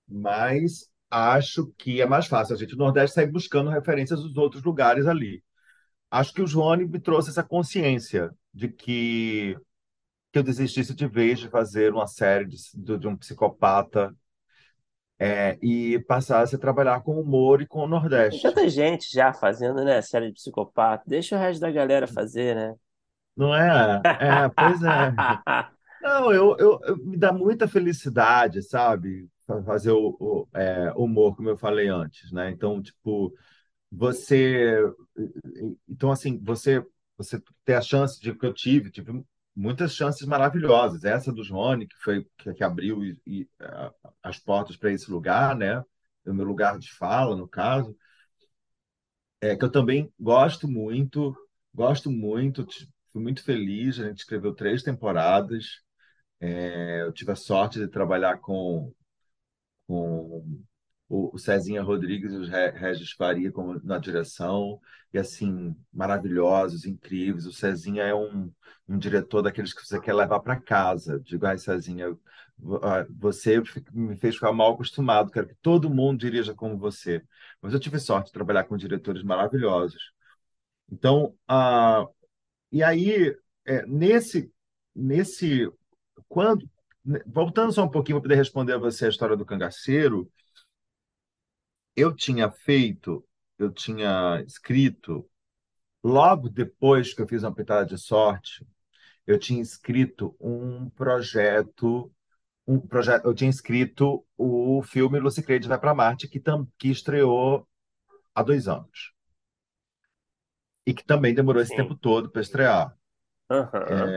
[0.07, 4.63] Mas acho que é mais fácil a gente no Nordeste sair buscando referências dos outros
[4.63, 5.43] lugares ali.
[6.11, 9.55] Acho que o João me trouxe essa consciência de que,
[10.31, 12.57] que eu desistisse de vez de fazer uma série de,
[12.97, 14.13] de um psicopata
[15.19, 18.41] é, e passasse a trabalhar com humor e com o Tem Nordeste.
[18.41, 21.03] tanta gente já fazendo, né, série de psicopata.
[21.07, 22.75] Deixa o resto da galera fazer, né?
[23.35, 24.05] Não é?
[24.17, 25.11] É, pois é.
[26.01, 29.29] Não, eu, eu, eu- me dá muita felicidade, sabe?
[29.47, 32.51] Fa- Fazer o, o, é, humor, como eu falei antes, né?
[32.51, 33.33] Então, tipo,
[33.91, 34.75] você,
[35.87, 36.85] então assim, você,
[37.17, 39.23] você ter a chance de que eu tive, tive
[39.55, 41.03] muitas chances maravilhosas.
[41.03, 43.49] Essa do Johnny, que foi que, que abriu e, e,
[44.23, 45.83] as portas para esse lugar, né?
[46.25, 47.95] O meu lugar de fala, no caso,
[49.41, 51.35] é que eu também gosto muito,
[51.73, 52.65] gosto muito,
[53.11, 53.99] fui muito feliz.
[53.99, 55.81] A gente escreveu três temporadas.
[56.71, 58.93] É, Eu tive a sorte de trabalhar com,
[59.87, 60.45] com
[61.09, 64.79] o, Cezinha Rodrigues e o Re- Regis Faria como, na direção,
[65.13, 67.45] e assim, maravilhosos, incríveis.
[67.47, 68.51] O Cezinha é um,
[68.87, 71.19] um diretor daqueles que você quer levar para casa.
[71.21, 72.17] Digo, ai, Cezinha,
[72.83, 73.61] ah, você
[73.93, 77.23] me fez ficar mal acostumado, quero que todo mundo dirija como você.
[77.61, 80.11] Mas eu tive sorte de trabalhar com diretores maravilhosos.
[80.91, 82.05] Então, ah,
[82.71, 83.35] e aí,
[83.65, 84.51] é, nesse,
[84.95, 85.69] nesse
[86.27, 86.69] quando,
[87.03, 90.31] né, voltando só um pouquinho para poder responder a você a história do cangaceiro,
[91.95, 93.25] eu tinha feito,
[93.57, 95.29] eu tinha escrito,
[96.03, 98.65] logo depois que eu fiz uma pitada de sorte,
[99.27, 102.11] eu tinha escrito um projeto,
[102.67, 106.89] um projeto, eu tinha escrito o filme Lucy Creed vai para Marte, que, tam, que
[106.89, 107.67] estreou
[108.33, 109.13] há dois anos.
[110.89, 112.85] E que também demorou esse tempo todo para estrear.
[113.89, 114.13] Aham.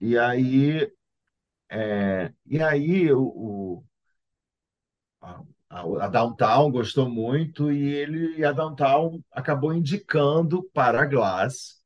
[0.00, 0.90] E aí,
[1.70, 3.84] é, e aí o, o-
[5.20, 11.06] a, a- a Downtown gostou muito e ele e a Downtown acabou indicando para a
[11.06, 11.80] Glass,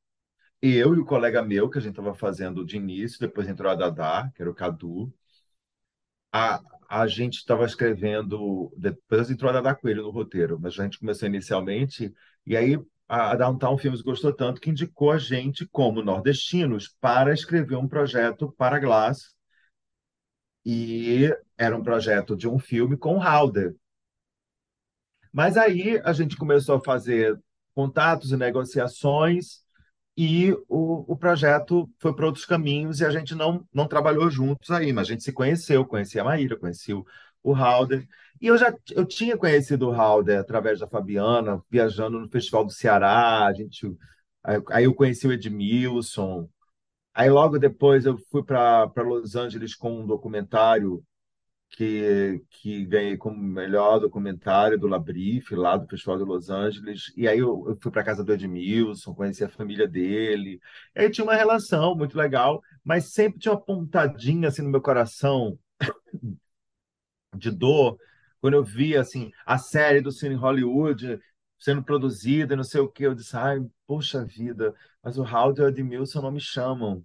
[0.62, 3.74] eu e o colega meu que a gente estava fazendo de início, depois entrou a
[3.74, 5.12] Dadá, que era o Cadu,
[6.32, 10.98] a, a gente estava escrevendo, depois entrou a Dadá Coelho no roteiro, mas a gente
[10.98, 12.12] começou inicialmente
[12.46, 12.78] e aí
[13.10, 18.54] a, Downtown Filmes gostou tanto que indicou a gente como nordestinos para escrever um projeto
[18.56, 19.34] para Glass
[20.64, 21.28] e
[21.58, 23.74] era um projeto de um filme com Halder.
[25.32, 27.36] Mas aí a gente começou a fazer
[27.74, 29.64] contatos e negociações
[30.16, 34.70] e o, o projeto foi para outros caminhos e a gente não, não trabalhou juntos
[34.70, 37.04] aí, mas a gente se conheceu, conhecia a Maíra, conhecia o,
[37.42, 38.06] o Halder.
[38.40, 42.72] E eu já eu tinha conhecido o Halder através da Fabiana, viajando no Festival do
[42.72, 43.86] Ceará, a gente,
[44.70, 46.48] aí eu conheci o Edmilson.
[47.14, 51.04] Aí logo depois eu fui para Los Angeles com um documentário
[51.70, 57.12] que, que ganhei como melhor documentário do Labrife, lá do Festival de Los Angeles.
[57.16, 60.60] E aí eu, eu fui para casa do Edmilson, conheci a família dele.
[60.96, 64.80] E aí tinha uma relação muito legal, mas sempre tinha uma pontadinha assim no meu
[64.80, 65.58] coração
[67.36, 67.98] de dor
[68.40, 71.20] quando eu via assim a série do Cine Hollywood
[71.58, 73.04] sendo produzida e não sei o que.
[73.04, 77.04] Eu disse, ai, poxa vida, mas o Howard e o Edmilson não me chamam.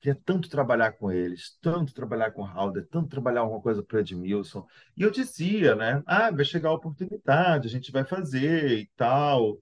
[0.00, 3.98] Queria tanto trabalhar com eles, tanto trabalhar com o Halder, tanto trabalhar alguma coisa para
[3.98, 4.66] o Edmilson.
[4.96, 6.02] E eu dizia, né?
[6.06, 9.58] Ah, vai chegar a oportunidade, a gente vai fazer e tal.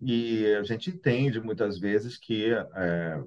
[0.00, 3.22] E a gente entende muitas vezes que é,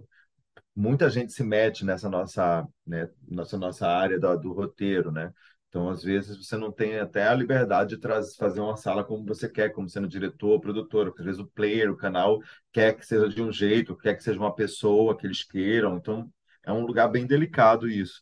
[0.76, 5.34] muita gente se mete nessa nossa, né, nossa, nossa área do, do roteiro, né?
[5.72, 9.48] Então, às vezes, você não tem até a liberdade de fazer uma sala como você
[9.50, 12.42] quer, como sendo diretor, produtor, às vezes o player, o canal,
[12.74, 15.96] quer que seja de um jeito, quer que seja uma pessoa que eles queiram.
[15.98, 16.30] Então,
[16.64, 18.22] é um lugar bem delicado isso.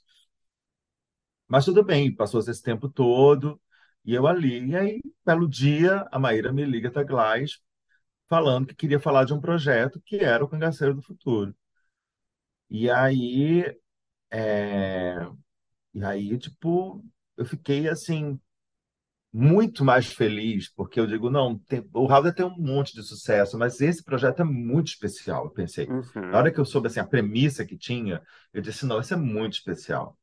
[1.47, 3.59] Mas tudo bem, passou esse tempo todo,
[4.05, 4.67] e eu ali.
[4.69, 7.59] E aí, belo dia, a Maíra me liga da Glass,
[8.29, 11.55] falando que queria falar de um projeto que era o Cangaceiro do Futuro.
[12.69, 13.63] E aí,
[14.31, 15.17] é,
[15.93, 17.03] e aí, tipo,
[17.39, 18.37] eu fiquei assim,
[19.31, 23.57] muito mais feliz, porque eu digo, não, tem, o Halder tem um monte de sucesso,
[23.57, 25.87] mas esse projeto é muito especial, eu pensei.
[25.87, 26.29] Uhum.
[26.31, 28.21] Na hora que eu soube assim, a premissa que tinha,
[28.53, 30.17] eu disse, não, isso é muito especial.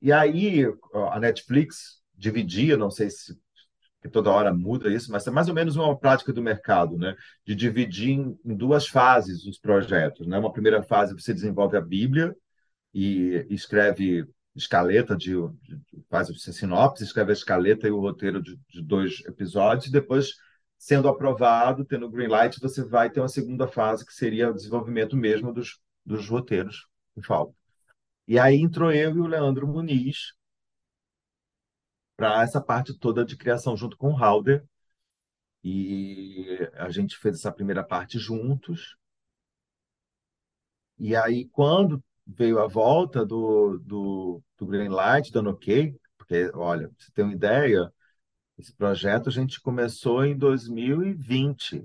[0.00, 0.64] E aí
[1.12, 3.38] a Netflix dividia, não sei se
[4.00, 7.14] que toda hora muda isso, mas é mais ou menos uma prática do mercado, né?
[7.46, 10.36] De dividir em, em duas fases os projetos, né?
[10.38, 12.34] Uma primeira fase você desenvolve a Bíblia
[12.92, 18.58] e escreve escaleta de, de faz a sinopse, escreve a escaleta e o roteiro de,
[18.68, 20.34] de dois episódios, e depois
[20.78, 25.16] sendo aprovado, tendo green light, você vai ter uma segunda fase que seria o desenvolvimento
[25.16, 27.54] mesmo dos, dos roteiros que faltam.
[28.26, 30.34] E aí entrou eu e o Leandro Muniz
[32.16, 34.64] para essa parte toda de criação junto com o Halder.
[35.64, 38.96] E a gente fez essa primeira parte juntos.
[40.98, 47.10] E aí, quando veio a volta do, do, do Greenlight, dando ok, porque, olha, você
[47.12, 47.92] tem uma ideia,
[48.58, 51.84] esse projeto a gente começou em 2020,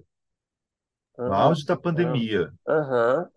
[1.26, 2.52] no auge da pandemia.
[2.68, 3.32] Aham.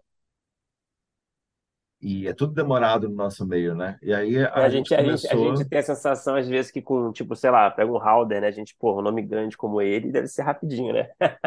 [2.01, 3.99] E é tudo demorado no nosso meio, né?
[4.03, 5.55] E aí É, a A gente gente, a gente, a começou.
[5.55, 8.49] gente tem a sensação, às vezes, que com, tipo, sei lá, pega um Halder, né?
[8.49, 11.09] A gente, pô, um nome grande como ele deve ser rapidinho, né?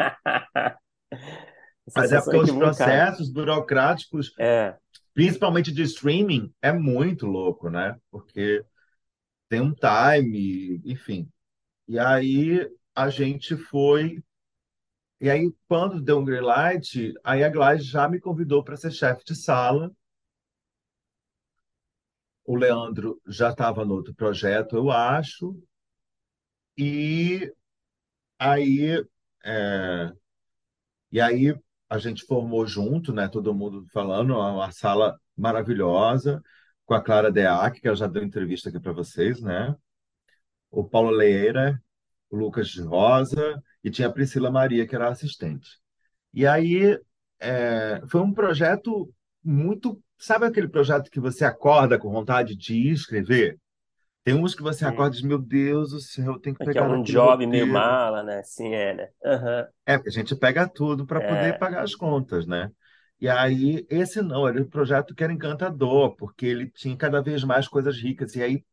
[1.86, 3.04] A Mas é sensação porque é que os muito, cara.
[3.04, 4.76] processos burocráticos, É,
[5.14, 7.98] principalmente de streaming, é muito louco, né?
[8.10, 8.64] Porque
[9.48, 11.30] tem um time, enfim.
[11.88, 14.22] E aí a gente foi.
[15.20, 18.92] E aí, quando deu um green light, aí a Gladys já me convidou para ser
[18.92, 19.92] chefe de sala.
[22.46, 25.54] O Leandro já estava no outro projeto, eu acho.
[26.76, 27.52] E
[28.38, 29.04] aí,
[29.44, 30.12] é,
[31.10, 31.54] e aí
[31.94, 33.28] a gente formou junto, né?
[33.28, 36.42] Todo mundo falando, uma sala maravilhosa,
[36.84, 39.74] com a Clara Deac, que ela já deu entrevista aqui para vocês, né?
[40.70, 41.80] O Paulo Leira,
[42.30, 45.78] o Lucas de Rosa, e tinha a Priscila Maria, que era assistente.
[46.32, 46.98] E aí
[47.40, 49.12] é, foi um projeto
[49.42, 50.00] muito.
[50.18, 53.58] Sabe aquele projeto que você acorda com vontade de escrever?
[54.24, 54.86] Tem uns que você sim.
[54.86, 57.18] acorda e diz, meu Deus do céu, eu tenho que Aqui é pegar um naquele
[57.20, 57.68] job meio roteiro.
[57.68, 58.42] mala, né?
[58.42, 59.08] Sim, é, né?
[59.24, 59.68] Aham.
[59.86, 62.70] É, porque a gente pega tudo para poder É, pagar as contas, né?
[63.20, 67.44] E aí, esse não, era um projeto que era encantador, porque ele tinha cada vez
[67.44, 68.34] mais coisas ricas.
[68.34, 68.64] E aí,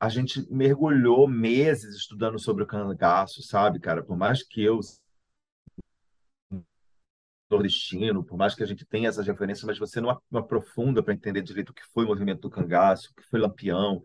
[0.00, 4.04] a gente mergulhou meses estudando sobre o cangaço, sabe, cara?
[4.04, 4.80] Por mais que eu
[7.50, 11.14] nordestino, por mais que a gente tenha essas referências, mas você não, não aprofunda para
[11.14, 14.02] entender direito o que foi o movimento do cangaço, o que foi Lampião.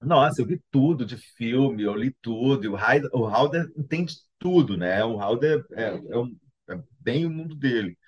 [0.00, 2.64] Nossa, eu vi tudo de filme, eu li tudo.
[2.64, 5.04] E o Halder entende tudo, né?
[5.04, 6.36] O Halder é, é, um-
[6.70, 7.98] é bem o mundo dele.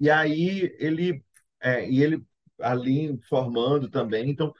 [0.00, 1.24] E aí ele
[1.60, 2.24] é, e ele
[2.60, 4.30] ali formando também.
[4.30, 4.54] Então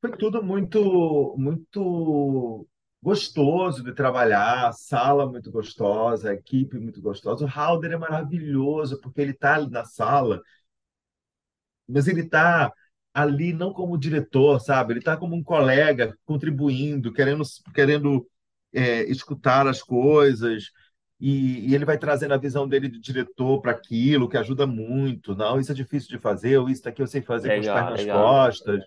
[0.00, 2.66] foi tudo muito muito
[3.02, 7.44] gostoso de trabalhar, sala muito gostosa, equipe muito gostosa.
[7.44, 10.42] O Halder é maravilhoso porque ele está ali na sala
[11.88, 12.72] mas ele está
[13.16, 14.92] ali não como diretor, sabe?
[14.92, 17.42] Ele está como um colega, contribuindo, querendo,
[17.74, 18.28] querendo
[18.74, 20.64] é, escutar as coisas,
[21.18, 25.34] e, e ele vai trazendo a visão dele de diretor para aquilo, que ajuda muito.
[25.34, 27.74] Não, isso é difícil de fazer, ou isso daqui eu sei fazer com os pés
[27.74, 28.22] legal, nas legal.
[28.22, 28.84] costas.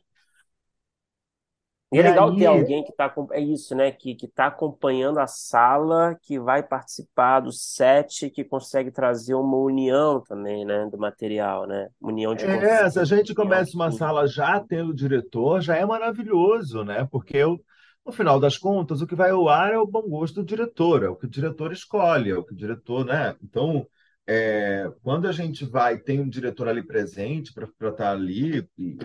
[1.92, 3.92] E é legal ter aí, alguém que está, é isso, né?
[3.92, 9.58] Que que está acompanhando a sala, que vai participar do set, que consegue trazer uma
[9.58, 10.88] união também, né?
[10.92, 11.88] Do material, né?
[12.00, 16.84] União de é, se a gente começa uma sala já tendo diretor, já é maravilhoso,
[16.84, 17.08] né?
[17.12, 17.60] Porque eu,
[18.06, 21.04] no final das contas, o que vai ao ar é o bom gosto do diretor,
[21.04, 23.36] é o que o diretor escolhe, é o que o diretor, né?
[23.44, 23.88] Então,
[24.28, 28.96] é, quando a gente vai, tem um diretor ali presente para estar ali, e,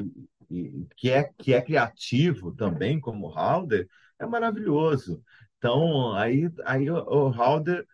[0.55, 5.23] e- que é, que é criativo também, como o Halder, é maravilhoso.
[5.59, 7.87] Então, aí, aí o, o Halder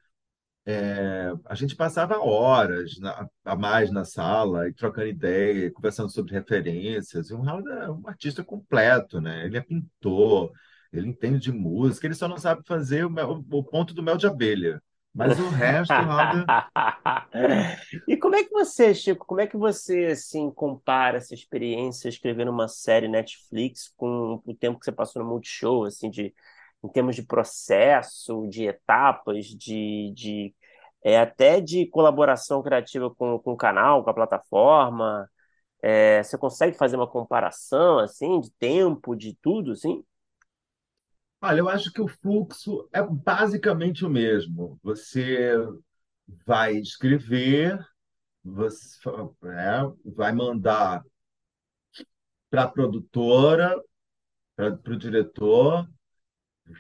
[1.47, 7.31] a gente passava horas na- a mais na sala, e trocando ideia, conversando sobre referências.
[7.31, 9.45] E o Raul é um artista completo, né?
[9.47, 10.53] Ele é pintor,
[10.93, 13.11] ele entende de música, ele só não sabe fazer o,
[13.51, 14.83] o ponto do mel de abelha.
[15.15, 16.45] Mas o resto, Raul
[18.07, 22.51] E como é que você, Chico, como é que você assim compara essa experiência escrevendo
[22.51, 26.35] uma série Netflix com o tempo que você passou no Multishow, assim, de,
[26.85, 30.55] em termos de processo, de etapas, de, de
[31.05, 35.29] é, até de colaboração criativa com, com o canal, com a plataforma?
[35.83, 40.05] É, você consegue fazer uma comparação assim de tempo, de tudo, assim?
[41.43, 44.79] Olha, eu acho que o fluxo é basicamente o mesmo.
[44.83, 45.55] Você
[46.47, 47.79] vai escrever,
[48.45, 48.99] você,
[49.43, 51.03] né, vai mandar
[52.51, 53.77] para a produtora,
[54.57, 55.89] para o diretor,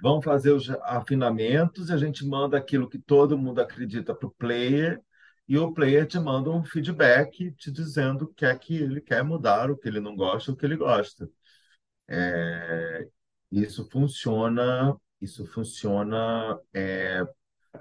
[0.02, 5.00] vão fazer os afinamentos, a gente manda aquilo que todo mundo acredita para o player,
[5.48, 9.24] e o player te manda um feedback te dizendo o que é que ele quer
[9.24, 11.28] mudar, o que ele não gosta, o que ele gosta.
[12.08, 13.08] É,
[13.50, 17.22] isso funciona, isso funciona é,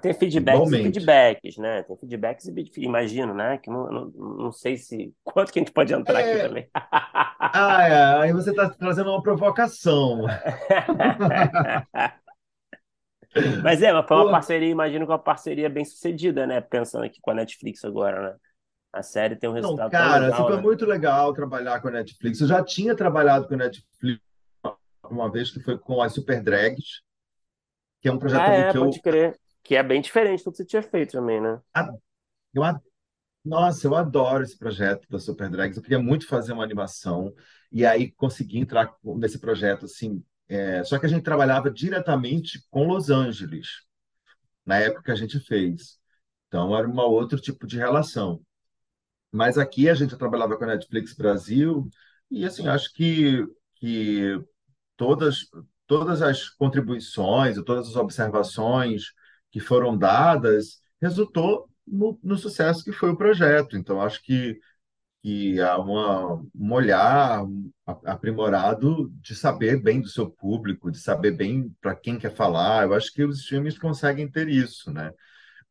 [0.00, 0.78] Tem feedbacks e igualmente.
[0.78, 1.82] feedbacks, né?
[1.82, 3.58] Tem feedbacks e feed- imagino, né?
[3.58, 6.70] Que não, não, não sei se quanto que a gente pode entrar aqui É, também.
[7.52, 10.26] ah, é, aí você está trazendo uma provocação.
[13.62, 16.60] Mas é, mas foi uma Pô, parceria, imagino que uma parceria bem sucedida, né?
[16.60, 18.38] Pensando aqui com a Netflix agora, né?
[18.92, 20.62] A série tem um não, resultado tão cara, assim, legal, foi né?
[20.62, 22.40] muito legal trabalhar com a Netflix.
[22.40, 24.20] Eu já tinha trabalhado com a Netflix
[25.14, 27.02] uma vez que foi com as Super Drags,
[28.00, 29.38] que é um projeto Ah, é, que pode eu, crer.
[29.62, 31.60] Que é bem diferente do que você tinha feito também, né?
[32.54, 32.80] eu a-
[33.44, 35.76] nossa, eu adoro esse projeto da Super Drags.
[35.76, 37.34] Eu queria muito fazer uma animação
[37.72, 40.24] e aí consegui entrar nesse projeto assim.
[40.48, 43.68] é, só que a gente trabalhava diretamente com Los Angeles
[44.66, 45.98] na época que a gente fez.
[46.48, 48.42] Então era um outro tipo de relação.
[49.32, 51.88] Mas aqui a gente trabalhava com a Netflix Brasil
[52.30, 53.46] e assim acho que
[53.76, 54.38] que
[55.00, 55.46] todas,
[55.86, 59.14] todas as contribuições, todas as observações
[59.50, 63.78] que foram dadas, resultou no, no sucesso que foi o projeto.
[63.78, 64.60] Então, acho que,
[65.22, 67.46] que há uma, um olhar
[68.04, 72.84] aprimorado de saber bem do seu público, de saber bem para quem quer falar.
[72.84, 75.10] Eu acho que os streams conseguem ter isso, né?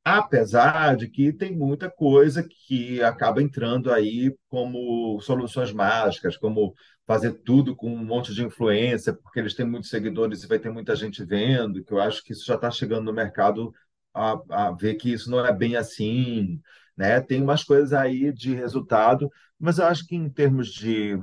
[0.04, 6.74] Apesar de que tem muita coisa que acaba entrando aí como soluções mágicas, como
[7.06, 10.72] fazer tudo com um monte de influência, porque eles têm muitos seguidores e vai ter
[10.72, 13.72] muita gente vendo, que eu acho que isso já está chegando no mercado
[14.14, 16.60] a, a ver que isso não é bem assim,
[16.98, 17.22] né?
[17.22, 21.18] Tem umas coisas aí de resultado, mas eu acho que em termos de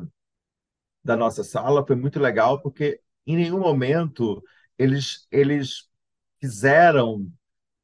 [1.05, 4.43] da nossa sala foi muito legal, porque em nenhum momento
[4.79, 5.89] eles eles
[6.41, 7.31] quiseram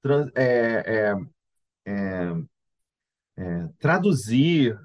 [0.03, 1.15] tran- é,
[3.37, 4.79] é, traduzir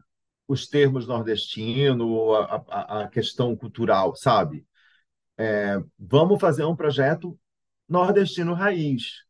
[0.47, 4.65] os termos nordestino, a, a, a questão cultural, sabe?
[5.97, 7.37] Vamos fazer um projeto
[7.87, 9.23] nordestino raiz.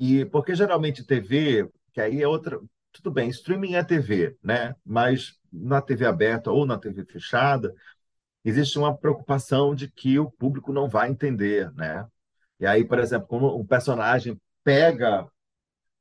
[0.00, 2.60] E porque geralmente TV, que aí é outra,
[2.92, 4.74] tudo bem, streaming é TV, né?
[4.84, 7.74] Mas na TV aberta ou na TV fechada,
[8.44, 12.06] existe uma preocupação de que o público não vai entender, né?
[12.60, 15.28] E aí, por exemplo, quando um personagem pega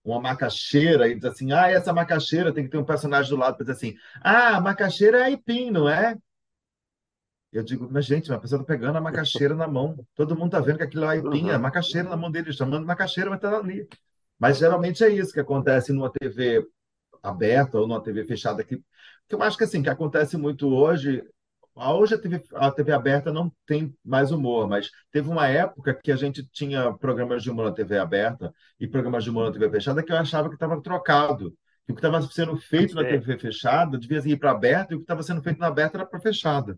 [0.03, 3.57] uma macaxeira e diz assim: ah, essa macaxeira tem que ter um personagem do lado
[3.57, 6.15] para dizer assim: ah, a macaxeira é aipim, não é?
[7.51, 9.97] Eu digo, mas gente, uma pessoa está pegando a macaxeira na mão.
[10.15, 11.61] Todo mundo está vendo que aquilo é aipim, é Uhum.
[11.61, 13.87] macaxeira na mão dele, chamando macaxeira, mas está ali.
[14.39, 16.67] Mas geralmente é isso que acontece numa TV
[17.23, 21.23] aberta ou numa TV fechada, que, que eu acho que assim, que acontece muito hoje.
[21.79, 26.11] Hoje a TV, a TV aberta não tem mais humor, mas teve uma época que
[26.11, 29.69] a gente tinha programas de humor na TV aberta e programas de humor na TV
[29.69, 31.53] fechada que eu achava que estava trocado.
[31.85, 33.21] Que o que estava sendo feito na crer.
[33.21, 36.05] TV fechada devia ir para aberta e o que estava sendo feito na aberta era
[36.05, 36.77] para fechada.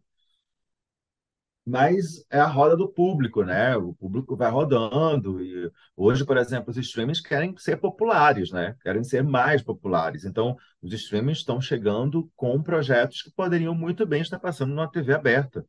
[1.70, 3.76] Mas é a roda do público, né?
[3.78, 8.76] O público vai rodando e hoje, por exemplo, os streamings querem ser populares, né?
[8.82, 10.26] Querem ser mais populares.
[10.26, 15.14] Então, os streamings estão chegando com projetos que poderiam muito bem estar passando numa TV
[15.14, 15.66] aberta,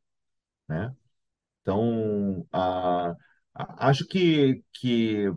[0.69, 0.95] né?
[1.63, 3.13] Então, a-
[3.55, 5.31] a- acho que, que,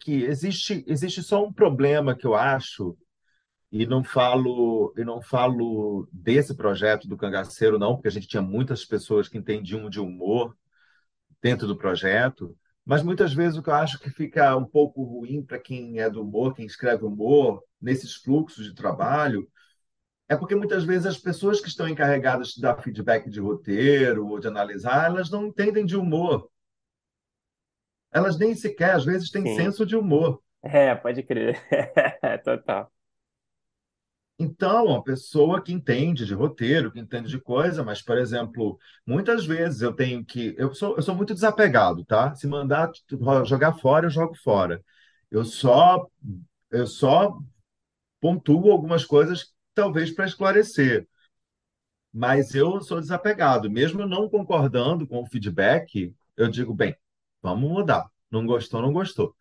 [0.00, 2.96] que existe, existe só um problema que eu acho,
[3.82, 8.40] e não falo, e não falo desse projeto do Cangaceiro, não, porque a gente tinha
[8.40, 10.56] muitas pessoas que entendiam de humor
[11.42, 15.42] dentro do projeto, mas muitas vezes o que eu acho que fica um pouco ruim
[15.42, 19.46] para quem é do humor, quem escreve humor, nesses fluxos de trabalho,
[20.26, 24.40] é porque muitas vezes as pessoas que estão encarregadas de dar feedback de roteiro ou
[24.40, 26.48] de analisar, elas não entendem de humor.
[28.10, 29.56] Elas nem sequer, às vezes, têm Sim.
[29.56, 30.40] senso de humor.
[30.62, 31.60] É, pode crer.
[32.42, 32.90] Total.
[34.38, 39.46] Então, a pessoa que entende de roteiro, que entende de coisa, mas, por exemplo, muitas
[39.46, 40.54] vezes eu tenho que.
[40.58, 42.34] Eu sou, eu sou muito desapegado, tá?
[42.34, 42.90] Se mandar
[43.46, 44.82] jogar fora, eu jogo fora.
[45.30, 46.06] Eu só,
[46.70, 47.38] eu só
[48.20, 51.08] pontuo algumas coisas, talvez para esclarecer.
[52.12, 53.70] Mas eu sou desapegado.
[53.70, 56.96] Mesmo não concordando com o feedback, eu digo, bem,
[57.42, 58.10] vamos mudar.
[58.30, 59.34] Não gostou, não gostou.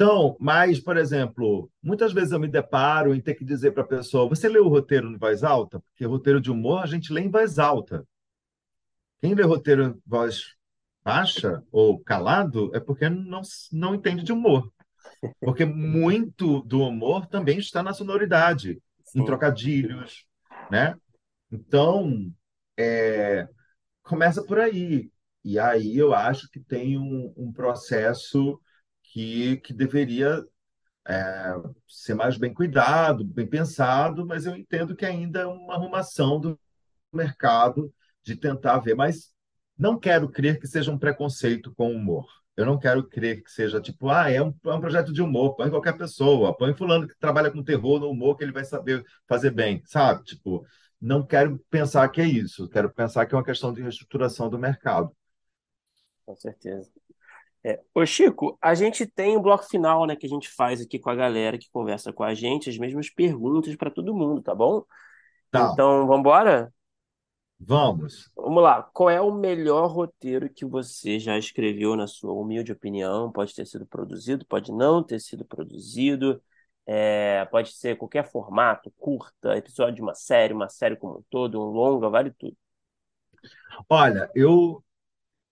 [0.00, 3.86] Então, mas, por exemplo, muitas vezes eu me deparo em ter que dizer para a
[3.86, 5.78] pessoa: você leu o roteiro em voz alta?
[5.78, 8.08] Porque roteiro de humor a gente lê em voz alta.
[9.20, 10.54] Quem lê roteiro em voz
[11.04, 14.72] baixa ou calado é porque não, não entende de humor.
[15.38, 18.82] Porque muito do humor também está na sonoridade,
[19.14, 19.24] em Sim.
[19.26, 20.24] trocadilhos,
[20.70, 20.96] né?
[21.52, 22.32] Então,
[22.74, 23.46] é,
[24.02, 25.10] começa por aí.
[25.44, 28.58] E aí eu acho que tem um, um processo
[29.12, 30.44] que, que deveria
[31.08, 31.54] é,
[31.88, 36.58] ser mais bem cuidado, bem pensado, mas eu entendo que ainda é uma arrumação do
[37.12, 37.92] mercado
[38.22, 38.94] de tentar ver.
[38.94, 39.32] Mas
[39.76, 42.26] não quero crer que seja um preconceito com o humor.
[42.56, 45.56] Eu não quero crer que seja tipo, ah, é um, é um projeto de humor,
[45.56, 49.04] põe qualquer pessoa, põe fulano que trabalha com terror no humor que ele vai saber
[49.26, 50.22] fazer bem, sabe?
[50.24, 50.66] Tipo,
[51.00, 54.58] não quero pensar que é isso, quero pensar que é uma questão de reestruturação do
[54.58, 55.10] mercado.
[56.26, 56.90] Com certeza.
[57.62, 57.80] É.
[57.94, 61.10] Ô Chico, a gente tem o bloco final, né, que a gente faz aqui com
[61.10, 64.82] a galera que conversa com a gente, as mesmas perguntas para todo mundo, tá bom?
[65.50, 66.72] Tá, Então, vamos embora?
[67.58, 68.30] vamos.
[68.36, 68.82] Vamos lá.
[68.82, 73.30] Qual é o melhor roteiro que você já escreveu, na sua humilde opinião?
[73.30, 76.42] Pode ter sido produzido, pode não ter sido produzido,
[76.86, 81.60] é, pode ser qualquer formato, curta, episódio de uma série, uma série como um todo,
[81.60, 82.56] um longa, vale tudo.
[83.88, 84.82] Olha, eu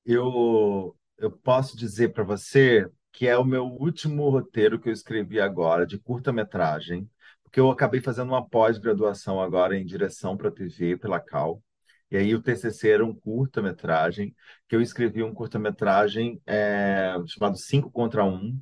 [0.06, 5.40] eu eu posso dizer para você que é o meu último roteiro que eu escrevi
[5.40, 7.11] agora de curta-metragem,
[7.43, 11.62] porque eu acabei fazendo uma pós-graduação agora em direção para TV pela Cal.
[12.11, 14.35] E aí o TCC era um curta-metragem,
[14.69, 18.59] que eu escrevi um curta-metragem é, chamado Cinco contra Um,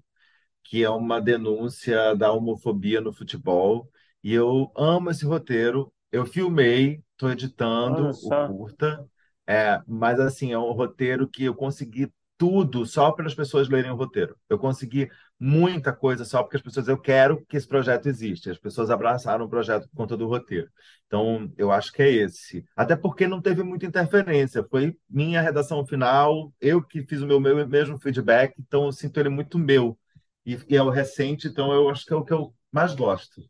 [0.64, 3.88] que é uma denúncia da homofobia no futebol.
[4.22, 5.92] E eu amo esse roteiro.
[6.10, 9.06] Eu filmei, estou editando o curta,
[9.46, 13.90] é, mas assim, é um roteiro que eu consegui tudo só para as pessoas lerem
[13.90, 14.36] o roteiro.
[14.48, 18.50] Eu consegui muita coisa só porque as pessoas, eu quero que esse projeto exista.
[18.50, 20.70] As pessoas abraçaram o projeto por conta do roteiro.
[21.06, 22.64] Então, eu acho que é esse.
[22.76, 24.64] Até porque não teve muita interferência.
[24.70, 29.18] Foi minha redação final, eu que fiz o meu, meu mesmo feedback, então eu sinto
[29.20, 29.98] ele muito meu.
[30.44, 33.42] E, e é o recente, então eu acho que é o que eu mais gosto.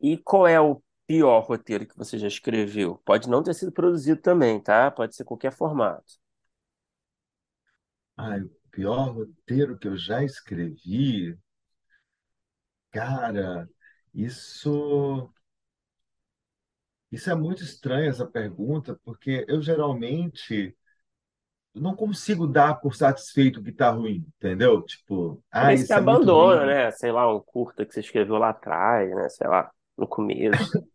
[0.00, 3.00] E qual é o pior roteiro que você já escreveu?
[3.04, 4.90] Pode não ter sido produzido também, tá?
[4.90, 6.23] Pode ser qualquer formato.
[8.16, 11.38] Ai, o pior roteiro que eu já escrevi,
[12.90, 13.68] cara,
[14.14, 15.30] isso,
[17.10, 20.76] isso é muito estranho essa pergunta, porque eu geralmente
[21.74, 24.82] não consigo dar por satisfeito que tá ruim, entendeu?
[24.82, 26.66] Tipo, ah, vezes que isso é muito abandona, ruim.
[26.66, 26.90] né?
[26.92, 29.28] Sei lá, um curta que você escreveu lá atrás, né?
[29.28, 30.74] Sei lá, no começo.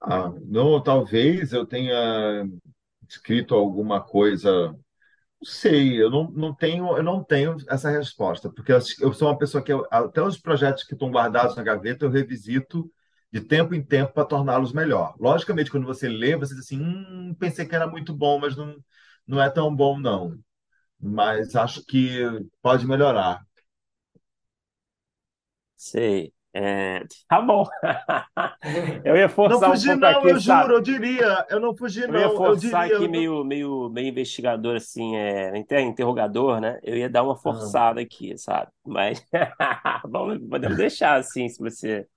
[0.00, 2.44] Ah, não, talvez eu tenha
[3.08, 4.74] escrito alguma coisa
[5.44, 8.80] sei, eu não, não tenho, eu não tenho essa resposta, porque eu,
[9.12, 12.90] sou uma pessoa que eu- até os projetos que estão guardados na gaveta eu revisito
[13.32, 15.14] de tempo em tempo para torná-los melhor.
[15.18, 18.76] Logicamente, quando você lê, você diz assim, hum, pensei que era muito bom, mas não,
[19.26, 20.38] não é tão bom, não.
[21.00, 22.20] Mas acho que
[22.62, 23.42] pode melhorar.
[25.76, 26.32] Sei.
[26.52, 27.64] É, tá bom.
[29.04, 30.72] Eu ia Não forçar um fugi, pouco não, aqui, eu sabe?
[30.72, 31.46] juro, eu diria.
[31.50, 32.86] Eu não fugi, Eu ia não, eu forçar diria.
[32.86, 36.80] aqui não- meio, meio, meio investigador, assim, é, inter- interrogador, né?
[36.82, 37.76] Eu ia dar uma Ah.
[37.76, 38.72] forçada aqui, sabe?
[38.84, 39.24] Mas
[40.08, 42.08] vamos, podemos deixar assim, se você,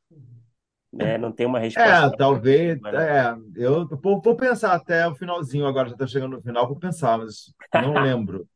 [0.92, 2.80] né, não tem uma resposta É, talvez.
[2.82, 2.92] né?
[2.94, 6.80] É, eu vou, vou pensar até o finalzinho agora, já está chegando no final, vou
[6.80, 8.48] pensar, mas não lembro.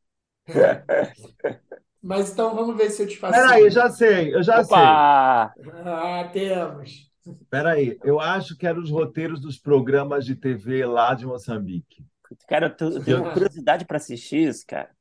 [2.01, 3.71] Mas então vamos ver se eu te Peraí, facilito.
[3.71, 5.01] já sei, eu já sei.
[5.01, 5.55] Opa!
[5.85, 7.11] Ah, temos.
[7.49, 12.05] Peraí, eu acho que eram os roteiros dos programas de TV lá de Moçambique.
[12.47, 14.91] Cara, eu eu Que tenho eu- curiosidade para assistir isso, cara.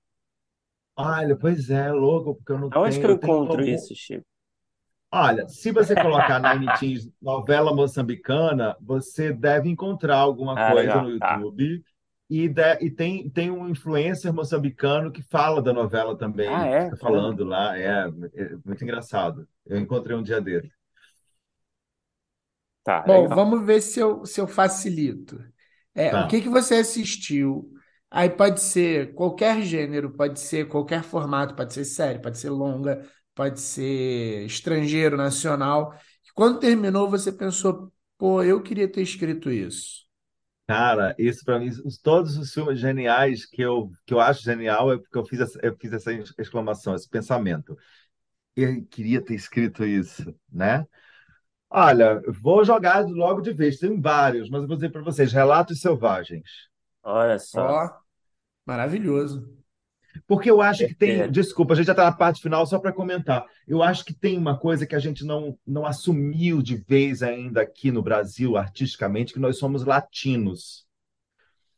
[0.94, 3.64] Olha, pois é, louco, porque eu não Aonde que tenho, eu eu tenho encontro algum.
[3.64, 4.24] isso, Chico?
[5.10, 11.09] Olha, se você colocar Nine Teens novela moçambicana, você deve encontrar alguma Ah, coisa no
[11.09, 11.48] legal, tá.
[12.28, 16.90] E, de- e tem, tem um influencer moçambicano que fala da novela Ah, também, é?
[16.90, 17.36] fica Caramba.
[17.36, 17.78] falando lá.
[17.78, 19.48] É, é muito engraçado.
[19.65, 20.70] Eu encontrei um dia dele.
[22.82, 23.32] Tá, Bom, legal.
[23.32, 25.39] vamos ver se eu, se eu facilito.
[25.94, 26.27] É, o Tá.
[26.27, 27.70] que que você assistiu?
[28.11, 33.09] Aí pode ser qualquer gênero, pode ser qualquer formato, pode ser série, pode ser longa,
[33.35, 35.94] pode ser estrangeiro, nacional.
[36.27, 40.06] E quando terminou, você pensou, pô, eu queria ter escrito isso.
[40.69, 44.93] Cara, isso para mim, os- todos os filmes geniais que eu, que eu acho genial
[44.93, 47.77] é porque eu fiz essa, eu fiz essa exclamação, esse pensamento.
[48.57, 50.87] Eu queria ter escrito isso, né?
[51.71, 53.79] Olha, vou jogar logo de vez.
[53.79, 56.51] Tem vários, mas eu vou dizer para vocês: Relatos Selvagens.
[57.03, 57.75] Olha só.
[57.75, 57.91] Ó,
[58.67, 59.59] maravilhoso.
[60.27, 61.09] Porque eu acho que tem.
[61.11, 61.33] Perfeito.
[61.33, 63.45] Desculpa, a gente já está na parte final, só para comentar.
[63.67, 67.63] Eu acho que tem uma coisa que a gente não, não assumiu de vez ainda
[67.63, 70.87] aqui no Brasil, artisticamente, que nós somos latinos.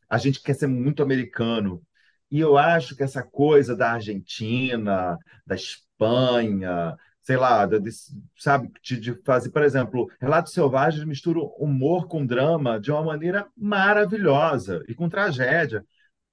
[0.09, 1.81] A gente quer ser muito americano.
[2.31, 7.79] E eu acho que essa coisa da Argentina, da Espanha, sei lá, de-
[8.37, 13.47] sabe, de, de fazer, por exemplo, Relatos Selvagens mistura humor com drama de uma maneira
[13.57, 15.83] maravilhosa e com tragédia.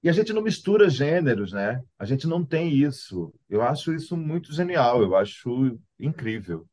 [0.03, 1.81] E a gente não mistura gêneros, né?
[1.97, 3.33] A gente não tem isso.
[3.49, 6.67] Eu acho isso muito genial, eu acho incrível.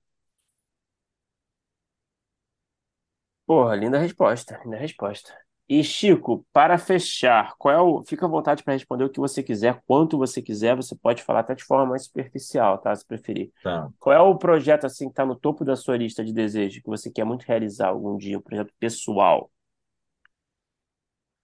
[3.46, 5.32] Porra, linda resposta, linda resposta.
[5.66, 8.05] E Chico, para fechar, qual é o...
[8.05, 11.40] fica à vontade para responder o que você quiser, quanto você quiser, você pode falar
[11.40, 12.94] até de forma mais superficial, tá?
[12.94, 13.51] Se preferir.
[13.62, 13.88] Tá.
[13.98, 16.88] Qual é o projeto assim que está no topo da sua lista de desejos que
[16.88, 19.51] você quer muito realizar algum dia, um projeto pessoal?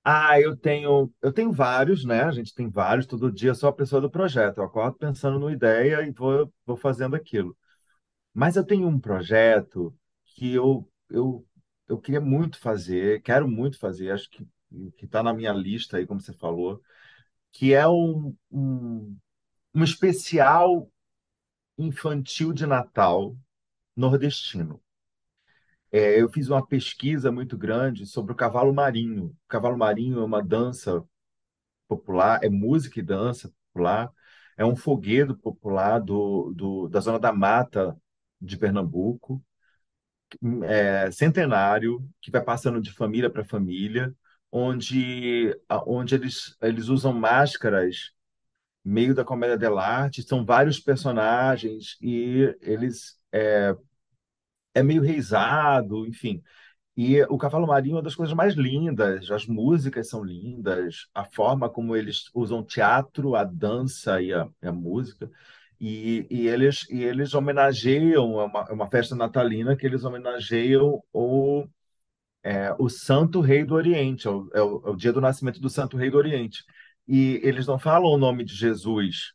[0.05, 2.23] Ah, eu tenho, eu tenho vários, né?
[2.23, 4.59] A gente tem vários, todo dia sou a pessoa do projeto.
[4.59, 7.57] Eu acordo pensando numa ideia e vou, vou fazendo aquilo.
[8.35, 9.97] Mas eu tenho um projeto
[10.27, 11.47] que eu, eu,
[11.89, 14.47] eu queria muito fazer, quero muito fazer, acho que
[14.97, 16.83] que está na minha lista aí, como você falou,
[17.53, 19.17] que é um, um,
[19.75, 20.91] um especial
[21.79, 23.37] infantil de Natal
[23.97, 24.83] nordestino.
[25.93, 29.27] É, eu fiz uma pesquisa muito grande sobre o cavalo marinho.
[29.27, 31.03] O cavalo marinho é uma dança
[31.89, 34.13] popular, é música e dança popular,
[34.57, 37.97] é um foguedo popular do, do, da Zona da Mata
[38.41, 39.43] de Pernambuco,
[40.65, 44.15] é, centenário, que vai passando de família para família,
[44.51, 45.55] onde,
[45.87, 48.13] onde eles, eles usam máscaras
[48.85, 53.77] meio da comédia dell'arte, são vários personagens e eles é,
[54.75, 56.43] é meio reizado, enfim.
[56.97, 61.25] E o Cavalo Marinho é uma das coisas mais lindas, as músicas são lindas, a
[61.25, 65.31] forma como eles usam teatro, a dança e a, a música.
[65.81, 71.03] E, e, eles, e eles homenageiam, é uma, é uma festa natalina que eles homenageiam
[71.13, 71.67] o,
[72.43, 75.61] é, o Santo Rei do Oriente, é o, é, o, é o dia do nascimento
[75.61, 76.65] do Santo Rei do Oriente.
[77.09, 79.33] E eles não falam o nome de Jesus.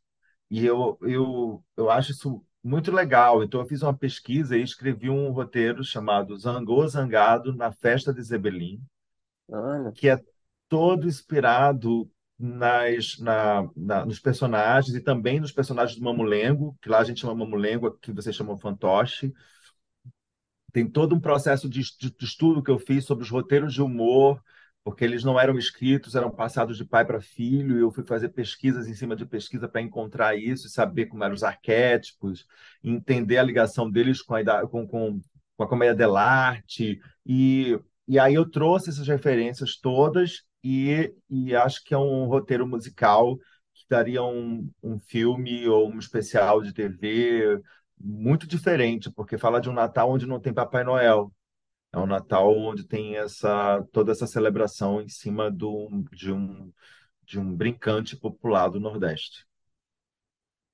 [0.49, 3.43] E eu, eu, eu acho isso muito legal.
[3.43, 8.21] Então, eu fiz uma pesquisa e escrevi um roteiro chamado Zangô Zangado na Festa de
[8.23, 8.81] Zebelim,
[9.49, 10.19] Olha, que é
[10.69, 16.99] todo inspirado nas, na, na- nos personagens e também nos personagens do Mamulengo, que lá
[16.99, 19.33] a gente chama Mamulengo, aqui vocês chamam fantoche.
[20.71, 23.81] Tem todo um processo de, de- de estudo que eu fiz sobre os roteiros de
[23.81, 24.41] humor,
[24.85, 28.87] porque eles não eram escritos, eram passados de pai para filho, eu fui fazer pesquisas
[28.87, 32.47] em cima de pesquisa para encontrar isso, saber como eram os arquétipos,
[32.83, 35.21] entender a ligação deles com a, ida- com, com,
[35.57, 41.83] com a comédia dell'arte, e, e aí eu trouxe essas referências todas, e, e acho
[41.83, 43.37] que é um roteiro musical
[43.73, 47.61] que daria um, um filme ou um especial de TV
[47.99, 51.31] muito diferente, porque fala de um Natal onde não tem Papai Noel.
[51.95, 56.71] É um Natal onde tem essa toda essa celebração em cima do, de um
[57.25, 59.45] de um brincante popular do Nordeste.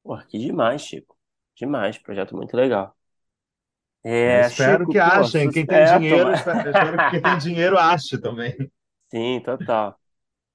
[0.04, 1.18] pô, que demais, Chico.
[1.56, 2.96] Demais, projeto muito legal.
[4.24, 7.38] É, espero Chico, que pô, achem, quem tem é, dinheiro, toma- espero, que quem tem
[7.38, 8.56] dinheiro ache também.
[9.10, 10.00] Sim, total.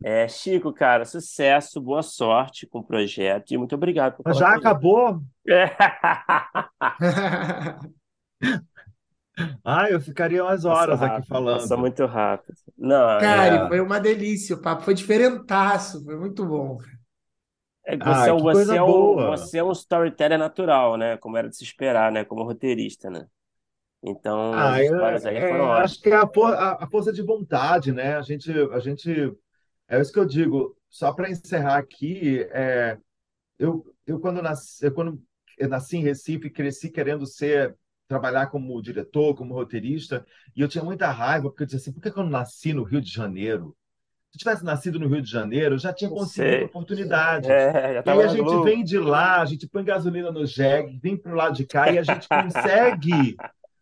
[0.03, 5.21] É, Chico, cara, sucesso, boa sorte com o projeto e muito obrigado por já acabou?
[5.49, 5.77] É.
[9.65, 11.79] Ah, eu ficaria umas horas aqui rápido, passou falando.
[11.79, 12.57] muito rápido.
[12.77, 14.57] Não, Cara, é, foi uma delícia.
[14.57, 16.03] O papo foi diferentaço.
[16.05, 16.79] Foi muito bom.
[17.85, 21.17] é que você Ah, é, um- você é um, você é um storyteller natural, né?
[21.19, 22.25] Como era de se esperar, né?
[22.25, 23.27] Como roteirista, né?
[24.03, 25.83] Então, as Ah, eu, histórias aí foram é, ótimas.
[25.83, 28.17] acho que é a, for- a- a força de vontade, né?
[28.17, 29.11] A gente, a gente,
[29.89, 30.77] é isso que eu digo.
[30.91, 32.99] Só para encerrar aqui, é,
[33.59, 35.23] eu, eu quando nasci, eu quando
[35.59, 37.77] eu nasci em Recife, cresci querendo ser,
[38.09, 40.25] trabalhar como diretor, como roteirista,
[40.55, 42.73] e eu tinha muita raiva, porque eu dizia assim, por que que eu não nasci
[42.73, 43.77] no Rio de Janeiro?
[44.31, 47.49] Se eu tivesse nascido no Rio de Janeiro, eu já tinha conseguido oportunidades.
[47.51, 48.63] É, E aí a gente Globo.
[48.63, 51.91] vem de lá, a gente põe gasolina no jegue, vem para o lado de cá
[51.91, 53.37] e a gente consegue,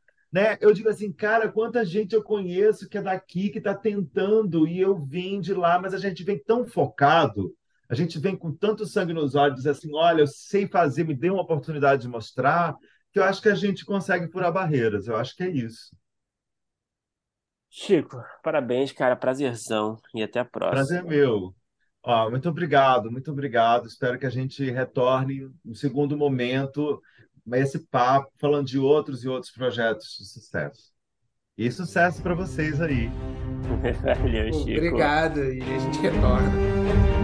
[0.32, 0.59] né?
[0.60, 4.80] Eu digo assim, cara, quanta gente eu conheço que é daqui, que está tentando, e
[4.80, 7.55] eu vim de lá, mas a gente vem tão focado,
[7.88, 11.14] a gente vem com tanto sangue nos olhos, dizer assim, olha, eu sei fazer, me
[11.14, 12.76] dê uma oportunidade de mostrar,
[13.15, 15.07] que eu acho que a gente consegue furar barreiras.
[15.07, 15.97] Eu acho que é isso.
[17.70, 19.15] Chico, parabéns, cara.
[19.16, 20.01] Prazerzão.
[20.15, 21.09] E até a Prazer é próxima.
[21.09, 21.55] meu.
[22.03, 23.86] Ó, muito obrigado, muito obrigado.
[23.86, 27.01] Espero que a gente retorne no segundo momento,
[27.53, 30.93] esse papo, falando de outros e outros projetos de sucesso.
[31.57, 33.09] E sucesso para vocês aí.
[34.03, 34.70] Valeu, Chico.
[34.73, 35.39] Obrigado.
[35.45, 37.23] E a gente retorna.